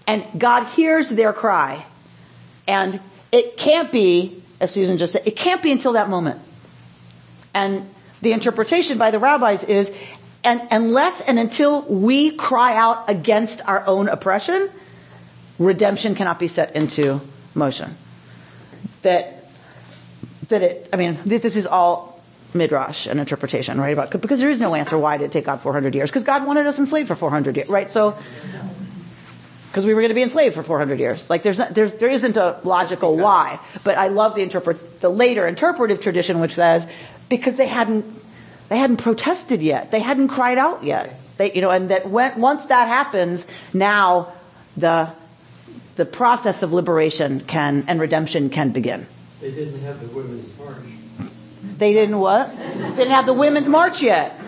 and 0.06 0.26
God 0.36 0.64
hears 0.66 1.08
their 1.08 1.32
cry, 1.32 1.86
and 2.68 3.00
it 3.32 3.56
can't 3.56 3.90
be, 3.90 4.42
as 4.60 4.72
Susan 4.72 4.98
just 4.98 5.14
said, 5.14 5.22
it 5.26 5.36
can't 5.36 5.62
be 5.62 5.72
until 5.72 5.92
that 5.94 6.10
moment. 6.10 6.38
And 7.54 7.88
the 8.20 8.32
interpretation 8.32 8.98
by 8.98 9.10
the 9.10 9.18
rabbis 9.18 9.64
is, 9.64 9.90
and 10.42 10.60
unless 10.70 11.22
and 11.22 11.38
until 11.38 11.80
we 11.80 12.30
cry 12.30 12.76
out 12.76 13.08
against 13.08 13.66
our 13.66 13.86
own 13.86 14.10
oppression, 14.10 14.68
redemption 15.58 16.14
cannot 16.14 16.38
be 16.38 16.48
set 16.48 16.76
into 16.76 17.22
motion. 17.54 17.96
That, 19.00 19.46
that 20.48 20.60
it, 20.60 20.88
I 20.92 20.96
mean, 20.96 21.20
this 21.24 21.56
is 21.56 21.66
all 21.66 22.13
midrash 22.54 23.06
and 23.06 23.20
interpretation, 23.20 23.80
right? 23.80 23.92
About, 23.92 24.10
because 24.20 24.40
there 24.40 24.50
is 24.50 24.60
no 24.60 24.74
answer 24.74 24.96
why 24.96 25.16
did 25.16 25.26
it 25.26 25.32
take 25.32 25.46
God 25.46 25.60
400 25.60 25.94
years? 25.94 26.10
Because 26.10 26.24
God 26.24 26.46
wanted 26.46 26.66
us 26.66 26.78
enslaved 26.78 27.08
for 27.08 27.16
400 27.16 27.56
years, 27.56 27.68
right? 27.68 27.90
So, 27.90 28.16
because 29.74 29.84
we 29.84 29.92
were 29.92 30.02
going 30.02 30.10
to 30.10 30.14
be 30.14 30.22
enslaved 30.22 30.54
for 30.54 30.62
400 30.62 31.00
years. 31.00 31.28
Like 31.28 31.42
there's 31.42 31.58
not, 31.58 31.74
there's, 31.74 31.92
there 31.94 32.10
isn't 32.10 32.36
a 32.36 32.60
logical 32.62 33.16
why. 33.16 33.58
But 33.82 33.98
I 33.98 34.06
love 34.06 34.36
the 34.36 34.42
interpret, 34.42 35.00
the 35.00 35.08
later 35.08 35.48
interpretive 35.48 36.00
tradition 36.00 36.38
which 36.38 36.54
says, 36.54 36.88
because 37.28 37.56
they 37.56 37.66
hadn't, 37.66 38.04
they 38.68 38.78
hadn't 38.78 38.98
protested 38.98 39.62
yet. 39.62 39.90
They 39.90 39.98
hadn't 39.98 40.28
cried 40.28 40.58
out 40.58 40.84
yet. 40.84 41.18
They, 41.38 41.52
you 41.52 41.60
know, 41.60 41.70
and 41.70 41.90
that 41.90 42.08
when, 42.08 42.40
once 42.40 42.66
that 42.66 42.86
happens, 42.86 43.46
now 43.72 44.32
the, 44.76 45.10
the 45.96 46.04
process 46.04 46.62
of 46.62 46.72
liberation 46.72 47.40
can, 47.40 47.86
and 47.88 48.00
redemption 48.00 48.50
can 48.50 48.70
begin. 48.70 49.08
They 49.40 49.50
didn't 49.50 49.80
have 49.82 50.00
the 50.00 50.06
women's 50.14 50.56
march. 50.56 50.76
They 51.78 51.92
didn't 51.92 52.18
what? 52.18 52.56
They 52.56 52.96
didn't 52.96 53.10
have 53.12 53.26
the 53.26 53.32
women's 53.32 53.68
march 53.68 54.02
yet. 54.02 54.40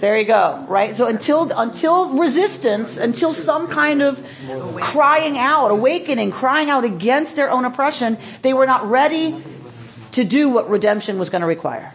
There 0.00 0.18
you 0.18 0.26
go, 0.26 0.64
right? 0.68 0.94
So 0.94 1.06
until 1.06 1.50
until 1.50 2.18
resistance, 2.18 2.98
until 2.98 3.32
some 3.32 3.68
kind 3.68 4.02
of 4.02 4.22
crying 4.80 5.38
out, 5.38 5.70
awakening, 5.70 6.32
crying 6.32 6.68
out 6.68 6.84
against 6.84 7.34
their 7.36 7.50
own 7.50 7.64
oppression, 7.64 8.18
they 8.42 8.52
were 8.52 8.66
not 8.66 8.90
ready 8.90 9.42
to 10.12 10.24
do 10.24 10.48
what 10.50 10.68
redemption 10.68 11.18
was 11.18 11.30
going 11.30 11.40
to 11.40 11.46
require. 11.46 11.94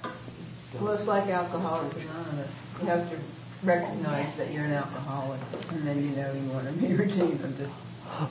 Well, 0.80 0.94
it's 0.94 1.06
like 1.06 1.28
Alcoholics 1.30 1.96
Anonymous. 1.96 2.50
You 2.82 2.88
have 2.88 3.10
to 3.12 3.18
recognize 3.64 4.36
that 4.38 4.52
you're 4.52 4.66
an 4.66 4.74
alcoholic, 4.74 5.40
and 5.70 5.88
then 5.88 6.04
you 6.04 6.10
know 6.16 6.32
you 6.34 6.50
want 6.50 6.66
to 6.66 6.74
be 6.74 6.94
redeemed. 6.94 7.70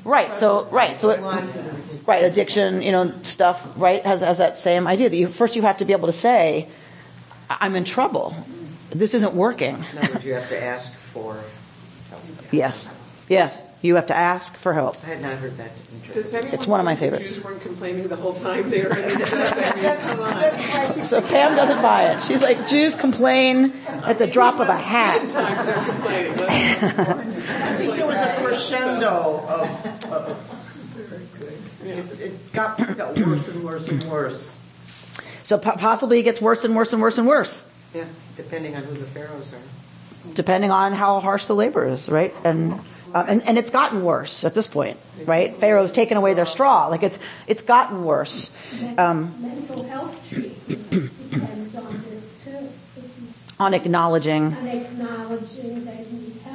Right. 0.05 0.33
So 0.33 0.65
right. 0.71 0.99
So 0.99 1.11
it, 1.11 1.23
Line 1.23 1.47
to 1.47 1.53
the 1.53 1.63
ridiculous. 1.63 2.09
right. 2.09 2.25
Addiction, 2.25 2.83
you 2.83 2.93
know, 2.93 3.13
stuff. 3.23 3.67
Right. 3.77 4.05
Has 4.05 4.21
has 4.21 4.39
that 4.39 4.59
same 4.59 4.87
idea 4.87 5.09
that 5.11 5.17
you 5.17 5.29
first 5.29 5.57
you 5.57 5.63
have 5.63 5.79
to 5.79 5.85
be 5.85 5.93
able 5.93 6.09
to 6.09 6.13
say, 6.13 6.69
I'm 7.49 7.77
in 7.77 7.85
trouble. 7.85 8.35
This 8.91 9.15
isn't 9.15 9.35
working. 9.35 9.77
In 9.93 9.99
other 9.99 10.13
words, 10.15 10.25
you 10.25 10.35
have 10.35 10.49
to 10.49 10.63
ask 10.63 10.93
for 11.13 11.41
help. 12.11 12.23
Yes. 12.51 12.91
Yes. 13.29 13.63
You 13.83 13.95
have 13.95 14.09
to 14.09 14.17
ask 14.17 14.57
for 14.59 14.75
help. 14.75 14.97
I 15.03 15.07
had 15.07 15.23
not 15.23 15.39
heard 15.39 15.57
that. 15.57 15.71
Does 16.13 16.35
anyone 16.35 16.55
It's 16.55 16.67
one 16.67 16.81
of 16.81 16.87
my 16.87 16.97
favorites. 16.97 17.35
Jews 17.35 17.43
weren't 17.45 17.63
complaining 17.63 18.09
the 18.09 18.17
whole 18.17 18.35
time 18.35 18.69
they 18.69 18.83
were 18.83 18.95
in 18.95 19.11
Egypt? 19.13 19.31
So 21.07 21.23
Pam 21.23 21.57
doesn't 21.57 21.81
buy 21.81 22.11
it. 22.11 22.23
She's 22.23 22.43
like, 22.43 22.69
Jews 22.69 22.95
complain 22.95 23.73
at 23.87 24.19
the 24.19 24.27
drop 24.27 24.61
of 24.61 24.69
a 24.69 24.77
hat. 24.77 25.23
Times 28.69 29.01
they're 29.01 29.09
complaining. 29.09 29.43
I 29.43 29.83
think 29.89 30.05
there 30.05 30.07
was 30.07 30.11
a 30.11 30.11
crescendo 30.11 30.11
of, 30.11 30.13
of 30.13 31.87
it's, 31.87 32.19
it 32.21 32.53
got, 32.53 32.97
got 32.97 33.19
worse 33.19 33.49
and 33.49 33.65
worse 33.65 33.89
and 33.89 34.05
worse. 34.05 34.51
So 35.43 35.59
po- 35.59 35.77
possibly 35.77 36.19
it 36.21 36.23
gets 36.25 36.41
worse 36.41 36.65
and 36.65 36.77
worse 36.77 36.93
and 36.93 37.01
worse 37.03 37.19
and 37.19 37.27
worse, 37.27 37.65
Yeah, 37.95 38.05
depending 38.37 38.77
on 38.77 38.83
who 38.85 38.95
the 38.95 39.07
pharaohs 39.07 39.51
are. 39.53 40.33
depending 40.35 40.71
on 40.71 40.93
how 40.93 41.21
harsh 41.21 41.47
the 41.47 41.55
labor 41.55 41.87
is, 41.87 42.09
right? 42.09 42.35
And 42.45 42.79
uh, 43.13 43.25
and, 43.27 43.43
and 43.49 43.59
it's 43.59 43.71
gotten 43.73 44.05
worse 44.05 44.45
at 44.45 44.55
this 44.55 44.69
point, 44.69 44.97
right? 45.27 45.57
Pharaoh's 45.57 45.91
taken 45.91 46.17
away 46.17 46.35
their 46.35 46.47
straw. 46.47 46.87
Like 46.89 47.03
it's 47.03 47.19
it's 47.49 47.63
gotten 47.63 48.05
worse. 48.05 48.53
Um, 48.99 49.35
Mental 49.43 49.83
health 49.85 50.15
treatment 50.29 50.89
depends 51.31 51.75
on 51.75 52.03
this 52.09 52.31
too. 52.45 52.69
on 53.59 53.75
acknowledging 53.75 54.53
And 54.53 54.69
acknowledging 54.69 55.85
they 55.87 56.07
need 56.13 56.37
help. 56.45 56.50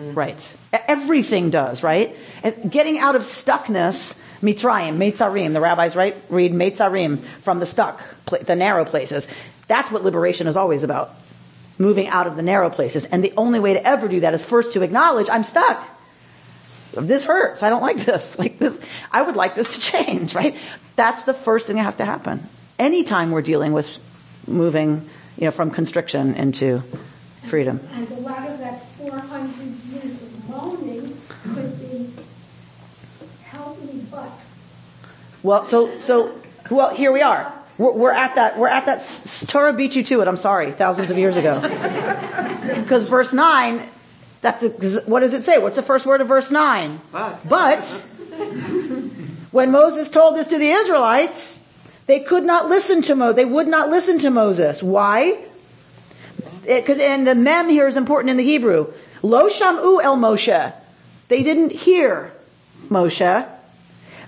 Mm-hmm. 0.00 0.14
Right. 0.14 0.56
E- 0.74 0.78
Everything 0.88 1.50
does, 1.50 1.82
right? 1.82 2.16
Getting 2.68 2.98
out 2.98 3.16
of 3.16 3.22
stuckness, 3.22 4.18
mitzrayim, 4.42 4.96
meitzarim, 4.96 5.52
the 5.52 5.60
rabbis, 5.60 5.94
right, 5.94 6.16
read 6.28 6.52
meitzarim 6.52 7.22
from 7.42 7.60
the 7.60 7.66
stuck, 7.66 8.02
the 8.26 8.56
narrow 8.56 8.84
places. 8.84 9.28
That's 9.68 9.90
what 9.90 10.02
liberation 10.04 10.46
is 10.46 10.56
always 10.56 10.82
about. 10.82 11.10
Moving 11.78 12.08
out 12.08 12.26
of 12.26 12.36
the 12.36 12.42
narrow 12.42 12.70
places. 12.70 13.04
And 13.04 13.22
the 13.24 13.32
only 13.36 13.58
way 13.60 13.74
to 13.74 13.86
ever 13.86 14.08
do 14.08 14.20
that 14.20 14.34
is 14.34 14.44
first 14.44 14.72
to 14.74 14.82
acknowledge, 14.82 15.28
I'm 15.30 15.44
stuck. 15.44 15.86
This 16.92 17.24
hurts. 17.24 17.62
I 17.62 17.70
don't 17.70 17.82
like 17.82 17.98
this. 17.98 18.34
Like 18.38 18.58
this, 18.58 18.76
I 19.12 19.22
would 19.22 19.36
like 19.36 19.54
this 19.54 19.74
to 19.74 19.80
change, 19.80 20.34
right? 20.34 20.56
That's 20.96 21.22
the 21.22 21.34
first 21.34 21.66
thing 21.66 21.76
that 21.76 21.84
has 21.84 21.96
to 21.96 22.04
happen. 22.04 22.46
Anytime 22.78 23.30
we're 23.30 23.42
dealing 23.42 23.72
with 23.72 23.88
moving, 24.46 25.08
you 25.36 25.44
know, 25.44 25.50
from 25.50 25.70
constriction 25.70 26.34
into 26.34 26.82
freedom. 27.46 27.80
And 27.94 28.10
a 28.10 28.14
lot 28.16 28.48
of 28.48 28.58
that 28.58 28.86
400 28.98 29.52
years 29.92 30.22
of 30.22 30.48
moaning 30.48 31.20
could 31.54 31.78
be, 31.80 32.10
help 33.44 33.80
me 33.82 34.04
but. 34.10 34.30
Well, 35.42 35.64
so 35.64 35.98
so 36.00 36.38
well, 36.70 36.94
here 36.94 37.12
we 37.12 37.22
are. 37.22 37.52
We're, 37.78 37.92
we're 37.92 38.10
at 38.12 38.34
that. 38.34 38.58
We're 38.58 38.68
at 38.68 38.86
that. 38.86 38.98
s- 38.98 39.46
Torah 39.46 39.72
beat 39.72 39.96
you 39.96 40.02
to 40.04 40.20
it. 40.20 40.28
I'm 40.28 40.36
sorry, 40.36 40.72
thousands 40.72 41.10
of 41.10 41.18
years 41.18 41.36
ago. 41.36 41.60
Because 42.70 43.04
verse 43.04 43.32
nine, 43.32 43.82
that's 44.42 44.62
ex- 44.62 45.06
what 45.06 45.20
does 45.20 45.32
it 45.32 45.44
say? 45.44 45.58
What's 45.58 45.76
the 45.76 45.82
first 45.82 46.06
word 46.06 46.20
of 46.20 46.28
verse 46.28 46.50
nine? 46.50 47.00
But. 47.12 47.40
But 47.48 47.84
when 49.50 49.70
Moses 49.70 50.10
told 50.10 50.36
this 50.36 50.48
to 50.48 50.58
the 50.58 50.70
Israelites, 50.70 51.60
they 52.06 52.20
could 52.20 52.44
not 52.44 52.68
listen 52.68 53.02
to 53.02 53.14
Mo. 53.14 53.32
They 53.32 53.44
would 53.44 53.66
not 53.68 53.88
listen 53.90 54.18
to 54.20 54.30
Moses. 54.30 54.82
Why? 54.82 55.44
Because 56.62 56.98
and 56.98 57.26
the 57.26 57.34
mem 57.34 57.68
here 57.68 57.86
is 57.86 57.96
important 57.96 58.30
in 58.30 58.36
the 58.36 58.44
Hebrew. 58.44 58.92
Lo 59.22 59.48
shamu 59.48 60.02
el 60.02 60.16
Moshe. 60.16 60.72
They 61.28 61.42
didn't 61.42 61.72
hear 61.72 62.32
Moshe. 62.88 63.48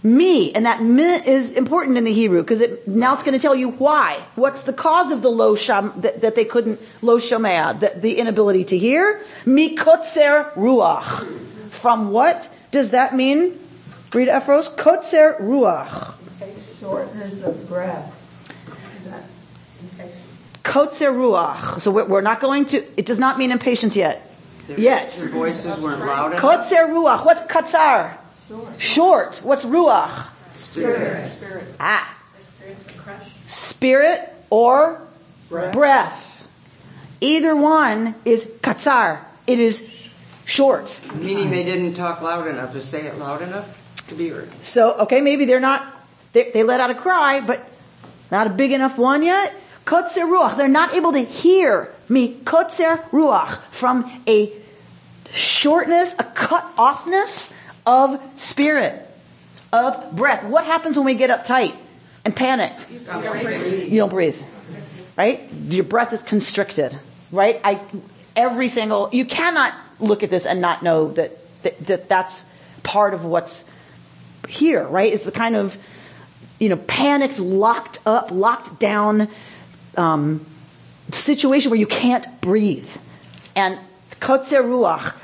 Me, 0.05 0.53
and 0.53 0.67
that 0.67 0.83
me 0.83 1.05
is 1.05 1.53
important 1.53 1.97
in 1.97 2.03
the 2.03 2.13
Hebrew 2.13 2.43
because 2.43 2.61
it, 2.61 2.89
now 2.89 3.15
it's 3.15 3.23
going 3.23 3.39
to 3.39 3.43
tell 3.43 3.55
you 3.55 3.71
why. 3.71 4.21
What's 4.35 4.65
the 4.65 4.73
cause 4.73 5.13
of 5.13 5.23
the 5.23 5.31
lo 5.31 5.55
sham 5.55 5.93
that, 5.99 6.23
that 6.23 6.35
they 6.35 6.45
couldn't 6.45 6.81
lo 7.03 7.19
shomea, 7.19 7.79
the, 7.79 7.93
the 8.01 8.19
inability 8.19 8.65
to 8.65 8.79
hear? 8.79 9.21
Mikotzer 9.45 10.55
ruach. 10.55 11.25
From 11.71 12.11
what 12.11 12.49
does 12.73 12.91
that 12.91 13.15
mean? 13.15 13.59
Read 14.13 14.29
Ephros. 14.29 14.75
Kotzer 14.75 15.41
ruach. 15.41 16.15
Shortness 16.81 17.41
of 17.43 17.69
breath. 17.69 18.13
Kotzer 20.63 21.13
ruach. 21.13 21.81
So 21.81 21.91
we're, 21.91 22.05
we're 22.05 22.21
not 22.21 22.41
going 22.41 22.67
to. 22.67 22.85
It 22.97 23.07
does 23.07 23.19
not 23.19 23.39
mean 23.39 23.53
impatience 23.53 23.97
yet. 23.97 24.29
Their, 24.67 24.79
Yet. 24.79 25.11
Their 25.19 25.29
voices 25.29 25.79
weren't 25.81 26.01
loud 26.01 26.33
enough. 26.33 26.41
Kotzer 26.41 26.89
ruach. 26.89 27.25
What's 27.25 27.41
katzar? 27.43 28.17
Short. 28.79 29.41
What's 29.43 29.65
ruach? 29.65 30.29
Spirit. 30.53 31.33
Ah. 31.81 32.17
Spirit 33.45 34.33
or 34.51 35.01
breath. 35.49 36.29
Either 37.21 37.57
one 37.57 38.15
is 38.25 38.45
katzar. 38.45 39.21
It 39.47 39.59
is 39.59 39.89
short. 40.45 40.95
Meaning 41.15 41.51
they 41.51 41.63
didn't 41.63 41.95
talk 41.95 42.21
loud 42.21 42.47
enough 42.47 42.73
to 42.73 42.83
say 42.83 43.07
it 43.07 43.19
loud 43.19 43.43
enough 43.43 43.79
to 44.09 44.15
be 44.15 44.29
heard. 44.29 44.49
So, 44.63 44.93
okay, 45.01 45.21
maybe 45.21 45.45
they're 45.45 45.61
not, 45.61 45.87
they, 46.33 46.51
they 46.51 46.63
let 46.63 46.81
out 46.81 46.91
a 46.91 46.95
cry, 46.95 47.41
but 47.41 47.67
not 48.31 48.47
a 48.47 48.51
big 48.51 48.73
enough 48.73 48.99
one 48.99 49.23
yet. 49.23 49.55
Kotzer 49.85 50.25
ruach. 50.25 50.57
They're 50.57 50.69
not 50.69 50.95
able 50.95 51.13
to 51.13 51.21
hear 51.21 51.93
me. 52.09 52.35
Kotzer 52.35 53.03
ruach. 53.11 53.59
From 53.71 54.11
a 54.27 54.53
shortness, 55.33 56.15
a 56.19 56.25
cut 56.25 56.77
offness 56.77 57.51
of 57.87 58.21
spirit, 58.37 59.07
of 59.73 60.15
breath. 60.15 60.45
What 60.45 60.65
happens 60.65 60.97
when 60.97 61.07
we 61.07 61.15
get 61.15 61.31
uptight 61.31 61.75
and 62.25 62.35
panicked? 62.35 62.87
You 62.91 63.99
don't 63.99 64.11
breathe. 64.11 64.41
Right? 65.17 65.49
Your 65.69 65.85
breath 65.85 66.13
is 66.13 66.23
constricted. 66.23 66.97
Right? 67.31 67.61
I, 67.65 67.81
every 68.37 68.69
single, 68.69 69.09
you 69.13 69.25
cannot 69.25 69.75
look 69.99 70.23
at 70.23 70.31
this 70.31 70.47
and 70.47 70.61
not 70.61 70.83
know 70.83 71.13
that, 71.13 71.39
that, 71.63 71.87
that 71.87 72.09
that's 72.09 72.45
part 72.83 73.15
of 73.15 73.25
what's 73.25 73.69
here, 74.49 74.87
right? 74.87 75.13
It's 75.13 75.25
the 75.25 75.33
kind 75.33 75.57
of, 75.57 75.77
you 76.59 76.69
know, 76.69 76.77
panicked, 76.77 77.39
locked 77.39 78.01
up, 78.05 78.31
locked 78.31 78.79
down 78.79 79.29
um, 79.97 80.45
situation 81.11 81.71
where 81.71 81.81
you 81.81 81.87
can't 81.87 82.41
breathe. 82.41 82.89
And 83.55 83.79
kotzer 84.21 84.63
ruach, 84.63 85.15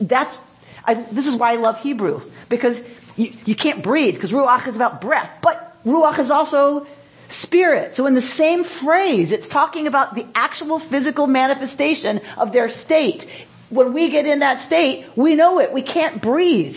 that's, 0.00 0.38
I, 0.84 0.94
this 0.94 1.26
is 1.26 1.36
why 1.36 1.52
I 1.52 1.56
love 1.56 1.80
Hebrew, 1.80 2.20
because 2.48 2.80
you, 3.16 3.32
you 3.44 3.54
can't 3.54 3.82
breathe, 3.82 4.14
because 4.14 4.32
ruach 4.32 4.66
is 4.66 4.76
about 4.76 5.00
breath, 5.00 5.30
but 5.42 5.76
ruach 5.84 6.18
is 6.18 6.30
also 6.30 6.86
spirit. 7.28 7.94
So 7.94 8.06
in 8.06 8.14
the 8.14 8.20
same 8.22 8.64
phrase, 8.64 9.32
it's 9.32 9.48
talking 9.48 9.86
about 9.86 10.14
the 10.14 10.26
actual 10.34 10.78
physical 10.78 11.26
manifestation 11.26 12.20
of 12.36 12.52
their 12.52 12.68
state. 12.68 13.26
When 13.70 13.92
we 13.92 14.08
get 14.08 14.26
in 14.26 14.40
that 14.40 14.60
state, 14.60 15.06
we 15.14 15.36
know 15.36 15.60
it. 15.60 15.72
We 15.72 15.82
can't 15.82 16.20
breathe. 16.20 16.76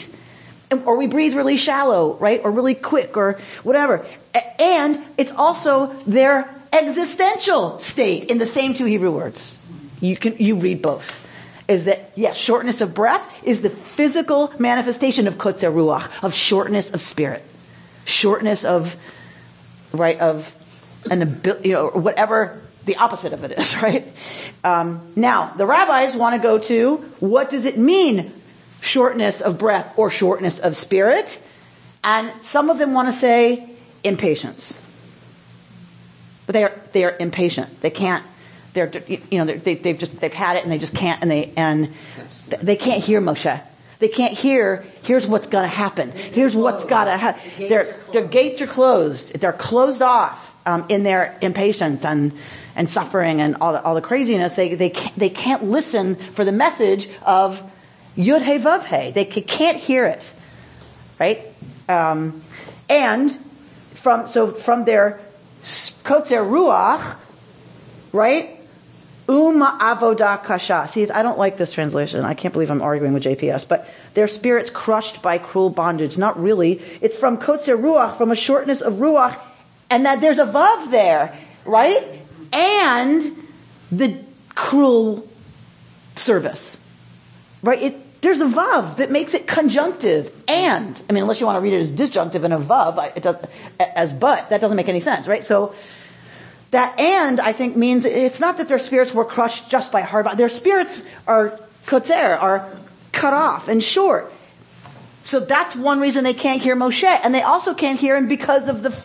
Or 0.85 0.95
we 0.97 1.07
breathe 1.07 1.33
really 1.33 1.57
shallow, 1.57 2.15
right? 2.15 2.41
Or 2.43 2.51
really 2.51 2.75
quick 2.75 3.17
or 3.17 3.39
whatever. 3.63 4.05
And 4.59 5.03
it's 5.17 5.31
also 5.31 5.87
their 6.05 6.49
existential 6.73 7.79
state 7.79 8.25
in 8.25 8.37
the 8.39 8.45
same 8.45 8.73
two 8.73 8.85
Hebrew 8.85 9.11
words. 9.11 9.55
You 10.01 10.17
can, 10.17 10.37
you 10.37 10.55
read 10.55 10.81
both. 10.81 11.21
Is 11.67 11.85
that, 11.85 12.11
yes, 12.15 12.35
shortness 12.35 12.81
of 12.81 12.93
breath 12.93 13.43
is 13.43 13.61
the 13.61 13.69
physical 13.69 14.51
manifestation 14.59 15.27
of 15.27 15.35
kotzer 15.35 15.73
ruach, 15.73 16.09
of 16.21 16.33
shortness 16.33 16.93
of 16.93 16.99
spirit. 16.99 17.41
Shortness 18.03 18.65
of, 18.65 18.97
right, 19.93 20.19
of 20.19 20.53
an 21.09 21.21
ability, 21.21 21.69
you 21.69 21.75
know, 21.75 21.87
or 21.87 22.01
whatever 22.01 22.61
the 22.85 22.97
opposite 22.97 23.31
of 23.31 23.45
it 23.45 23.57
is, 23.57 23.75
right? 23.81 24.11
Um, 24.63 25.13
now, 25.15 25.53
the 25.55 25.65
rabbis 25.65 26.15
want 26.15 26.35
to 26.35 26.41
go 26.41 26.59
to 26.59 26.97
what 27.19 27.49
does 27.49 27.65
it 27.65 27.77
mean, 27.77 28.33
shortness 28.81 29.39
of 29.39 29.57
breath 29.57 29.93
or 29.95 30.09
shortness 30.09 30.59
of 30.59 30.75
spirit? 30.75 31.41
And 32.03 32.43
some 32.43 32.69
of 32.69 32.77
them 32.77 32.93
want 32.93 33.07
to 33.07 33.13
say 33.13 33.69
impatience. 34.03 34.77
But 36.45 36.53
they 36.53 36.63
are, 36.63 36.81
they 36.91 37.03
are 37.05 37.15
impatient. 37.19 37.81
They 37.81 37.89
can't, 37.89 38.23
they're, 38.73 38.91
you 39.07 39.37
know, 39.37 39.45
they, 39.45 39.75
they've 39.75 39.97
just, 39.97 40.19
they've 40.19 40.33
had 40.33 40.57
it 40.57 40.63
and 40.63 40.71
they 40.71 40.77
just 40.77 40.95
can't, 40.95 41.21
and 41.21 41.31
they, 41.31 41.53
and 41.55 41.93
they 42.61 42.75
can't 42.75 43.03
hear 43.03 43.21
Moshe. 43.21 43.61
They 43.99 44.07
can't 44.09 44.33
hear, 44.33 44.83
here's 45.03 45.25
what's 45.25 45.47
gonna 45.47 45.67
happen. 45.67 46.11
Here's 46.11 46.55
what's 46.55 46.83
gotta 46.83 47.15
happen. 47.15 47.69
Their, 47.69 47.95
their 48.11 48.25
gates 48.25 48.61
are 48.61 48.67
closed. 48.67 49.39
They're 49.39 49.53
closed 49.53 50.01
off, 50.01 50.53
um, 50.65 50.85
in 50.89 51.03
their 51.03 51.37
impatience 51.41 52.03
and, 52.03 52.33
and 52.75 52.89
suffering 52.89 53.41
and 53.41 53.57
all 53.61 53.73
the, 53.73 53.81
all 53.81 53.95
the 53.95 54.01
craziness. 54.01 54.53
They, 54.53 54.75
they 54.75 54.89
can't, 54.89 55.15
they 55.17 55.29
can't 55.29 55.63
listen 55.65 56.15
for 56.15 56.43
the 56.43 56.51
message 56.51 57.07
of 57.21 57.61
Yud 58.17 58.43
He 58.43 58.57
Vav 58.57 58.83
He. 58.83 59.11
They 59.11 59.25
can't 59.25 59.77
hear 59.77 60.05
it. 60.05 60.31
Right? 61.19 61.53
Um, 61.87 62.43
and 62.89 63.31
from, 63.93 64.27
so 64.27 64.51
from 64.51 64.85
their 64.85 65.19
Kotzer 65.63 66.43
Ruach, 66.45 67.15
right? 68.11 68.59
Uma 69.29 69.77
avodah 69.79 70.43
kasha. 70.43 70.85
See, 70.89 71.09
I 71.09 71.23
don't 71.23 71.37
like 71.37 71.57
this 71.57 71.71
translation. 71.71 72.25
I 72.25 72.33
can't 72.33 72.53
believe 72.53 72.69
I'm 72.69 72.81
arguing 72.81 73.13
with 73.13 73.23
JPS, 73.23 73.67
but 73.67 73.89
their 74.13 74.27
spirits 74.27 74.69
crushed 74.69 75.21
by 75.21 75.37
cruel 75.37 75.69
bondage. 75.69 76.17
Not 76.17 76.41
really. 76.41 76.81
It's 76.99 77.15
from 77.15 77.37
kotzer 77.37 77.79
ruach, 77.81 78.17
from 78.17 78.31
a 78.31 78.35
shortness 78.35 78.81
of 78.81 78.95
ruach, 78.95 79.39
and 79.89 80.05
that 80.05 80.19
there's 80.19 80.39
a 80.39 80.45
vav 80.45 80.91
there, 80.91 81.37
right? 81.63 82.19
And 82.51 83.47
the 83.91 84.19
cruel 84.55 85.27
service, 86.15 86.83
right? 87.61 87.81
It, 87.81 88.02
there's 88.23 88.39
a 88.39 88.45
vav 88.45 88.97
that 88.97 89.11
makes 89.11 89.33
it 89.33 89.45
conjunctive. 89.45 90.33
And, 90.47 90.99
I 91.09 91.13
mean, 91.13 91.23
unless 91.23 91.41
you 91.41 91.45
want 91.45 91.57
to 91.57 91.61
read 91.61 91.73
it 91.73 91.81
as 91.81 91.91
disjunctive 91.91 92.45
and 92.45 92.53
a 92.53 92.57
vav, 92.57 93.21
does, 93.21 93.35
as 93.79 94.13
but, 94.13 94.49
that 94.49 94.61
doesn't 94.61 94.77
make 94.77 94.87
any 94.87 95.01
sense, 95.01 95.27
right? 95.27 95.43
So, 95.43 95.75
that 96.71 96.99
and, 96.99 97.41
I 97.41 97.51
think, 97.51 97.75
means 97.75 98.05
it's 98.05 98.39
not 98.39 98.57
that 98.57 98.69
their 98.69 98.79
spirits 98.79 99.13
were 99.13 99.25
crushed 99.25 99.69
just 99.69 99.91
by 99.91 100.01
hard, 100.01 100.25
their 100.37 100.49
spirits 100.49 100.99
are 101.27 101.59
kotzer, 101.85 102.41
are 102.41 102.71
cut 103.11 103.33
off 103.33 103.67
and 103.67 103.83
short. 103.83 104.31
So 105.25 105.41
that's 105.41 105.75
one 105.75 105.99
reason 105.99 106.23
they 106.23 106.33
can't 106.33 106.61
hear 106.61 106.75
Moshe. 106.75 107.19
And 107.23 107.35
they 107.35 107.41
also 107.41 107.73
can't 107.73 107.99
hear 107.99 108.15
him 108.15 108.27
because 108.27 108.69
of 108.69 108.83
the, 108.83 108.97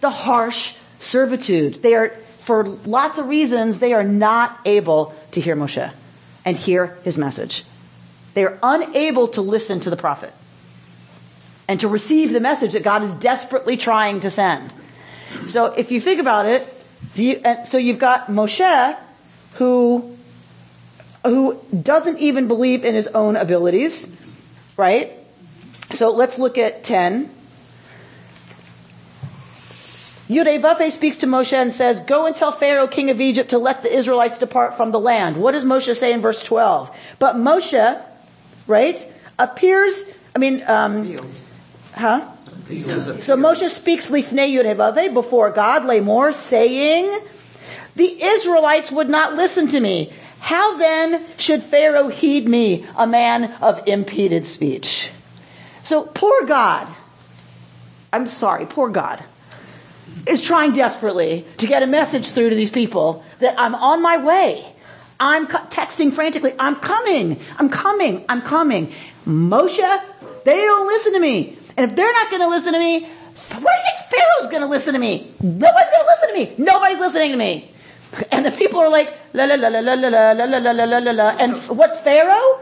the 0.00 0.10
harsh 0.10 0.74
servitude. 0.98 1.82
They 1.82 1.94
are, 1.94 2.08
for 2.38 2.64
lots 2.64 3.18
of 3.18 3.28
reasons, 3.28 3.78
they 3.78 3.92
are 3.92 4.04
not 4.04 4.58
able 4.64 5.14
to 5.32 5.40
hear 5.40 5.56
Moshe 5.56 5.92
and 6.44 6.56
hear 6.56 6.96
his 7.02 7.18
message. 7.18 7.64
They 8.36 8.44
are 8.44 8.58
unable 8.62 9.28
to 9.28 9.40
listen 9.40 9.80
to 9.80 9.88
the 9.88 9.96
prophet 9.96 10.30
and 11.66 11.80
to 11.80 11.88
receive 11.88 12.34
the 12.34 12.40
message 12.40 12.74
that 12.74 12.82
God 12.82 13.02
is 13.02 13.14
desperately 13.14 13.78
trying 13.78 14.20
to 14.20 14.28
send. 14.28 14.70
So 15.46 15.72
if 15.72 15.90
you 15.90 16.02
think 16.02 16.20
about 16.20 16.44
it, 16.44 16.68
you, 17.14 17.40
so 17.64 17.78
you've 17.78 17.98
got 17.98 18.26
Moshe 18.26 18.98
who 19.54 20.14
who 21.24 21.58
doesn't 21.72 22.18
even 22.18 22.46
believe 22.46 22.84
in 22.84 22.94
his 22.94 23.06
own 23.06 23.36
abilities, 23.36 24.14
right? 24.76 25.14
So 25.94 26.10
let's 26.10 26.38
look 26.38 26.58
at 26.58 26.84
10. 26.84 27.30
Yud 30.28 30.52
He 30.52 30.58
Vav 30.58 30.78
He 30.78 30.90
speaks 30.90 31.16
to 31.18 31.26
Moshe 31.26 31.54
and 31.54 31.72
says, 31.72 32.00
Go 32.00 32.26
and 32.26 32.36
tell 32.36 32.52
Pharaoh, 32.52 32.86
king 32.86 33.08
of 33.08 33.22
Egypt, 33.22 33.50
to 33.50 33.58
let 33.58 33.82
the 33.82 33.96
Israelites 33.96 34.36
depart 34.36 34.76
from 34.76 34.92
the 34.92 35.00
land. 35.00 35.38
What 35.38 35.52
does 35.52 35.64
Moshe 35.64 35.96
say 35.96 36.12
in 36.12 36.20
verse 36.20 36.42
12? 36.44 36.94
But 37.18 37.36
Moshe, 37.36 38.02
right, 38.66 39.12
appears, 39.38 40.04
I 40.34 40.38
mean, 40.38 40.62
um, 40.66 41.16
huh? 41.94 42.32
So 42.66 43.36
Moshe 43.36 43.68
speaks 43.70 44.06
lifnei 44.06 44.50
Yud 44.52 44.64
He 44.64 44.74
Vav 44.74 45.00
He 45.00 45.08
before 45.08 45.50
God, 45.50 45.82
Lamor, 45.82 46.34
saying, 46.34 47.20
The 47.94 48.24
Israelites 48.24 48.90
would 48.90 49.08
not 49.08 49.34
listen 49.34 49.68
to 49.68 49.80
me. 49.80 50.12
How 50.40 50.76
then 50.76 51.24
should 51.38 51.62
Pharaoh 51.62 52.08
heed 52.08 52.48
me, 52.48 52.86
a 52.96 53.06
man 53.06 53.52
of 53.60 53.88
impeded 53.88 54.46
speech? 54.46 55.10
So 55.84 56.02
poor 56.02 56.44
God, 56.46 56.88
I'm 58.12 58.26
sorry, 58.26 58.66
poor 58.66 58.88
God, 58.90 59.22
is 60.26 60.42
trying 60.42 60.72
desperately 60.72 61.44
to 61.58 61.66
get 61.66 61.82
a 61.82 61.86
message 61.86 62.28
through 62.28 62.50
to 62.50 62.56
these 62.56 62.70
people 62.70 63.24
that 63.38 63.54
I'm 63.58 63.74
on 63.74 64.02
my 64.02 64.18
way. 64.18 64.64
I'm 65.18 65.46
texting 65.46 66.12
frantically, 66.12 66.52
I'm 66.58 66.76
coming, 66.76 67.40
I'm 67.58 67.70
coming, 67.70 68.24
I'm 68.28 68.42
coming. 68.42 68.92
Moshe, 69.26 70.00
they 70.44 70.56
don't 70.56 70.86
listen 70.86 71.14
to 71.14 71.20
me. 71.20 71.58
And 71.76 71.90
if 71.90 71.96
they're 71.96 72.12
not 72.12 72.30
going 72.30 72.42
to 72.42 72.48
listen 72.48 72.72
to 72.72 72.78
me, 72.78 73.00
why 73.04 73.58
do 73.58 73.60
you 73.60 73.60
think 73.60 74.10
Pharaoh's 74.10 74.50
going 74.50 74.62
to 74.62 74.68
listen 74.68 74.92
to 74.94 74.98
me? 74.98 75.32
Nobody's 75.40 75.90
going 75.90 76.04
to 76.04 76.06
listen 76.06 76.28
to 76.28 76.34
me. 76.34 76.64
Nobody's 76.64 76.98
listening 76.98 77.30
to 77.32 77.36
me. 77.36 77.70
And 78.30 78.46
the 78.46 78.50
people 78.50 78.80
are 78.80 78.88
like, 78.88 79.12
la 79.32 79.44
la 79.44 79.54
la 79.56 79.68
la 79.68 79.80
la 79.80 79.94
la 79.94 80.08
la 80.08 80.32
la 80.32 80.58
la 80.58 80.70
la 80.72 80.84
la 80.84 80.98
la 80.98 81.10
la. 81.12 81.36
And 81.38 81.54
what 81.68 82.04
Pharaoh? 82.04 82.60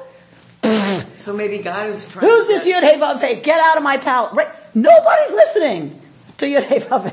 So 1.17 1.33
maybe 1.33 1.59
God 1.59 1.89
is 1.89 2.07
trying. 2.07 2.27
Who's 2.27 2.47
this 2.47 2.67
Yud 2.67 2.83
Hey 3.21 3.41
Get 3.41 3.61
out 3.61 3.77
of 3.77 3.83
my 3.83 3.99
palace! 3.99 4.35
Right? 4.35 4.49
Nobody's 4.75 5.31
listening 5.31 6.01
to 6.39 6.47
Yud 6.47 6.65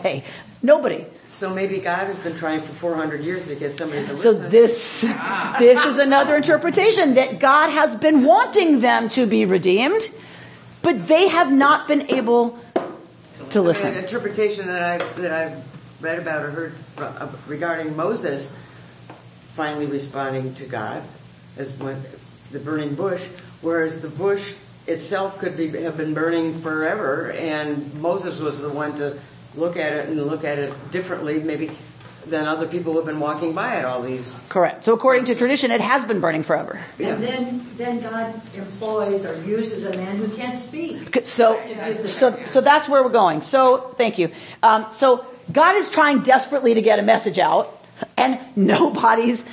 Hey. 0.02 0.24
Nobody. 0.64 1.06
So 1.26 1.54
maybe 1.54 1.80
God 1.80 2.08
has 2.08 2.18
been 2.18 2.38
trying 2.38 2.62
for 2.62 2.74
400 2.74 3.22
years 3.22 3.48
to 3.48 3.56
get 3.56 3.74
somebody 3.76 4.06
to 4.06 4.14
listen. 4.14 4.34
So 4.36 4.50
this, 4.50 5.02
this 5.60 5.86
is 5.86 5.98
another 5.98 6.36
interpretation 6.36 7.16
that 7.16 7.40
God 7.40 7.70
has 7.70 7.96
been 7.96 8.24
wanting 8.24 8.80
them 8.80 9.10
to 9.10 9.26
be 9.26 9.46
redeemed, 9.46 10.02
but 10.84 11.08
they 11.08 11.30
have 11.30 11.52
not 11.52 11.88
been 11.88 12.12
able 12.12 12.60
to 13.50 13.60
An 13.60 13.66
listen. 13.66 13.98
interpretation 13.98 14.68
that 14.68 14.84
I 14.84 14.98
that 15.22 15.32
I've 15.32 15.64
read 16.02 16.20
about 16.20 16.46
or 16.46 16.52
heard 16.52 16.74
uh, 16.98 17.28
regarding 17.48 17.96
Moses 17.96 18.52
finally 19.54 19.86
responding 19.88 20.54
to 20.56 20.66
God 20.66 21.04
as 21.58 21.74
when 21.74 22.02
the 22.52 22.60
burning 22.60 22.96
bush, 22.96 23.26
whereas 23.62 24.00
the 24.02 24.08
bush 24.10 24.54
itself 24.88 25.40
could 25.40 25.58
be 25.58 25.70
have 25.82 25.98
been 25.98 26.14
burning 26.14 26.60
forever, 26.60 27.32
and 27.32 27.94
Moses 27.96 28.40
was 28.40 28.60
the 28.60 28.70
one 28.70 28.96
to 28.98 29.18
look 29.56 29.78
at 29.78 29.94
it 29.94 30.10
and 30.10 30.22
look 30.24 30.44
at 30.44 30.60
it 30.60 30.92
differently, 30.92 31.40
maybe 31.40 31.72
than 32.28 32.48
other 32.48 32.68
people 32.68 32.94
who 32.94 33.00
have 33.00 33.06
been 33.06 33.20
walking 33.20 33.54
by 33.54 33.78
it 33.78 33.86
all 33.86 34.02
these. 34.02 34.34
Correct. 34.50 34.84
So 34.84 34.94
according 34.94 35.26
to 35.26 35.36
tradition, 35.36 35.72
it 35.72 35.82
has 35.82 36.06
been 36.06 36.20
burning 36.20 36.44
forever. 36.44 36.80
Yeah. 36.98 37.16
And 37.16 37.24
then, 37.24 37.66
then 37.78 38.02
God 38.02 38.40
employs 38.56 39.26
or 39.26 39.42
uses 39.44 39.84
a 39.84 39.96
man 39.98 40.18
who 40.18 40.28
can't 40.36 40.58
speak. 40.60 41.26
So, 41.26 41.62
so, 42.06 42.32
so 42.46 42.62
that's 42.62 42.88
where 42.88 43.04
we're 43.04 43.10
going. 43.10 43.42
So, 43.42 43.94
thank 43.98 44.20
you. 44.20 44.32
Um, 44.62 44.88
so, 44.92 45.26
God 45.52 45.76
is 45.76 45.90
trying 45.90 46.22
desperately 46.22 46.76
to 46.76 46.82
get 46.82 47.00
a 47.00 47.02
message 47.02 47.40
out, 47.40 47.76
and 48.16 48.40
nobody's 48.56 49.44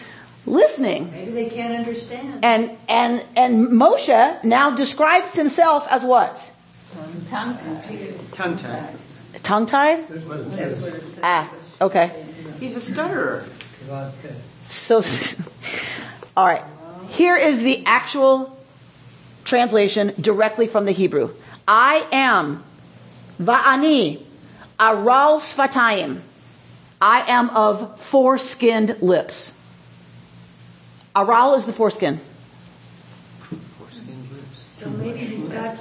listening. 0.47 1.11
Maybe 1.11 1.31
they 1.33 1.49
can't 1.49 1.75
understand. 1.75 2.45
And 2.45 2.71
and 2.89 3.25
and 3.37 3.69
Moshe 3.69 4.45
now 4.45 4.75
describes 4.75 5.33
himself 5.33 5.87
as 5.91 6.05
what? 6.05 6.43
Tongue 6.95 7.57
tied. 7.59 8.33
Tongue 8.33 8.57
tied? 8.57 8.95
Ah, 11.23 11.51
okay. 11.81 12.13
He's 12.61 12.77
a 12.77 12.81
stutterer. 12.83 13.45
So, 14.69 15.03
all 16.37 16.47
right. 16.47 16.63
Here 17.09 17.37
is 17.37 17.63
the 17.63 17.87
actual 17.87 18.55
translation 19.45 20.13
directly 20.21 20.67
from 20.67 20.85
the 20.85 20.93
Hebrew. 20.93 21.31
I 21.67 22.07
am 22.13 22.63
va'ani 23.41 24.21
aral 24.79 25.39
sfatayim. 25.39 26.21
I 27.01 27.31
am 27.31 27.49
of 27.49 28.01
foreskinned 28.11 29.01
lips. 29.01 29.55
Aral 31.17 31.55
is 31.55 31.65
the 31.65 31.73
foreskin. 31.73 32.21
So 34.77 34.91
maybe 34.91 35.21
he's 35.21 35.49
got 35.49 35.79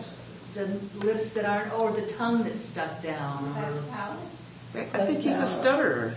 the 0.58 1.06
lips 1.06 1.32
that 1.32 1.46
aren't, 1.46 1.72
or 1.74 1.92
the 1.92 2.02
tongue 2.14 2.44
that's 2.44 2.64
stuck 2.64 3.02
down. 3.04 3.56
Or, 3.58 4.82
I 4.94 5.06
think 5.06 5.20
he's 5.20 5.38
a 5.38 5.46
stutterer. 5.46 6.16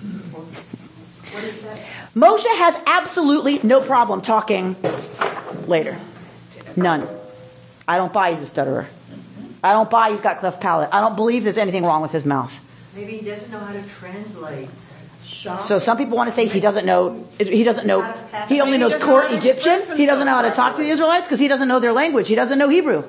what 0.00 1.44
is 1.44 1.62
that? 1.62 1.78
Moshe 2.16 2.46
has 2.46 2.74
absolutely 2.86 3.60
no 3.62 3.80
problem 3.80 4.22
talking 4.22 4.76
later. 5.66 5.98
None. 6.74 7.06
I 7.86 7.98
don't 7.98 8.12
buy 8.12 8.32
he's 8.32 8.42
a 8.42 8.46
stutterer. 8.46 8.86
I 9.62 9.74
don't 9.74 9.90
buy 9.90 10.10
he's 10.10 10.20
got 10.20 10.38
cleft 10.38 10.60
palate. 10.60 10.88
I 10.92 11.00
don't 11.00 11.16
believe 11.16 11.44
there's 11.44 11.58
anything 11.58 11.84
wrong 11.84 12.02
with 12.02 12.10
his 12.10 12.24
mouth. 12.24 12.52
Maybe 12.94 13.18
he 13.18 13.26
doesn't 13.26 13.50
know 13.50 13.58
how 13.58 13.72
to 13.72 13.82
translate. 14.00 14.68
So 15.60 15.78
some 15.78 15.96
people 15.96 16.16
want 16.16 16.30
to 16.30 16.36
say 16.36 16.46
he 16.46 16.60
doesn't 16.60 16.86
know, 16.86 17.26
he 17.38 17.64
doesn't 17.64 17.86
know, 17.86 18.02
he 18.48 18.60
only 18.60 18.78
knows 18.78 18.94
court 18.94 19.04
know 19.04 19.20
how 19.20 19.28
to 19.28 19.36
Egyptian. 19.36 19.96
He 19.96 20.06
doesn't 20.06 20.26
know 20.26 20.34
how 20.34 20.42
to 20.42 20.50
talk 20.50 20.76
to 20.76 20.82
the 20.82 20.88
Israelites 20.88 21.26
because 21.26 21.40
he 21.40 21.48
doesn't 21.48 21.68
know 21.68 21.80
their 21.80 21.92
language. 21.92 22.28
He 22.28 22.34
doesn't 22.34 22.58
know 22.58 22.68
Hebrew. 22.68 23.04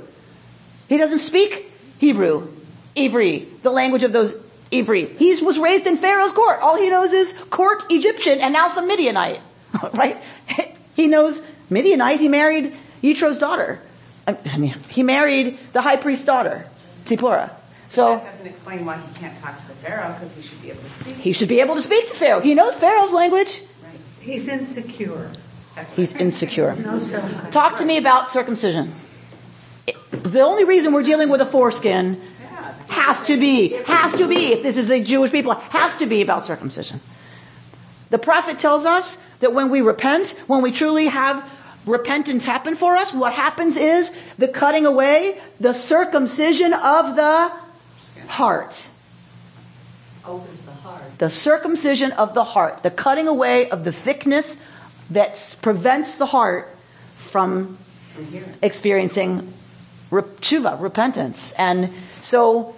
He 0.93 0.99
doesn't 0.99 1.19
speak 1.19 1.71
Hebrew, 1.97 2.49
Ivri, 2.95 3.47
the 3.63 3.71
language 3.71 4.03
of 4.03 4.11
those 4.11 4.35
Ivri. 4.71 5.17
He 5.17 5.41
was 5.43 5.57
raised 5.57 5.87
in 5.87 5.97
Pharaoh's 5.97 6.33
court. 6.33 6.59
All 6.61 6.75
he 6.77 6.87
knows 6.87 7.13
is 7.13 7.33
court 7.49 7.85
Egyptian 7.89 8.37
and 8.39 8.53
now 8.53 8.67
some 8.67 8.87
Midianite, 8.87 9.41
right? 9.93 10.21
He 10.95 11.07
knows 11.07 11.41
Midianite. 11.71 12.19
He 12.19 12.27
married 12.27 12.75
Yitro's 13.01 13.39
daughter. 13.39 13.79
I 14.27 14.57
mean, 14.59 14.75
he 14.89 15.01
married 15.01 15.57
the 15.73 15.81
high 15.81 15.95
priest's 15.95 16.25
daughter, 16.25 16.67
Zipporah. 17.07 17.49
So 17.89 18.17
That 18.17 18.25
doesn't 18.25 18.45
explain 18.45 18.85
why 18.85 18.97
he 18.97 19.19
can't 19.19 19.35
talk 19.39 19.59
to 19.59 19.67
the 19.67 19.73
Pharaoh 19.73 20.13
because 20.13 20.35
he 20.35 20.43
should 20.43 20.61
be 20.61 20.69
able 20.69 20.83
to 20.83 20.89
speak. 20.89 21.15
he 21.15 21.33
should 21.33 21.49
be 21.49 21.59
able 21.61 21.75
to 21.77 21.81
speak 21.81 22.07
to 22.09 22.13
Pharaoh. 22.13 22.41
He 22.41 22.53
knows 22.53 22.75
Pharaoh's 22.75 23.13
language. 23.13 23.63
Right. 23.83 23.99
He's 24.21 24.47
insecure. 24.47 25.31
He's 25.95 26.15
insecure. 26.15 26.77
Talk 27.49 27.77
to 27.77 27.85
me 27.85 27.97
about 27.97 28.29
circumcision. 28.29 28.93
The 30.11 30.41
only 30.41 30.63
reason 30.65 30.93
we're 30.93 31.03
dealing 31.03 31.29
with 31.29 31.41
a 31.41 31.45
foreskin 31.45 32.21
has 32.87 33.23
to 33.27 33.39
be, 33.39 33.69
has 33.69 34.15
to 34.15 34.27
be, 34.27 34.53
if 34.53 34.63
this 34.63 34.77
is 34.77 34.87
the 34.87 35.03
Jewish 35.03 35.31
people, 35.31 35.53
has 35.53 35.95
to 35.97 36.05
be 36.05 36.21
about 36.21 36.45
circumcision. 36.45 37.01
The 38.09 38.19
prophet 38.19 38.59
tells 38.59 38.85
us 38.85 39.17
that 39.39 39.53
when 39.53 39.69
we 39.69 39.81
repent, 39.81 40.29
when 40.47 40.61
we 40.61 40.71
truly 40.71 41.07
have 41.07 41.47
repentance 41.85 42.45
happen 42.45 42.75
for 42.75 42.95
us, 42.95 43.13
what 43.13 43.33
happens 43.33 43.75
is 43.75 44.11
the 44.37 44.47
cutting 44.47 44.85
away, 44.85 45.39
the 45.59 45.73
circumcision 45.73 46.73
of 46.73 47.15
the 47.15 47.51
heart. 48.27 48.81
Opens 50.25 50.61
the 50.61 50.71
heart. 50.71 51.01
The 51.17 51.29
circumcision 51.29 52.13
of 52.13 52.33
the 52.33 52.43
heart, 52.43 52.83
the 52.83 52.91
cutting 52.91 53.27
away 53.27 53.69
of 53.69 53.83
the 53.83 53.91
thickness 53.91 54.55
that 55.09 55.57
prevents 55.61 56.17
the 56.17 56.25
heart 56.25 56.73
from 57.17 57.77
experiencing 58.61 59.53
tshuva, 60.21 60.79
repentance. 60.79 61.51
And 61.53 61.91
so, 62.21 62.75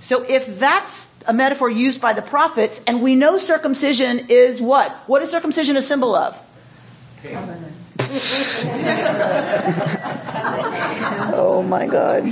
so 0.00 0.22
if 0.22 0.58
that's 0.58 1.10
a 1.26 1.32
metaphor 1.32 1.70
used 1.70 2.00
by 2.00 2.12
the 2.12 2.22
prophets, 2.22 2.80
and 2.86 3.02
we 3.02 3.16
know 3.16 3.38
circumcision 3.38 4.26
is 4.28 4.60
what? 4.60 4.92
What 5.06 5.22
is 5.22 5.30
circumcision 5.30 5.76
a 5.76 5.82
symbol 5.82 6.14
of? 6.14 6.38
Oh 11.36 11.62
my 11.62 11.86
God. 11.86 12.24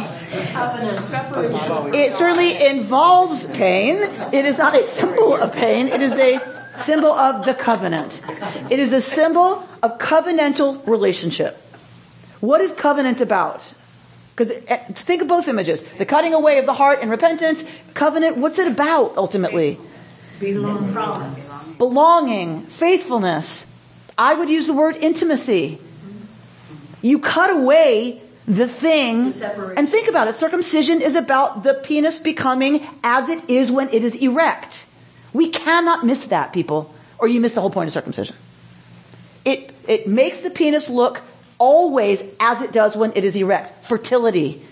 It 1.94 2.12
certainly 2.12 2.66
involves 2.66 3.44
pain. 3.44 3.96
It 4.32 4.44
is 4.44 4.58
not 4.58 4.76
a 4.76 4.82
symbol 4.82 5.34
of 5.34 5.52
pain. 5.52 5.88
It 5.88 6.02
is 6.02 6.12
a 6.12 6.40
symbol 6.78 7.12
of 7.12 7.44
the 7.44 7.54
covenant. 7.54 8.20
It 8.70 8.78
is 8.78 8.92
a 8.92 9.00
symbol 9.00 9.66
of 9.82 9.98
covenantal 9.98 10.86
relationship. 10.86 11.56
What 12.40 12.60
is 12.60 12.72
covenant 12.72 13.20
about? 13.20 13.62
Because 14.35 14.51
eh, 14.66 14.76
think 14.95 15.22
of 15.22 15.28
both 15.28 15.49
images. 15.49 15.83
The 15.99 16.07
cutting 16.07 16.35
away 16.35 16.59
of 16.59 16.66
the 16.66 16.72
heart 16.72 17.01
and 17.03 17.11
repentance. 17.11 17.62
Covenant, 17.95 18.39
what's 18.39 18.59
it 18.59 18.66
about 18.66 19.16
ultimately? 19.16 19.78
Belong. 20.41 20.93
Promise. 20.93 21.53
Belonging, 21.78 22.62
faithfulness. 22.66 23.70
I 24.16 24.35
would 24.35 24.49
use 24.49 24.66
the 24.66 24.72
word 24.72 24.97
intimacy. 24.97 25.78
You 27.03 27.18
cut 27.18 27.51
away 27.51 28.22
the 28.47 28.68
thing. 28.68 29.33
And 29.76 29.89
think 29.89 30.09
about 30.09 30.28
it. 30.28 30.35
Circumcision 30.35 31.01
is 31.01 31.16
about 31.16 31.62
the 31.62 31.74
penis 31.74 32.18
becoming 32.18 32.87
as 33.03 33.28
it 33.28 33.51
is 33.51 33.70
when 33.70 33.91
it 33.91 34.05
is 34.05 34.14
erect. 34.14 34.85
We 35.33 35.49
cannot 35.49 36.05
miss 36.05 36.24
that, 36.24 36.53
people, 36.53 36.95
or 37.18 37.28
you 37.28 37.41
miss 37.41 37.53
the 37.53 37.61
whole 37.61 37.70
point 37.70 37.89
of 37.89 37.93
circumcision. 37.93 38.37
It, 39.45 39.74
it 39.89 40.07
makes 40.07 40.41
the 40.41 40.51
penis 40.51 40.89
look 40.89 41.20
always 41.62 42.20
as 42.40 42.60
it 42.60 42.72
does 42.72 42.96
when 42.96 43.12
it 43.14 43.22
is 43.22 43.36
erect. 43.36 43.84
Fertility. 43.84 44.66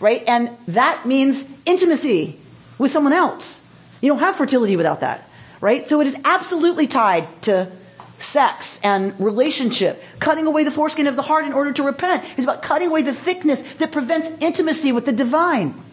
Right? 0.00 0.24
And 0.26 0.50
that 0.66 1.06
means 1.06 1.44
intimacy 1.64 2.40
with 2.76 2.90
someone 2.90 3.12
else. 3.12 3.60
You 4.00 4.10
don't 4.10 4.18
have 4.18 4.34
fertility 4.34 4.76
without 4.76 5.00
that. 5.00 5.30
Right? 5.60 5.86
So 5.86 6.00
it 6.00 6.08
is 6.08 6.16
absolutely 6.24 6.88
tied 6.88 7.28
to 7.42 7.70
sex 8.18 8.80
and 8.82 9.14
relationship. 9.20 10.02
Cutting 10.18 10.48
away 10.48 10.64
the 10.64 10.72
foreskin 10.72 11.06
of 11.06 11.14
the 11.14 11.22
heart 11.22 11.44
in 11.44 11.52
order 11.52 11.72
to 11.72 11.84
repent 11.84 12.24
is 12.36 12.44
about 12.44 12.62
cutting 12.62 12.88
away 12.88 13.02
the 13.02 13.14
thickness 13.14 13.62
that 13.78 13.92
prevents 13.92 14.28
intimacy 14.40 14.90
with 14.90 15.06
the 15.06 15.12
divine. 15.12 15.83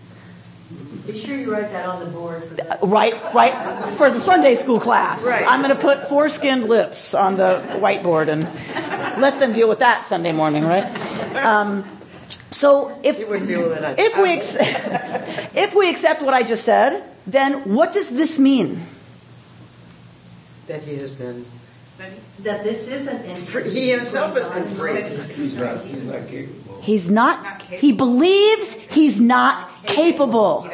Be 1.07 1.17
sure 1.17 1.35
you 1.35 1.51
write 1.51 1.71
that 1.71 1.87
on 1.87 1.99
the 1.99 2.05
board. 2.05 2.43
For 2.43 2.53
the- 2.53 2.77
Right, 2.83 3.13
right, 3.33 3.93
for 3.97 4.09
the 4.11 4.19
Sunday 4.19 4.55
school 4.55 4.79
class. 4.79 5.21
Right. 5.23 5.45
I'm 5.47 5.61
going 5.61 5.75
to 5.75 5.81
put 5.81 6.01
foreskinned 6.09 6.67
lips 6.67 7.13
on 7.13 7.37
the 7.37 7.61
whiteboard 7.81 8.27
and 8.29 8.43
let 9.21 9.39
them 9.39 9.53
deal 9.53 9.67
with 9.67 9.79
that 9.79 10.05
Sunday 10.05 10.31
morning, 10.31 10.63
right? 10.63 10.85
Um, 11.35 11.83
so 12.51 12.97
if 13.03 13.19
if 13.19 14.17
we 14.17 14.31
ex- 14.33 14.55
if 15.55 15.73
we 15.75 15.89
accept 15.89 16.21
what 16.21 16.33
I 16.33 16.43
just 16.43 16.63
said, 16.65 17.03
then 17.27 17.73
what 17.75 17.93
does 17.93 18.09
this 18.09 18.37
mean? 18.39 18.81
That 20.67 20.81
he 20.83 20.95
has 20.97 21.11
been. 21.11 21.45
that 22.39 22.63
this 22.63 22.87
isn't 22.87 23.25
intimacy. 23.25 23.69
He 23.79 23.89
himself 23.89 24.35
has 24.37 24.47
been 24.49 24.67
free. 24.75 25.01
He's 25.01 25.55
not, 25.55 25.83
he's 25.83 26.03
not 26.03 26.27
capable. 26.27 26.60
He's 26.81 27.09
not, 27.09 27.61
he 27.61 27.91
believes 27.91 28.73
he's 28.73 29.19
not 29.19 29.69
capable 29.85 30.69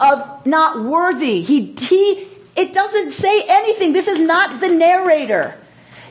of 0.00 0.46
not 0.46 0.82
worthy. 0.82 1.42
He, 1.42 1.74
he, 1.78 2.28
it 2.56 2.74
doesn't 2.74 3.12
say 3.12 3.44
anything. 3.48 3.92
This 3.92 4.08
is 4.08 4.20
not 4.20 4.60
the 4.60 4.68
narrator. 4.68 5.54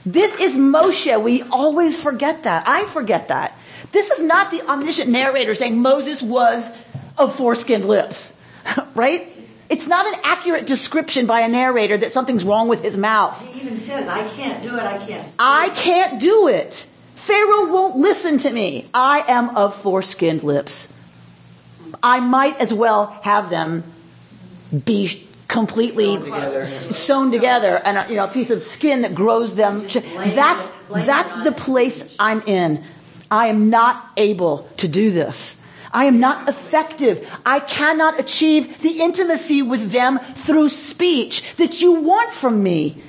This 0.05 0.39
is 0.39 0.55
Moshe. 0.55 1.21
We 1.21 1.41
always 1.43 1.97
forget 1.97 2.43
that. 2.43 2.67
I 2.67 2.85
forget 2.85 3.27
that. 3.27 3.53
This 3.91 4.09
is 4.11 4.21
not 4.21 4.51
the 4.51 4.61
omniscient 4.61 5.09
narrator 5.09 5.55
saying 5.55 5.81
Moses 5.81 6.21
was 6.21 6.69
of 7.17 7.35
foreskinned 7.35 7.85
lips, 7.85 8.33
right? 8.95 9.33
It's 9.69 9.87
not 9.87 10.07
an 10.07 10.21
accurate 10.23 10.65
description 10.65 11.25
by 11.25 11.41
a 11.41 11.49
narrator 11.49 11.97
that 11.97 12.13
something's 12.13 12.45
wrong 12.45 12.69
with 12.69 12.81
his 12.81 12.95
mouth. 12.95 13.45
He 13.45 13.59
even 13.61 13.77
says, 13.77 14.07
I 14.07 14.25
can't 14.29 14.63
do 14.63 14.75
it, 14.75 14.83
I 14.83 15.05
can't. 15.05 15.35
I 15.37 15.69
can't 15.69 16.21
do 16.21 16.47
it. 16.47 16.85
Pharaoh 17.27 17.65
won't 17.71 17.97
listen 17.97 18.37
to 18.39 18.49
me. 18.49 18.89
I 18.93 19.23
am 19.27 19.57
of 19.57 19.75
foreskinned 19.83 20.43
lips. 20.43 20.91
I 22.01 22.21
might 22.21 22.61
as 22.61 22.73
well 22.73 23.07
have 23.21 23.49
them 23.49 23.83
be 24.85 25.27
completely 25.47 26.05
Sewn 26.05 26.21
together. 26.23 26.65
sewn 26.65 27.31
together 27.31 27.81
and 27.83 27.97
a, 27.97 28.09
you 28.09 28.15
know, 28.15 28.25
a 28.25 28.31
piece 28.31 28.49
of 28.49 28.63
skin 28.63 29.01
that 29.01 29.13
grows 29.13 29.55
them. 29.55 29.87
That's, 29.87 30.71
that's 30.89 31.43
the 31.43 31.51
place 31.51 32.15
I'm 32.17 32.41
in. 32.41 32.83
I 33.29 33.47
am 33.47 33.69
not 33.69 34.09
able 34.15 34.69
to 34.77 34.87
do 34.87 35.11
this. 35.11 35.55
I 35.91 36.05
am 36.05 36.19
not 36.19 36.47
effective. 36.47 37.29
I 37.45 37.59
cannot 37.59 38.19
achieve 38.19 38.81
the 38.81 39.01
intimacy 39.01 39.61
with 39.61 39.91
them 39.91 40.19
through 40.19 40.69
speech 40.69 41.43
that 41.57 41.81
you 41.81 41.93
want 41.93 42.31
from 42.31 42.61
me. 42.61 43.01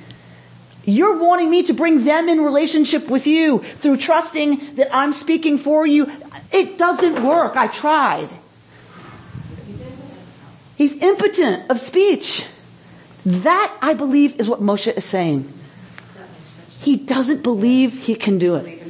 You're 0.85 1.17
wanting 1.17 1.49
me 1.49 1.63
to 1.63 1.73
bring 1.73 2.03
them 2.03 2.29
in 2.29 2.41
relationship 2.41 3.09
with 3.09 3.27
you 3.27 3.59
through 3.59 3.97
trusting 3.97 4.75
that 4.75 4.95
I'm 4.95 5.13
speaking 5.13 5.57
for 5.57 5.85
you. 5.85 6.07
It 6.51 6.77
doesn't 6.77 7.23
work. 7.23 7.55
I 7.55 7.67
tried. 7.67 8.29
He's 10.77 10.93
impotent 10.93 11.69
of 11.69 11.79
speech. 11.79 12.45
That, 13.25 13.77
I 13.81 13.93
believe, 13.93 14.39
is 14.39 14.47
what 14.47 14.61
Moshe 14.61 14.95
is 14.95 15.03
saying. 15.03 15.51
He 16.79 16.95
doesn't 16.95 17.43
believe 17.43 17.93
he 17.93 18.15
can 18.15 18.37
do 18.37 18.55
it. 18.55 18.81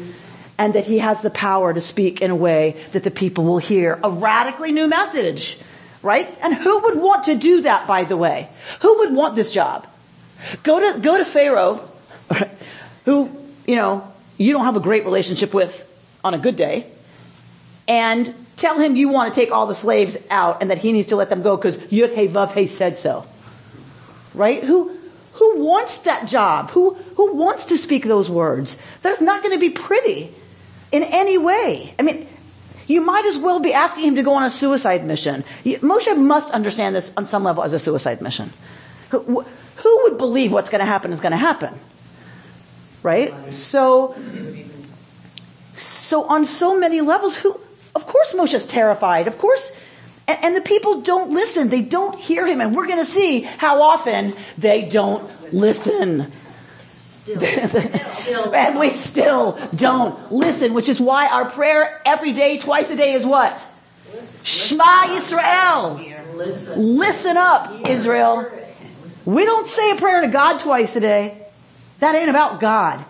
And 0.58 0.76
that 0.76 0.86
he 0.86 1.00
has 1.00 1.22
the 1.22 1.32
power 1.32 1.74
to 1.74 1.82
speak 1.82 2.22
in 2.22 2.30
a 2.30 2.36
way 2.36 2.76
that 2.92 3.04
the 3.04 3.12
people 3.12 3.46
will 3.46 3.58
hear 3.58 4.00
a 4.04 4.12
radically 4.12 4.72
new 4.72 4.88
message. 4.88 5.58
Right? 6.04 6.30
And 6.42 6.54
who 6.54 6.80
would 6.80 7.00
want 7.00 7.26
to 7.26 7.36
do 7.36 7.62
that, 7.62 7.88
by 7.88 8.04
the 8.04 8.16
way? 8.16 8.50
Who 8.82 9.00
would 9.00 9.14
want 9.14 9.36
this 9.36 9.52
job? 9.52 9.88
Go 10.64 10.94
to, 10.94 11.00
go 11.00 11.18
to 11.18 11.26
Pharaoh, 11.26 11.90
who, 13.06 13.30
you 13.68 13.76
know, 13.76 14.12
you 14.38 14.54
don't 14.54 14.66
have 14.66 14.78
a 14.78 14.82
great 14.82 15.06
relationship 15.06 15.54
with 15.54 15.86
on 16.24 16.34
a 16.34 16.38
good 16.38 16.56
day, 16.56 16.88
and 17.88 18.34
tell 18.56 18.78
him 18.80 18.96
you 18.96 19.10
want 19.10 19.34
to 19.34 19.40
take 19.40 19.52
all 19.52 19.68
the 19.68 19.76
slaves 19.76 20.18
out 20.30 20.62
and 20.62 20.72
that 20.72 20.78
he 20.78 20.92
needs 20.92 21.08
to 21.08 21.16
let 21.16 21.30
them 21.30 21.42
go 21.42 21.56
because 21.56 21.78
Yud 21.78 22.14
Hey 22.14 22.28
Vav 22.28 22.68
said 22.70 22.98
so. 22.98 23.26
Right? 24.34 24.64
Who 24.64 24.98
who 25.34 25.64
wants 25.64 26.00
that 26.00 26.28
job? 26.28 26.72
Who 26.72 26.94
who 26.94 27.34
wants 27.34 27.66
to 27.66 27.78
speak 27.78 28.06
those 28.06 28.30
words? 28.30 28.76
That's 29.02 29.22
not 29.22 29.42
going 29.42 29.54
to 29.54 29.60
be 29.60 29.72
pretty 29.72 30.34
in 30.92 31.04
any 31.04 31.38
way. 31.38 31.94
I 31.98 32.02
mean, 32.04 32.28
you 32.88 33.02
might 33.02 33.26
as 33.26 33.38
well 33.38 33.60
be 33.60 33.74
asking 33.74 34.04
him 34.04 34.16
to 34.16 34.24
go 34.24 34.34
on 34.34 34.44
a 34.44 34.50
suicide 34.50 35.06
mission. 35.06 35.44
Moshe 35.64 36.18
must 36.18 36.52
understand 36.52 36.96
this 36.96 37.14
on 37.16 37.26
some 37.28 37.44
level 37.44 37.64
as 37.64 37.74
a 37.74 37.80
suicide 37.80 38.22
mission. 38.22 38.52
Who, 39.10 39.46
who 39.78 40.04
would 40.04 40.18
believe 40.18 40.52
what's 40.52 40.70
going 40.70 40.80
to 40.80 40.86
happen 40.86 41.12
is 41.12 41.20
going 41.20 41.32
to 41.32 41.38
happen? 41.38 41.74
Right? 43.02 43.54
So, 43.54 44.16
so 45.76 46.24
on 46.26 46.46
so 46.46 46.80
many 46.80 47.02
levels, 47.02 47.36
who, 47.36 47.60
of 47.96 48.06
course 48.06 48.34
Moshe's 48.34 48.66
terrified. 48.66 49.28
Of 49.28 49.38
course, 49.38 49.72
and, 50.28 50.46
and 50.46 50.56
the 50.56 50.62
people 50.62 51.02
don't 51.02 51.32
listen. 51.32 51.70
They 51.70 51.82
don't 51.82 52.18
hear 52.20 52.46
him. 52.46 52.62
And 52.62 52.76
we're 52.76 52.88
going 52.88 53.00
to 53.00 53.12
see 53.12 53.42
how 53.42 53.82
often 53.82 54.36
they 54.58 54.84
don't 54.84 55.30
listen. 55.52 56.32
and 57.42 58.80
we 58.80 58.90
still 58.90 59.60
don't 59.76 60.32
listen, 60.32 60.74
which 60.74 60.90
is 60.90 61.00
why 61.00 61.28
our 61.28 61.50
prayer 61.50 62.02
every 62.06 62.34
day, 62.34 62.58
twice 62.58 62.90
a 62.90 62.96
day 62.96 63.14
is 63.14 63.26
what? 63.26 63.66
Shema 64.44 65.08
Yisrael. 65.08 66.36
Listen. 66.36 66.98
Listen 66.98 67.38
up, 67.38 67.88
Israel. 67.88 68.50
We 69.26 69.46
don't 69.46 69.68
say 69.68 69.92
a 69.92 69.96
prayer 69.96 70.22
to 70.22 70.28
God 70.28 70.60
twice 70.60 70.96
a 70.96 71.00
day. 71.00 71.38
That 72.00 72.16
ain't 72.16 72.30
about 72.30 72.60
God. 72.60 73.04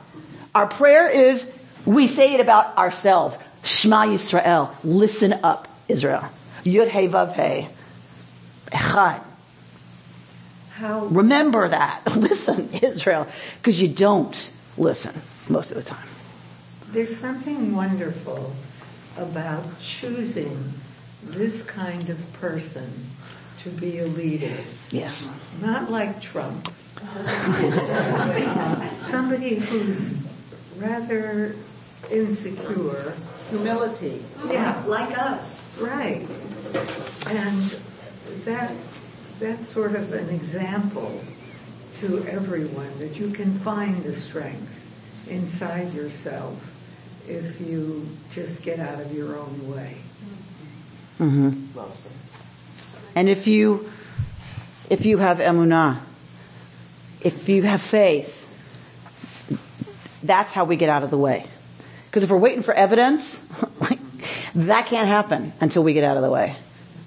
Our 0.54 0.68
prayer 0.68 1.08
is 1.08 1.50
we 1.86 2.08
say 2.08 2.34
it 2.34 2.40
about 2.40 2.78
ourselves. 2.78 3.38
Shema 3.64 4.06
Yisrael. 4.06 4.72
Listen 4.84 5.34
up, 5.44 5.68
Israel. 5.88 6.26
Yud 6.64 6.88
Hey 6.88 7.08
Vav 7.08 7.34
Hey. 7.34 7.70
Echad. 8.72 9.22
How? 10.72 11.06
Remember 11.06 11.68
that. 11.68 12.04
Listen, 12.16 12.70
Israel, 12.82 13.28
because 13.58 13.82
you 13.82 13.90
don't 13.90 14.50
listen 14.78 15.14
most 15.50 15.72
of 15.72 15.78
the 15.78 15.84
time. 15.84 16.08
There's 16.92 17.16
something 17.16 17.76
wonderful 17.76 18.54
about 19.18 19.64
choosing 19.82 20.74
this 21.24 21.62
kind 21.64 22.10
of 22.10 22.34
person 22.34 23.10
to 23.60 23.70
be 23.70 24.00
a 24.00 24.06
leader. 24.06 24.58
Yes. 24.92 25.30
Not 25.62 25.92
like 25.92 26.22
Trump. 26.22 26.72
somebody 28.98 29.56
who's 29.56 30.16
rather 30.78 31.56
insecure. 32.12 33.14
Humility. 33.50 34.24
Yeah. 34.48 34.84
Like 34.86 35.18
us. 35.18 35.68
Right. 35.80 36.28
And 37.28 37.76
that 38.46 38.72
that's 39.40 39.68
sort 39.68 39.96
of 39.96 40.14
an 40.14 40.30
example 40.30 41.22
to 42.00 42.26
everyone 42.28 43.00
that 43.00 43.18
you 43.18 43.32
can 43.32 43.54
find 43.54 44.04
the 44.04 44.14
strength 44.14 44.76
inside 45.30 45.94
yourself 45.94 46.56
if 47.28 47.60
you 47.62 48.08
just 48.32 48.62
get 48.62 48.80
out 48.80 49.00
of 49.00 49.14
your 49.14 49.38
own 49.38 49.72
way. 49.72 49.96
Mm-hmm. 51.20 51.78
Well 51.78 51.92
said. 51.92 52.12
And 53.16 53.30
if 53.30 53.48
you 53.48 53.90
if 54.90 55.06
you 55.06 55.18
have 55.18 55.38
emunah, 55.38 56.00
if 57.22 57.48
you 57.50 57.64
have 57.64 57.82
faith, 57.82 58.36
that's 60.24 60.52
how 60.52 60.66
we 60.66 60.76
get 60.76 60.90
out 60.90 61.04
of 61.04 61.12
the 61.12 61.18
way. 61.18 61.46
Because 62.06 62.24
if 62.24 62.30
we're 62.32 62.38
waiting 62.38 62.64
for 62.64 62.74
evidence, 62.74 63.40
that 64.56 64.88
can't 64.88 65.08
happen 65.08 65.54
until 65.62 65.84
we 65.84 65.94
get 65.94 66.04
out 66.04 66.18
of 66.18 66.24
the 66.24 66.32
way. 66.32 66.56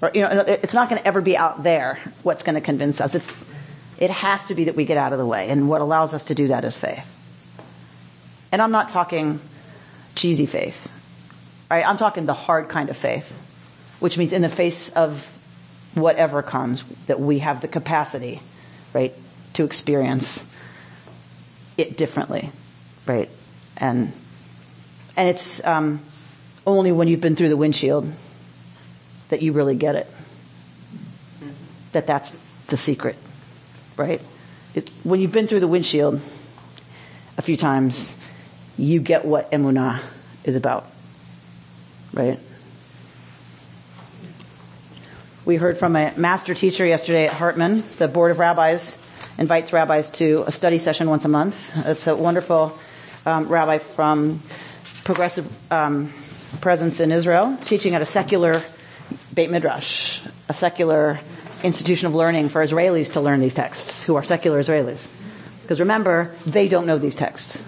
Or, 0.01 0.11
you 0.13 0.21
know, 0.21 0.43
it's 0.47 0.73
not 0.73 0.89
going 0.89 1.01
to 1.01 1.07
ever 1.07 1.21
be 1.21 1.37
out 1.37 1.63
there 1.63 1.99
what's 2.23 2.43
going 2.43 2.55
to 2.55 2.61
convince 2.61 3.01
us. 3.01 3.15
It's, 3.15 3.33
it 3.97 4.09
has 4.09 4.47
to 4.47 4.55
be 4.55 4.65
that 4.65 4.75
we 4.75 4.85
get 4.85 4.97
out 4.97 5.13
of 5.13 5.19
the 5.19 5.25
way. 5.25 5.49
And 5.49 5.69
what 5.69 5.81
allows 5.81 6.13
us 6.13 6.25
to 6.25 6.35
do 6.35 6.47
that 6.47 6.63
is 6.63 6.75
faith. 6.75 7.05
And 8.51 8.61
I'm 8.61 8.71
not 8.71 8.89
talking 8.89 9.39
cheesy 10.15 10.45
faith. 10.45 10.89
Right? 11.69 11.87
I'm 11.87 11.97
talking 11.97 12.25
the 12.25 12.33
hard 12.33 12.69
kind 12.69 12.89
of 12.89 12.97
faith, 12.97 13.31
which 13.99 14.17
means 14.17 14.31
in 14.31 14.41
the 14.41 14.49
face 14.49 14.93
of 14.93 15.29
whatever 15.95 16.41
comes, 16.41 16.83
that 17.07 17.19
we 17.19 17.39
have 17.39 17.61
the 17.61 17.67
capacity, 17.67 18.41
right, 18.93 19.13
to 19.53 19.63
experience 19.63 20.43
it 21.77 21.97
differently, 21.97 22.51
right? 23.05 23.29
And 23.77 24.11
and 25.15 25.29
it's 25.29 25.63
um, 25.63 25.99
only 26.65 26.91
when 26.91 27.07
you've 27.07 27.21
been 27.21 27.35
through 27.35 27.49
the 27.49 27.57
windshield 27.57 28.11
that 29.29 29.41
you 29.41 29.51
really 29.51 29.75
get 29.75 29.95
it. 29.95 30.07
That 31.91 32.07
that's 32.07 32.35
the 32.67 32.77
secret, 32.77 33.15
right? 33.97 34.21
It, 34.73 34.89
when 35.03 35.21
you've 35.21 35.31
been 35.31 35.47
through 35.47 35.59
the 35.59 35.67
windshield 35.67 36.21
a 37.37 37.41
few 37.41 37.57
times, 37.57 38.13
you 38.77 38.99
get 38.99 39.25
what 39.25 39.51
emunah 39.51 40.01
is 40.43 40.55
about, 40.55 40.87
right? 42.13 42.39
We 45.45 45.57
heard 45.57 45.77
from 45.77 45.97
a 45.97 46.13
master 46.15 46.53
teacher 46.53 46.85
yesterday 46.85 47.27
at 47.27 47.33
Hartman. 47.33 47.83
The 47.97 48.07
Board 48.07 48.31
of 48.31 48.39
Rabbis 48.39 48.97
invites 49.37 49.73
rabbis 49.73 50.09
to 50.11 50.45
a 50.47 50.53
study 50.53 50.79
session 50.79 51.09
once 51.09 51.25
a 51.25 51.27
month. 51.27 51.69
It's 51.85 52.07
a 52.07 52.15
wonderful 52.15 52.79
um, 53.25 53.49
rabbi 53.49 53.79
from 53.79 54.41
Progressive 55.03 55.45
um, 55.69 56.13
Presence 56.61 57.01
in 57.01 57.11
Israel, 57.11 57.57
teaching 57.65 57.93
at 57.93 58.01
a 58.01 58.05
secular 58.05 58.63
Beit 59.33 59.51
Midrash, 59.51 60.21
a 60.47 60.53
secular 60.53 61.19
institution 61.61 62.07
of 62.07 62.15
learning 62.15 62.47
for 62.47 62.65
Israelis 62.65 63.11
to 63.13 63.19
learn 63.19 63.41
these 63.41 63.53
texts, 63.53 64.01
who 64.01 64.15
are 64.15 64.23
secular 64.23 64.61
Israelis. 64.61 65.09
Because 65.61 65.81
remember, 65.81 66.33
they 66.45 66.69
don't 66.69 66.85
know 66.85 66.99
these 66.99 67.15
texts. 67.15 67.61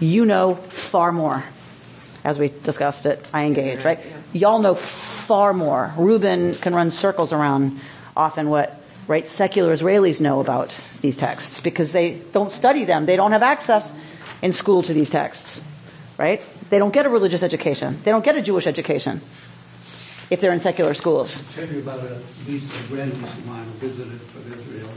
You 0.00 0.24
know 0.24 0.54
far 0.54 1.12
more. 1.12 1.44
As 2.24 2.38
we 2.38 2.48
discussed 2.48 3.04
it, 3.04 3.22
I 3.34 3.44
engage, 3.44 3.84
right? 3.84 4.00
Y'all 4.32 4.60
know 4.60 4.74
far 5.26 5.52
more. 5.52 5.92
Reuben 5.96 6.54
can 6.54 6.74
run 6.74 6.90
circles 6.90 7.32
around 7.32 7.80
often 8.16 8.48
what 8.48 8.80
right 9.08 9.28
secular 9.28 9.74
Israelis 9.74 10.20
know 10.20 10.40
about 10.40 10.76
these 11.00 11.16
texts 11.16 11.60
because 11.60 11.92
they 11.92 12.14
don't 12.32 12.52
study 12.52 12.84
them. 12.84 13.06
They 13.06 13.16
don't 13.16 13.32
have 13.32 13.42
access 13.42 13.92
in 14.42 14.52
school 14.52 14.82
to 14.84 14.94
these 14.94 15.10
texts, 15.10 15.62
right? 16.18 16.40
They 16.70 16.78
don't 16.78 16.92
get 16.92 17.06
a 17.06 17.08
religious 17.08 17.42
education. 17.42 17.98
They 18.04 18.10
don't 18.10 18.24
get 18.24 18.36
a 18.36 18.42
Jewish 18.42 18.66
education 18.66 19.20
if 20.30 20.40
they're 20.40 20.52
in 20.52 20.60
secular 20.60 20.94
schools. 20.94 21.42
Tell 21.54 21.68
you 21.68 21.80
about 21.80 22.00
a 22.00 22.20
niece, 22.48 22.68
a 22.72 22.88
grandniece 22.88 23.22
of 23.22 23.46
mine 23.46 23.64
who 23.64 23.88
visited 23.88 24.20
from 24.20 24.52
Israel. 24.52 24.90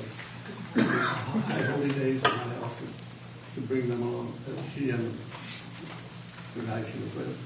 High 0.75 1.63
holy 1.73 1.91
days, 1.91 2.21
and 2.23 2.33
I 2.33 2.65
offered 2.65 2.89
to 3.55 3.61
bring 3.61 3.89
them 3.89 4.01
along. 4.03 4.33
She 4.75 4.89
and 4.91 5.17
the 6.55 6.61
guy 6.63 6.83
she 6.83 6.99
was 6.99 7.13
with. 7.15 7.37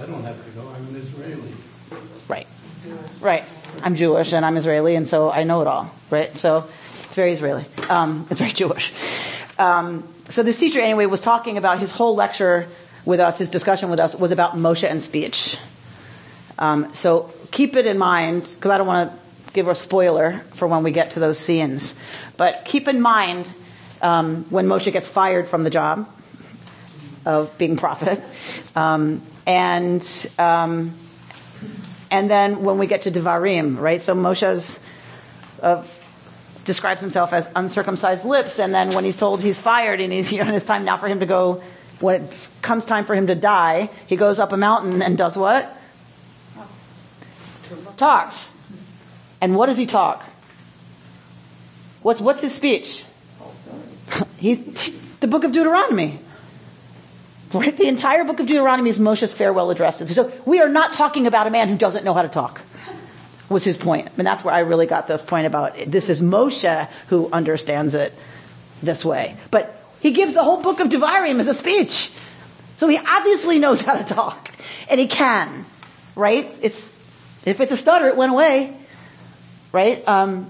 I 0.00 0.06
don't 0.06 0.24
have 0.24 0.42
to 0.44 0.50
go. 0.52 0.68
I'm 0.68 0.86
an 0.88 0.96
Israeli. 0.96 1.52
Right. 2.28 2.46
Right. 3.20 3.44
I'm 3.82 3.96
Jewish 3.96 4.32
and 4.32 4.44
I'm 4.44 4.56
Israeli, 4.56 4.94
and 4.96 5.06
so 5.06 5.30
I 5.30 5.44
know 5.44 5.60
it 5.62 5.66
all. 5.66 5.90
Right. 6.10 6.36
So 6.38 6.68
it's 7.04 7.14
very 7.14 7.32
Israeli. 7.32 7.64
Um, 7.88 8.26
it's 8.30 8.40
very 8.40 8.52
Jewish. 8.52 8.92
Um, 9.58 10.08
so 10.28 10.42
this 10.42 10.58
teacher, 10.58 10.80
anyway, 10.80 11.06
was 11.06 11.20
talking 11.20 11.58
about 11.58 11.80
his 11.80 11.90
whole 11.90 12.14
lecture 12.14 12.68
with 13.04 13.20
us. 13.20 13.38
His 13.38 13.50
discussion 13.50 13.90
with 13.90 14.00
us 14.00 14.14
was 14.14 14.32
about 14.32 14.54
Moshe 14.54 14.88
and 14.88 15.02
speech. 15.02 15.56
Um, 16.58 16.94
so 16.94 17.32
keep 17.50 17.76
it 17.76 17.86
in 17.86 17.98
mind, 17.98 18.42
because 18.42 18.70
I 18.70 18.78
don't 18.78 18.86
want 18.86 19.12
to 19.12 19.52
give 19.52 19.66
a 19.68 19.74
spoiler 19.74 20.42
for 20.54 20.68
when 20.68 20.82
we 20.82 20.92
get 20.92 21.12
to 21.12 21.20
those 21.20 21.38
scenes. 21.38 21.94
But 22.36 22.64
keep 22.64 22.86
in 22.86 23.00
mind 23.00 23.48
um, 24.02 24.44
when 24.50 24.66
Moshe 24.66 24.92
gets 24.92 25.08
fired 25.08 25.48
from 25.48 25.64
the 25.64 25.70
job 25.70 26.08
of 27.26 27.56
being 27.58 27.76
prophet, 27.76 28.22
um, 28.76 29.22
and 29.46 30.30
um, 30.38 30.92
and 32.10 32.30
then 32.30 32.62
when 32.62 32.78
we 32.78 32.86
get 32.86 33.02
to 33.02 33.10
Devarim, 33.10 33.78
right? 33.78 34.02
So 34.02 34.14
Moshe's 34.14 34.80
uh, 35.62 35.84
describes 36.64 37.00
himself 37.00 37.32
as 37.32 37.50
uncircumcised 37.54 38.24
lips, 38.24 38.58
and 38.58 38.74
then 38.74 38.90
when 38.90 39.04
he's 39.04 39.16
told 39.16 39.42
he's 39.42 39.58
fired 39.58 40.00
and 40.00 40.12
he's, 40.12 40.32
you 40.36 40.44
know, 40.44 40.54
it's 40.54 40.64
time 40.64 40.84
now 40.84 40.96
for 40.96 41.08
him 41.08 41.20
to 41.20 41.26
go, 41.26 41.62
when 42.00 42.24
it 42.24 42.48
comes 42.62 42.84
time 42.84 43.04
for 43.04 43.14
him 43.14 43.26
to 43.26 43.34
die, 43.34 43.90
he 44.06 44.16
goes 44.16 44.38
up 44.38 44.52
a 44.52 44.56
mountain 44.56 45.02
and 45.02 45.18
does 45.18 45.36
what? 45.36 45.76
Talks. 47.96 48.50
And 49.40 49.54
what 49.54 49.66
does 49.66 49.76
he 49.76 49.86
talk? 49.86 50.24
What's 52.02 52.20
what's 52.20 52.40
his 52.40 52.54
speech? 52.54 53.04
he, 54.38 54.54
the 55.20 55.26
book 55.26 55.44
of 55.44 55.52
Deuteronomy. 55.52 56.18
Right? 57.52 57.76
The 57.76 57.88
entire 57.88 58.24
book 58.24 58.38
of 58.38 58.46
Deuteronomy 58.46 58.90
is 58.90 58.98
Moshe's 58.98 59.32
farewell 59.32 59.70
address 59.70 59.98
So 60.14 60.32
we 60.46 60.60
are 60.60 60.68
not 60.68 60.92
talking 60.92 61.26
about 61.26 61.46
a 61.46 61.50
man 61.50 61.68
who 61.68 61.76
doesn't 61.76 62.04
know 62.04 62.14
how 62.14 62.22
to 62.22 62.28
talk. 62.28 62.60
Was 63.48 63.64
his 63.64 63.76
point. 63.76 64.08
And 64.16 64.26
that's 64.26 64.44
where 64.44 64.54
I 64.54 64.60
really 64.60 64.86
got 64.86 65.08
this 65.08 65.22
point 65.22 65.46
about 65.48 65.76
this 65.86 66.08
is 66.08 66.22
Moshe 66.22 66.88
who 67.08 67.28
understands 67.32 67.96
it 67.96 68.14
this 68.80 69.04
way. 69.04 69.36
But 69.50 69.82
he 69.98 70.12
gives 70.12 70.34
the 70.34 70.44
whole 70.44 70.62
book 70.62 70.78
of 70.78 70.88
Devarim 70.88 71.40
as 71.40 71.48
a 71.48 71.54
speech. 71.54 72.12
So 72.76 72.86
he 72.86 72.96
obviously 72.96 73.58
knows 73.58 73.80
how 73.80 73.94
to 73.94 74.04
talk. 74.04 74.50
And 74.88 75.00
he 75.00 75.08
can. 75.08 75.66
Right? 76.14 76.56
It's, 76.62 76.92
if 77.44 77.60
it's 77.60 77.72
a 77.72 77.76
stutter, 77.76 78.06
it 78.06 78.16
went 78.16 78.30
away. 78.30 78.76
Right? 79.72 80.06
Um, 80.06 80.48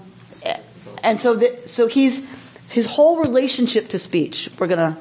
and 1.03 1.19
so, 1.19 1.35
the, 1.35 1.61
so 1.65 1.87
he's, 1.87 2.23
his 2.69 2.85
whole 2.85 3.17
relationship 3.17 3.89
to 3.89 3.99
speech, 3.99 4.49
we're 4.59 4.67
gonna, 4.67 4.97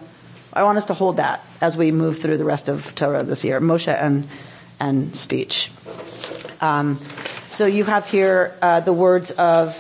I 0.53 0.65
want 0.65 0.79
us 0.79 0.87
to 0.87 0.95
hold 0.95 1.19
that 1.19 1.45
as 1.61 1.77
we 1.77 1.93
move 1.93 2.19
through 2.19 2.39
the 2.39 2.45
rest 2.45 2.69
of 2.69 2.95
Torah 2.95 3.23
this 3.23 3.45
year, 3.45 3.61
Moshe 3.61 3.93
and, 3.93 4.29
and 4.81 5.15
speech. 5.15 5.71
Um, 6.61 6.99
so 7.49 7.67
you 7.67 7.85
have 7.85 8.07
here 8.07 8.57
uh, 8.61 8.81
the 8.81 8.93
words 8.93 9.31
of 9.31 9.77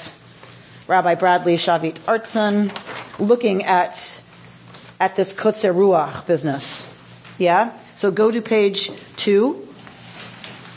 Rabbi 0.86 1.14
Bradley 1.16 1.56
Shavit 1.56 1.98
Artson 2.00 2.70
looking 3.18 3.64
at 3.64 4.18
at 5.00 5.16
this 5.16 5.32
kotzer 5.32 5.74
ruach 5.74 6.26
business. 6.26 6.88
Yeah? 7.38 7.72
So 7.96 8.10
go 8.10 8.30
to 8.30 8.42
page 8.42 8.90
two. 9.16 9.66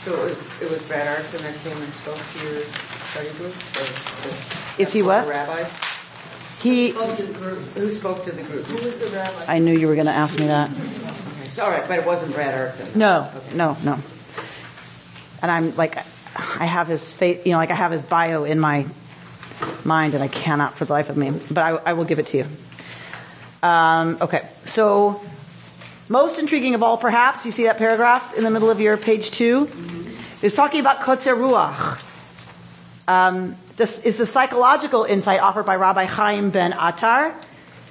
So 0.04 0.14
it 0.14 0.22
was, 0.22 0.32
it 0.62 0.70
was 0.70 0.82
Brad 0.82 1.18
Artson 1.18 1.40
that 1.42 1.54
came 1.62 1.76
and 1.76 1.92
spoke 1.92 2.18
to 2.32 2.48
your 2.48 2.62
study 3.12 3.28
group? 3.36 3.54
Or 3.76 4.82
Is 4.82 4.92
he 4.92 5.02
what? 5.02 5.28
Rabbis? 5.28 5.70
He. 6.64 6.88
Who 6.88 7.90
spoke 7.90 8.24
to 8.24 8.32
the 8.32 8.42
group? 8.42 8.64
Who 8.64 8.76
was 8.76 8.98
the 8.98 9.14
rabbi? 9.14 9.44
I 9.46 9.58
knew 9.58 9.76
you 9.76 9.86
were 9.86 9.96
going 9.96 10.06
to 10.06 10.12
ask 10.12 10.38
me 10.40 10.46
that. 10.46 10.70
Okay. 10.70 11.60
All 11.60 11.70
right, 11.70 11.86
but 11.86 11.98
it 11.98 12.06
wasn't 12.06 12.32
Brad 12.32 12.54
Artson. 12.54 12.96
No, 12.96 13.30
no, 13.54 13.76
no. 13.84 13.98
And 15.42 15.50
I'm 15.50 15.76
like, 15.76 15.98
I 16.34 16.64
have 16.64 16.88
his 16.88 17.12
face, 17.12 17.44
you 17.44 17.52
know, 17.52 17.58
like 17.58 17.70
I 17.70 17.74
have 17.74 17.92
his 17.92 18.02
bio 18.02 18.44
in 18.44 18.58
my 18.58 18.86
mind, 19.84 20.14
and 20.14 20.24
I 20.24 20.28
cannot 20.28 20.74
for 20.76 20.86
the 20.86 20.94
life 20.94 21.10
of 21.10 21.18
me. 21.18 21.32
But 21.50 21.58
I, 21.58 21.90
I 21.90 21.92
will 21.92 22.06
give 22.06 22.18
it 22.18 22.28
to 22.28 22.38
you. 22.38 22.46
Um, 23.62 24.16
okay, 24.22 24.48
so 24.64 25.20
most 26.08 26.38
intriguing 26.38 26.74
of 26.74 26.82
all, 26.82 26.96
perhaps, 26.96 27.44
you 27.44 27.52
see 27.52 27.64
that 27.64 27.76
paragraph 27.76 28.32
in 28.38 28.42
the 28.42 28.50
middle 28.50 28.70
of 28.70 28.80
your 28.80 28.96
page 28.96 29.30
2 29.32 29.68
It's 30.40 30.56
talking 30.56 30.80
about 30.80 31.00
kotzer 31.00 31.36
ruach. 31.36 32.00
Um, 33.06 33.56
this 33.76 33.98
is 33.98 34.16
the 34.16 34.26
psychological 34.26 35.04
insight 35.04 35.40
offered 35.40 35.66
by 35.66 35.76
Rabbi 35.76 36.04
Chaim 36.04 36.50
ben 36.50 36.72
Attar. 36.72 37.34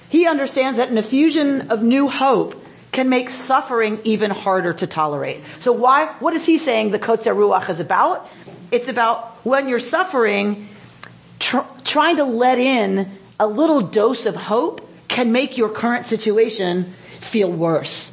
He 0.09 0.27
understands 0.27 0.77
that 0.77 0.89
an 0.89 0.97
effusion 0.97 1.71
of 1.71 1.83
new 1.83 2.07
hope 2.07 2.63
can 2.93 3.09
make 3.09 3.29
suffering 3.29 3.99
even 4.03 4.31
harder 4.31 4.73
to 4.73 4.87
tolerate. 4.87 5.41
So 5.59 5.73
why, 5.73 6.05
what 6.19 6.33
is 6.35 6.45
he 6.45 6.57
saying 6.57 6.91
the 6.91 6.99
Kotzer 6.99 7.35
Ruach 7.35 7.69
is 7.69 7.79
about? 7.79 8.29
It's 8.71 8.87
about 8.87 9.31
when 9.43 9.67
you're 9.67 9.79
suffering, 9.79 10.69
tr- 11.39 11.67
trying 11.83 12.17
to 12.17 12.23
let 12.23 12.59
in 12.59 13.09
a 13.39 13.47
little 13.47 13.81
dose 13.81 14.25
of 14.25 14.35
hope 14.35 14.87
can 15.07 15.31
make 15.31 15.57
your 15.57 15.69
current 15.69 16.05
situation 16.05 16.93
feel 17.19 17.51
worse. 17.51 18.11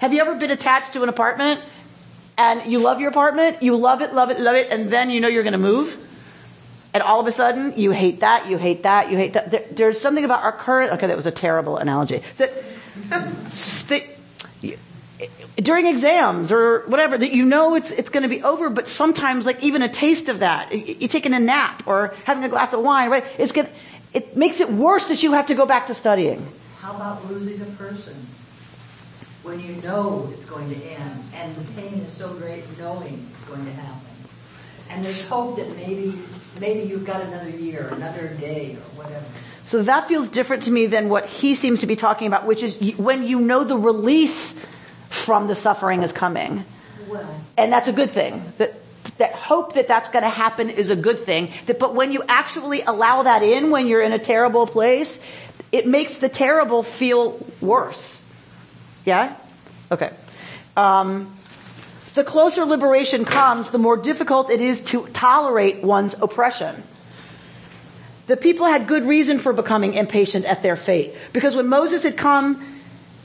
Have 0.00 0.12
you 0.12 0.20
ever 0.20 0.34
been 0.34 0.50
attached 0.50 0.94
to 0.94 1.02
an 1.02 1.08
apartment 1.08 1.60
and 2.36 2.70
you 2.70 2.78
love 2.78 3.00
your 3.00 3.10
apartment, 3.10 3.62
you 3.62 3.76
love 3.76 4.02
it, 4.02 4.12
love 4.12 4.30
it, 4.30 4.40
love 4.40 4.56
it, 4.56 4.70
and 4.70 4.90
then 4.90 5.10
you 5.10 5.20
know 5.20 5.28
you're 5.28 5.42
going 5.42 5.52
to 5.52 5.58
move? 5.58 5.96
And 6.96 7.02
all 7.02 7.20
of 7.20 7.26
a 7.26 7.32
sudden, 7.32 7.74
you 7.76 7.90
hate 7.90 8.20
that, 8.20 8.48
you 8.48 8.56
hate 8.56 8.84
that, 8.84 9.10
you 9.10 9.18
hate 9.18 9.34
that. 9.34 9.50
There, 9.50 9.64
there's 9.70 10.00
something 10.00 10.24
about 10.24 10.44
our 10.44 10.52
current, 10.52 10.92
okay, 10.92 11.08
that 11.08 11.14
was 11.14 11.26
a 11.26 11.30
terrible 11.30 11.76
analogy. 11.76 12.22
So, 12.36 12.48
st- 13.50 14.06
during 15.56 15.88
exams 15.88 16.50
or 16.50 16.84
whatever, 16.86 17.18
that 17.18 17.32
you 17.32 17.44
know 17.44 17.74
it's 17.74 17.90
it's 17.90 18.08
going 18.08 18.22
to 18.22 18.30
be 18.30 18.42
over, 18.42 18.70
but 18.70 18.88
sometimes 18.88 19.44
like 19.44 19.62
even 19.62 19.82
a 19.82 19.90
taste 19.90 20.30
of 20.30 20.38
that, 20.38 20.72
you 20.72 21.06
taking 21.06 21.34
a 21.34 21.38
nap 21.38 21.82
or 21.86 22.14
having 22.24 22.44
a 22.44 22.48
glass 22.48 22.72
of 22.72 22.80
wine, 22.80 23.10
right? 23.10 23.26
It's 23.36 23.52
going 23.52 23.68
it 24.14 24.34
makes 24.34 24.60
it 24.60 24.72
worse 24.72 25.04
that 25.08 25.22
you 25.22 25.32
have 25.32 25.48
to 25.48 25.54
go 25.54 25.66
back 25.66 25.88
to 25.88 25.94
studying. 25.94 26.48
How 26.80 26.96
about 26.96 27.26
losing 27.30 27.60
a 27.60 27.66
person? 27.76 28.26
When 29.42 29.60
you 29.60 29.82
know 29.82 30.30
it's 30.32 30.46
going 30.46 30.70
to 30.70 30.76
end, 30.76 31.24
and 31.34 31.54
the 31.56 31.72
pain 31.72 32.00
is 32.00 32.10
so 32.10 32.32
great 32.32 32.64
knowing 32.78 33.28
it's 33.34 33.44
going 33.44 33.66
to 33.66 33.72
happen. 33.72 34.15
And 34.90 35.04
there's 35.04 35.28
hope 35.28 35.56
that 35.56 35.76
maybe 35.76 36.18
maybe 36.60 36.88
you've 36.88 37.06
got 37.06 37.22
another 37.22 37.50
year, 37.50 37.88
another 37.88 38.28
day, 38.28 38.76
or 38.76 39.02
whatever. 39.02 39.24
So 39.64 39.82
that 39.82 40.06
feels 40.06 40.28
different 40.28 40.64
to 40.64 40.70
me 40.70 40.86
than 40.86 41.08
what 41.08 41.26
he 41.26 41.54
seems 41.56 41.80
to 41.80 41.86
be 41.86 41.96
talking 41.96 42.28
about, 42.28 42.46
which 42.46 42.62
is 42.62 42.78
when 42.96 43.24
you 43.24 43.40
know 43.40 43.64
the 43.64 43.76
release 43.76 44.54
from 45.08 45.48
the 45.48 45.54
suffering 45.56 46.02
is 46.02 46.12
coming. 46.12 46.64
Well, 47.08 47.28
And 47.56 47.72
that's 47.72 47.88
a 47.88 47.92
good 47.92 48.10
thing. 48.10 48.44
That, 48.58 48.74
that 49.18 49.32
hope 49.32 49.74
that 49.74 49.88
that's 49.88 50.08
going 50.10 50.22
to 50.22 50.30
happen 50.30 50.70
is 50.70 50.90
a 50.90 50.96
good 50.96 51.18
thing. 51.18 51.52
That, 51.66 51.78
but 51.78 51.94
when 51.94 52.12
you 52.12 52.22
actually 52.28 52.82
allow 52.82 53.24
that 53.24 53.42
in 53.42 53.70
when 53.70 53.88
you're 53.88 54.02
in 54.02 54.12
a 54.12 54.18
terrible 54.18 54.66
place, 54.66 55.24
it 55.72 55.86
makes 55.86 56.18
the 56.18 56.28
terrible 56.28 56.82
feel 56.82 57.44
worse. 57.60 58.22
Yeah? 59.04 59.36
Okay. 59.90 60.12
Um, 60.76 61.35
the 62.16 62.24
closer 62.24 62.64
liberation 62.64 63.26
comes, 63.26 63.68
the 63.68 63.78
more 63.78 63.96
difficult 63.96 64.50
it 64.50 64.62
is 64.62 64.82
to 64.86 65.06
tolerate 65.08 65.82
one's 65.84 66.14
oppression. 66.14 66.82
The 68.26 68.38
people 68.38 68.66
had 68.66 68.88
good 68.88 69.04
reason 69.04 69.38
for 69.38 69.52
becoming 69.52 69.92
impatient 69.92 70.46
at 70.46 70.62
their 70.62 70.76
fate. 70.76 71.14
Because 71.34 71.54
when 71.54 71.68
Moses 71.68 72.02
had 72.02 72.16
come, 72.16 72.80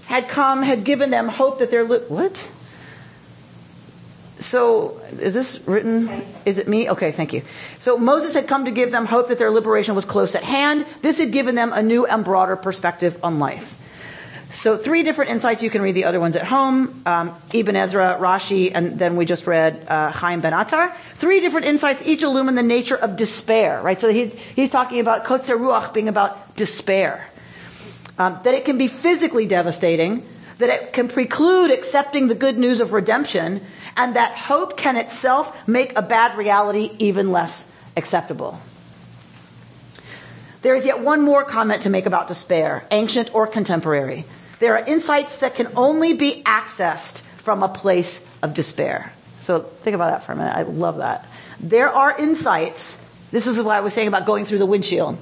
had 0.06 0.28
come, 0.28 0.62
had 0.62 0.84
given 0.84 1.10
them 1.10 1.30
hope 1.30 1.60
that 1.60 1.72
their, 1.72 1.86
li- 1.86 2.04
what? 2.10 2.48
So, 4.42 5.00
is 5.20 5.34
this 5.34 5.66
written? 5.68 6.10
Is 6.46 6.58
it 6.58 6.68
me? 6.68 6.90
Okay, 6.90 7.14
thank 7.14 7.32
you. 7.32 7.44
So 7.80 7.98
Moses 7.98 8.34
had 8.34 8.48
come 8.48 8.66
to 8.66 8.72
give 8.72 8.92
them 8.92 9.06
hope 9.06 9.30
that 9.30 9.40
their 9.40 9.52
liberation 9.52 9.96
was 9.96 10.04
close 10.04 10.36
at 10.36 10.44
hand. 10.44 10.86
This 11.02 11.20
had 11.20 11.32
given 11.32 11.56
them 11.56 11.72
a 11.72 11.82
new 11.82 12.06
and 12.06 12.26
broader 12.26 12.58
perspective 12.58 13.18
on 13.24 13.40
life. 13.40 13.74
So 14.54 14.76
three 14.78 15.04
different 15.04 15.32
insights. 15.32 15.64
You 15.64 15.70
can 15.70 15.82
read 15.82 15.96
the 15.96 16.06
other 16.06 16.20
ones 16.20 16.36
at 16.36 16.46
home. 16.46 17.04
Um, 17.06 17.36
Ibn 17.54 17.76
Ezra, 17.76 18.18
Rashi, 18.20 18.72
and 18.74 19.00
then 19.00 19.16
we 19.16 19.26
just 19.26 19.48
read 19.48 19.88
uh, 19.88 20.12
Chaim 20.12 20.42
ben 20.42 20.54
Attar. 20.54 20.94
Three 21.16 21.40
different 21.40 21.68
insights, 21.68 22.02
each 22.06 22.24
illumine 22.24 22.56
the 22.56 22.64
nature 22.64 22.98
of 22.98 23.16
despair. 23.16 23.82
Right. 23.82 24.00
So 24.00 24.12
he, 24.12 24.26
he's 24.28 24.70
talking 24.70 25.00
about 25.00 25.26
kotzer 25.26 25.58
ruach 25.58 25.94
being 25.94 26.10
about 26.10 26.56
despair. 26.56 27.28
Um, 28.18 28.40
that 28.44 28.54
it 28.54 28.66
can 28.66 28.78
be 28.78 28.88
physically 28.88 29.46
devastating. 29.46 30.28
That 30.58 30.70
it 30.70 30.94
can 30.94 31.08
preclude 31.08 31.72
accepting 31.72 32.28
the 32.28 32.36
good 32.36 32.60
news 32.60 32.82
of 32.82 32.92
redemption, 32.94 33.66
and 33.98 34.16
that 34.16 34.38
hope 34.38 34.78
can 34.78 34.98
itself 34.98 35.68
make 35.68 35.98
a 35.98 36.02
bad 36.02 36.38
reality 36.38 36.92
even 37.00 37.32
less 37.32 37.72
acceptable. 37.96 38.60
There 40.62 40.76
is 40.76 40.86
yet 40.86 41.00
one 41.00 41.22
more 41.22 41.44
comment 41.44 41.84
to 41.84 41.90
make 41.90 42.06
about 42.06 42.28
despair, 42.28 42.86
ancient 42.92 43.34
or 43.34 43.48
contemporary. 43.48 44.26
There 44.62 44.78
are 44.78 44.86
insights 44.86 45.38
that 45.38 45.56
can 45.56 45.70
only 45.76 46.14
be 46.14 46.44
accessed 46.44 47.22
from 47.38 47.64
a 47.64 47.68
place 47.68 48.24
of 48.44 48.54
despair. 48.54 49.12
So 49.40 49.62
think 49.62 49.96
about 49.96 50.12
that 50.12 50.24
for 50.24 50.34
a 50.34 50.36
minute. 50.36 50.56
I 50.56 50.62
love 50.62 50.98
that. 50.98 51.26
There 51.60 51.90
are 51.90 52.16
insights. 52.16 52.96
This 53.32 53.48
is 53.48 53.60
what 53.60 53.76
I 53.76 53.80
was 53.82 53.96
saying 53.96 54.08
about 54.08 54.28
going 54.28 54.46
through 54.46 54.60
the 54.60 54.68
windshield. 54.68 55.18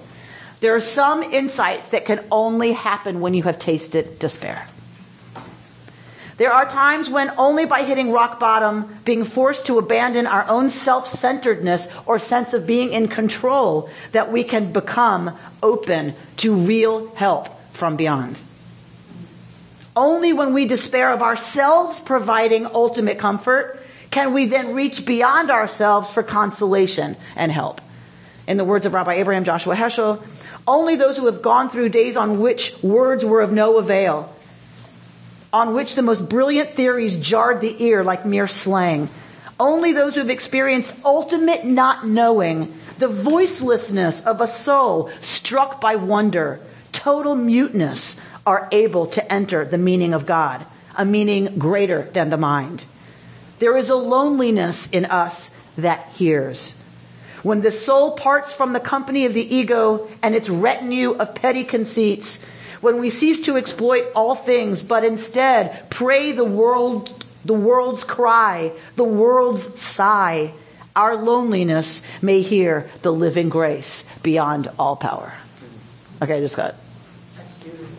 There 0.60 0.76
are 0.76 0.82
some 0.82 1.24
insights 1.24 1.88
that 1.90 2.04
can 2.04 2.26
only 2.30 2.74
happen 2.74 3.22
when 3.22 3.34
you 3.34 3.44
have 3.44 3.60
tasted 3.60 4.20
despair. 4.20 4.68
There 6.36 6.52
are 6.52 6.66
times 6.68 7.10
when 7.10 7.32
only 7.38 7.64
by 7.64 7.84
hitting 7.84 8.12
rock 8.12 8.42
bottom, 8.42 8.94
being 9.06 9.24
forced 9.24 9.68
to 9.68 9.78
abandon 9.78 10.28
our 10.28 10.50
own 10.50 10.70
self-centeredness 10.70 11.88
or 12.06 12.20
sense 12.20 12.54
of 12.54 12.68
being 12.68 12.92
in 12.92 13.08
control, 13.08 13.90
that 14.12 14.34
we 14.34 14.44
can 14.44 14.74
become 14.74 15.38
open 15.64 16.14
to 16.38 16.56
real 16.56 17.16
help 17.16 17.48
from 17.72 17.96
beyond. 17.96 18.38
Only 20.00 20.32
when 20.32 20.54
we 20.54 20.66
despair 20.66 21.12
of 21.12 21.22
ourselves 21.22 22.00
providing 22.00 22.66
ultimate 22.68 23.20
comfort 23.20 23.82
can 24.12 24.32
we 24.32 24.46
then 24.46 24.74
reach 24.74 25.06
beyond 25.06 25.52
ourselves 25.52 26.10
for 26.10 26.24
consolation 26.24 27.18
and 27.36 27.52
help. 27.52 27.82
In 28.48 28.56
the 28.56 28.64
words 28.64 28.86
of 28.86 28.94
Rabbi 28.94 29.16
Abraham 29.16 29.44
Joshua 29.44 29.76
Heschel, 29.76 30.24
only 30.66 30.96
those 30.96 31.18
who 31.18 31.26
have 31.26 31.42
gone 31.42 31.70
through 31.70 31.90
days 31.90 32.16
on 32.16 32.40
which 32.40 32.82
words 32.82 33.26
were 33.26 33.42
of 33.42 33.52
no 33.52 33.76
avail, 33.76 34.34
on 35.52 35.74
which 35.74 35.96
the 35.96 36.02
most 36.02 36.30
brilliant 36.30 36.76
theories 36.76 37.18
jarred 37.18 37.60
the 37.60 37.84
ear 37.84 38.02
like 38.02 38.26
mere 38.26 38.48
slang, 38.48 39.10
only 39.60 39.92
those 39.92 40.14
who 40.14 40.22
have 40.22 40.30
experienced 40.30 40.94
ultimate 41.04 41.66
not 41.66 42.08
knowing, 42.08 42.80
the 43.00 43.10
voicelessness 43.10 44.26
of 44.26 44.40
a 44.40 44.48
soul 44.48 45.10
struck 45.20 45.82
by 45.82 45.98
wonder, 45.98 46.62
total 46.94 47.36
muteness, 47.36 48.16
are 48.50 48.68
able 48.72 49.06
to 49.06 49.32
enter 49.32 49.64
the 49.64 49.78
meaning 49.78 50.16
of 50.16 50.26
God, 50.26 50.66
a 50.96 51.06
meaning 51.06 51.60
greater 51.60 52.02
than 52.14 52.32
the 52.32 52.38
mind. 52.38 52.84
There 53.60 53.78
is 53.78 53.90
a 53.90 53.96
loneliness 53.96 54.90
in 54.90 55.06
us 55.06 55.56
that 55.78 56.08
hears. 56.14 56.74
When 57.44 57.62
the 57.62 57.72
soul 57.72 58.14
parts 58.14 58.52
from 58.52 58.74
the 58.74 58.80
company 58.80 59.26
of 59.26 59.36
the 59.36 59.56
ego 59.56 60.10
and 60.24 60.34
its 60.34 60.50
retinue 60.50 61.12
of 61.12 61.36
petty 61.36 61.64
conceits, 61.64 62.44
when 62.82 63.00
we 63.00 63.12
cease 63.12 63.42
to 63.42 63.58
exploit 63.58 64.14
all 64.16 64.34
things, 64.34 64.82
but 64.82 65.06
instead 65.06 65.88
pray 65.92 66.32
the 66.32 66.44
world, 66.44 67.24
the 67.46 67.54
world's 67.54 68.04
cry, 68.04 68.72
the 68.96 69.04
world's 69.04 69.80
sigh, 69.80 70.54
our 70.96 71.18
loneliness 71.18 72.02
may 72.20 72.42
hear 72.42 72.90
the 73.04 73.14
living 73.14 73.50
grace 73.50 74.08
beyond 74.24 74.72
all 74.80 74.96
power. 74.96 75.32
Okay, 76.20 76.38
I 76.38 76.40
just 76.40 76.58
got 76.58 76.74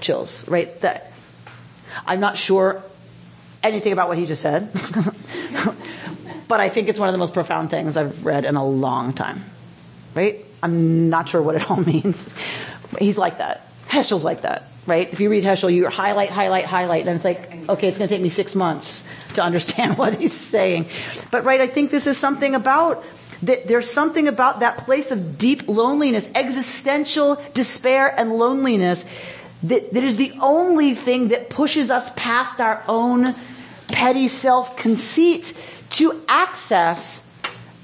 chills, 0.01 0.47
right? 0.49 0.81
That 0.81 1.13
I'm 2.07 2.21
not 2.21 2.39
sure 2.39 2.83
anything 3.63 3.93
about 3.93 4.09
what 4.09 4.19
he 4.19 4.27
just 4.27 4.43
said. 4.43 4.73
but 6.49 6.61
I 6.61 6.69
think 6.69 6.89
it's 6.89 6.99
one 6.99 7.09
of 7.09 7.13
the 7.13 7.19
most 7.19 7.35
profound 7.35 7.71
things 7.71 7.97
I've 7.97 8.25
read 8.25 8.45
in 8.45 8.57
a 8.57 8.65
long 8.65 9.13
time. 9.13 9.45
Right? 10.15 10.45
I'm 10.63 11.09
not 11.09 11.29
sure 11.29 11.41
what 11.41 11.57
it 11.57 11.71
all 11.71 11.77
means. 11.85 12.25
He's 12.99 13.19
like 13.19 13.39
that. 13.39 13.67
Heschel's 13.89 14.25
like 14.25 14.43
that, 14.43 14.69
right? 14.87 15.13
If 15.13 15.21
you 15.21 15.31
read 15.31 15.43
Heschel, 15.43 15.73
you 15.73 15.89
highlight, 15.89 16.31
highlight, 16.31 16.65
highlight, 16.65 17.05
then 17.05 17.17
it's 17.17 17.25
like, 17.25 17.69
okay, 17.69 17.89
it's 17.89 17.99
going 17.99 18.09
to 18.09 18.15
take 18.15 18.23
me 18.23 18.29
six 18.29 18.55
months 18.55 19.05
to 19.35 19.43
understand 19.43 19.99
what 19.99 20.17
he's 20.17 20.33
saying. 20.33 20.87
But 21.31 21.45
right, 21.45 21.61
I 21.61 21.67
think 21.67 21.91
this 21.91 22.07
is 22.07 22.17
something 22.17 22.55
about 22.55 23.05
that 23.43 23.67
there's 23.67 23.91
something 23.91 24.29
about 24.29 24.61
that 24.61 24.79
place 24.79 25.11
of 25.11 25.39
deep 25.39 25.67
loneliness, 25.67 26.29
existential 26.35 27.43
despair 27.55 28.13
and 28.15 28.33
loneliness 28.33 29.07
that, 29.65 29.93
that 29.93 30.05
is 30.05 30.17
the 30.17 30.33
only 30.41 30.95
thing 30.95 31.29
that 31.29 31.51
pushes 31.51 31.91
us 31.91 32.11
past 32.17 32.61
our 32.61 32.83
own 32.89 33.35
petty 33.89 34.29
self-conceit 34.29 35.55
to 35.91 36.23
access 36.29 37.27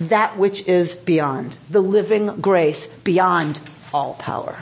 that 0.01 0.37
which 0.37 0.67
is 0.69 0.95
beyond, 0.95 1.57
the 1.71 1.81
living 1.81 2.41
grace 2.41 2.87
beyond 2.87 3.59
all 3.93 4.15
power. 4.15 4.57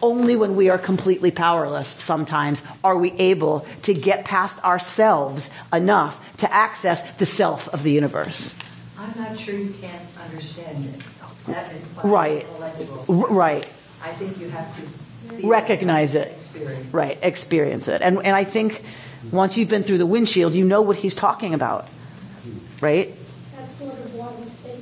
Only 0.00 0.34
when 0.34 0.56
we 0.56 0.68
are 0.70 0.78
completely 0.78 1.30
powerless 1.30 1.88
sometimes 1.88 2.62
are 2.82 2.96
we 2.96 3.12
able 3.12 3.66
to 3.82 3.94
get 3.94 4.24
past 4.24 4.62
ourselves 4.64 5.50
enough 5.72 6.18
to 6.38 6.52
access 6.52 7.08
the 7.18 7.26
self 7.26 7.68
of 7.68 7.82
the 7.82 7.92
universe. 7.92 8.54
I'm 8.98 9.12
not 9.16 9.38
sure 9.38 9.54
you 9.54 9.74
can't 9.80 10.02
understand 10.24 10.86
it. 10.86 11.00
That 11.46 11.72
right. 12.04 12.46
Right. 13.08 13.66
I 14.02 14.12
think 14.12 14.38
you 14.38 14.48
have 14.50 14.76
to 14.76 14.82
recognize 15.42 16.14
it. 16.14 16.28
Experience. 16.32 16.94
Right, 16.94 17.18
experience 17.22 17.88
it. 17.88 18.02
And 18.02 18.18
and 18.18 18.36
I 18.36 18.44
think 18.44 18.82
once 19.30 19.56
you've 19.56 19.68
been 19.68 19.82
through 19.82 19.98
the 19.98 20.06
windshield, 20.06 20.54
you 20.54 20.64
know 20.64 20.82
what 20.82 20.96
he's 20.96 21.14
talking 21.14 21.54
about. 21.54 21.88
Right? 22.80 23.14
That's 23.56 23.72
sort 23.74 23.94
of 23.94 24.14
why 24.14 24.32
we 24.38 24.46
stay. 24.46 24.78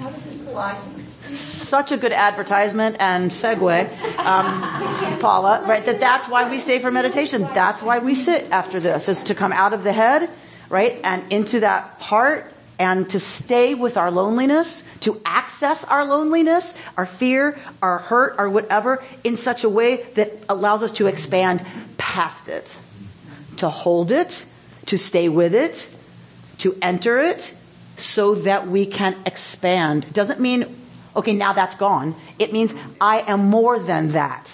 How 0.00 0.10
does 0.10 0.24
this 0.24 0.40
apply 0.40 0.78
such 1.22 1.92
a 1.92 1.96
good 1.96 2.12
advertisement 2.12 2.96
and 2.98 3.30
segue, 3.30 4.18
um, 4.18 5.18
Paula, 5.20 5.64
right? 5.66 5.84
That 5.84 6.00
that's 6.00 6.28
why 6.28 6.50
we 6.50 6.58
stay 6.58 6.78
for 6.78 6.90
meditation. 6.90 7.42
That's 7.42 7.82
why 7.82 7.98
we 8.00 8.14
sit 8.14 8.50
after 8.50 8.80
this, 8.80 9.08
is 9.08 9.18
to 9.24 9.34
come 9.34 9.52
out 9.52 9.72
of 9.72 9.84
the 9.84 9.92
head, 9.92 10.30
right, 10.68 11.00
and 11.02 11.32
into 11.32 11.60
that 11.60 11.96
heart, 11.98 12.51
and 12.78 13.08
to 13.10 13.20
stay 13.20 13.74
with 13.74 13.96
our 13.96 14.10
loneliness, 14.10 14.82
to 15.00 15.20
access 15.24 15.84
our 15.84 16.04
loneliness, 16.04 16.74
our 16.96 17.06
fear, 17.06 17.58
our 17.80 17.98
hurt, 17.98 18.36
our 18.38 18.48
whatever, 18.48 19.02
in 19.24 19.36
such 19.36 19.64
a 19.64 19.68
way 19.68 20.02
that 20.14 20.32
allows 20.48 20.82
us 20.82 20.92
to 20.92 21.06
expand 21.06 21.64
past 21.98 22.48
it, 22.48 22.76
to 23.58 23.68
hold 23.68 24.10
it, 24.10 24.42
to 24.86 24.98
stay 24.98 25.28
with 25.28 25.54
it, 25.54 25.88
to 26.58 26.76
enter 26.82 27.20
it, 27.20 27.52
so 27.96 28.36
that 28.36 28.66
we 28.66 28.86
can 28.86 29.16
expand. 29.26 30.12
Doesn't 30.12 30.40
mean 30.40 30.78
okay, 31.14 31.34
now 31.34 31.52
that's 31.52 31.74
gone. 31.74 32.14
It 32.38 32.52
means 32.52 32.74
I 33.00 33.20
am 33.20 33.50
more 33.50 33.78
than 33.78 34.12
that. 34.12 34.50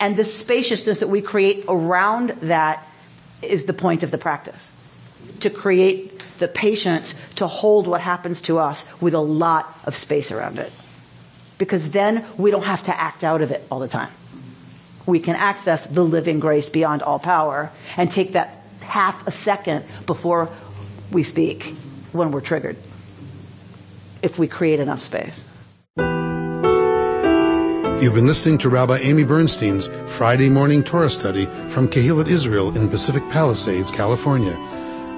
And 0.00 0.16
the 0.16 0.24
spaciousness 0.24 1.00
that 1.00 1.08
we 1.08 1.22
create 1.22 1.64
around 1.68 2.30
that 2.42 2.86
is 3.42 3.64
the 3.64 3.72
point 3.72 4.02
of 4.02 4.10
the 4.10 4.18
practice. 4.18 4.70
To 5.40 5.50
create 5.50 6.22
the 6.38 6.48
patience 6.48 7.14
to 7.38 7.46
hold 7.46 7.86
what 7.86 8.00
happens 8.00 8.42
to 8.42 8.58
us 8.58 8.86
with 9.00 9.14
a 9.14 9.20
lot 9.20 9.76
of 9.84 9.96
space 9.96 10.30
around 10.30 10.58
it. 10.58 10.72
Because 11.56 11.90
then 11.90 12.24
we 12.36 12.50
don't 12.50 12.64
have 12.64 12.84
to 12.84 13.00
act 13.00 13.24
out 13.24 13.42
of 13.42 13.50
it 13.50 13.64
all 13.70 13.80
the 13.80 13.88
time. 13.88 14.12
We 15.06 15.20
can 15.20 15.36
access 15.36 15.86
the 15.86 16.04
living 16.04 16.38
grace 16.38 16.68
beyond 16.68 17.02
all 17.02 17.18
power 17.18 17.72
and 17.96 18.10
take 18.10 18.34
that 18.34 18.62
half 18.80 19.26
a 19.26 19.30
second 19.30 19.84
before 20.06 20.50
we 21.10 21.22
speak 21.22 21.74
when 22.12 22.30
we're 22.30 22.40
triggered. 22.42 22.76
If 24.22 24.38
we 24.38 24.48
create 24.48 24.80
enough 24.80 25.00
space. 25.00 25.42
You've 28.02 28.14
been 28.14 28.26
listening 28.26 28.58
to 28.58 28.68
Rabbi 28.68 28.98
Amy 28.98 29.24
Bernstein's 29.24 29.88
Friday 30.06 30.50
morning 30.50 30.84
Torah 30.84 31.10
study 31.10 31.46
from 31.46 31.88
Kehillat 31.88 32.28
Israel 32.28 32.76
in 32.76 32.88
Pacific 32.88 33.22
Palisades, 33.30 33.90
California. 33.90 34.77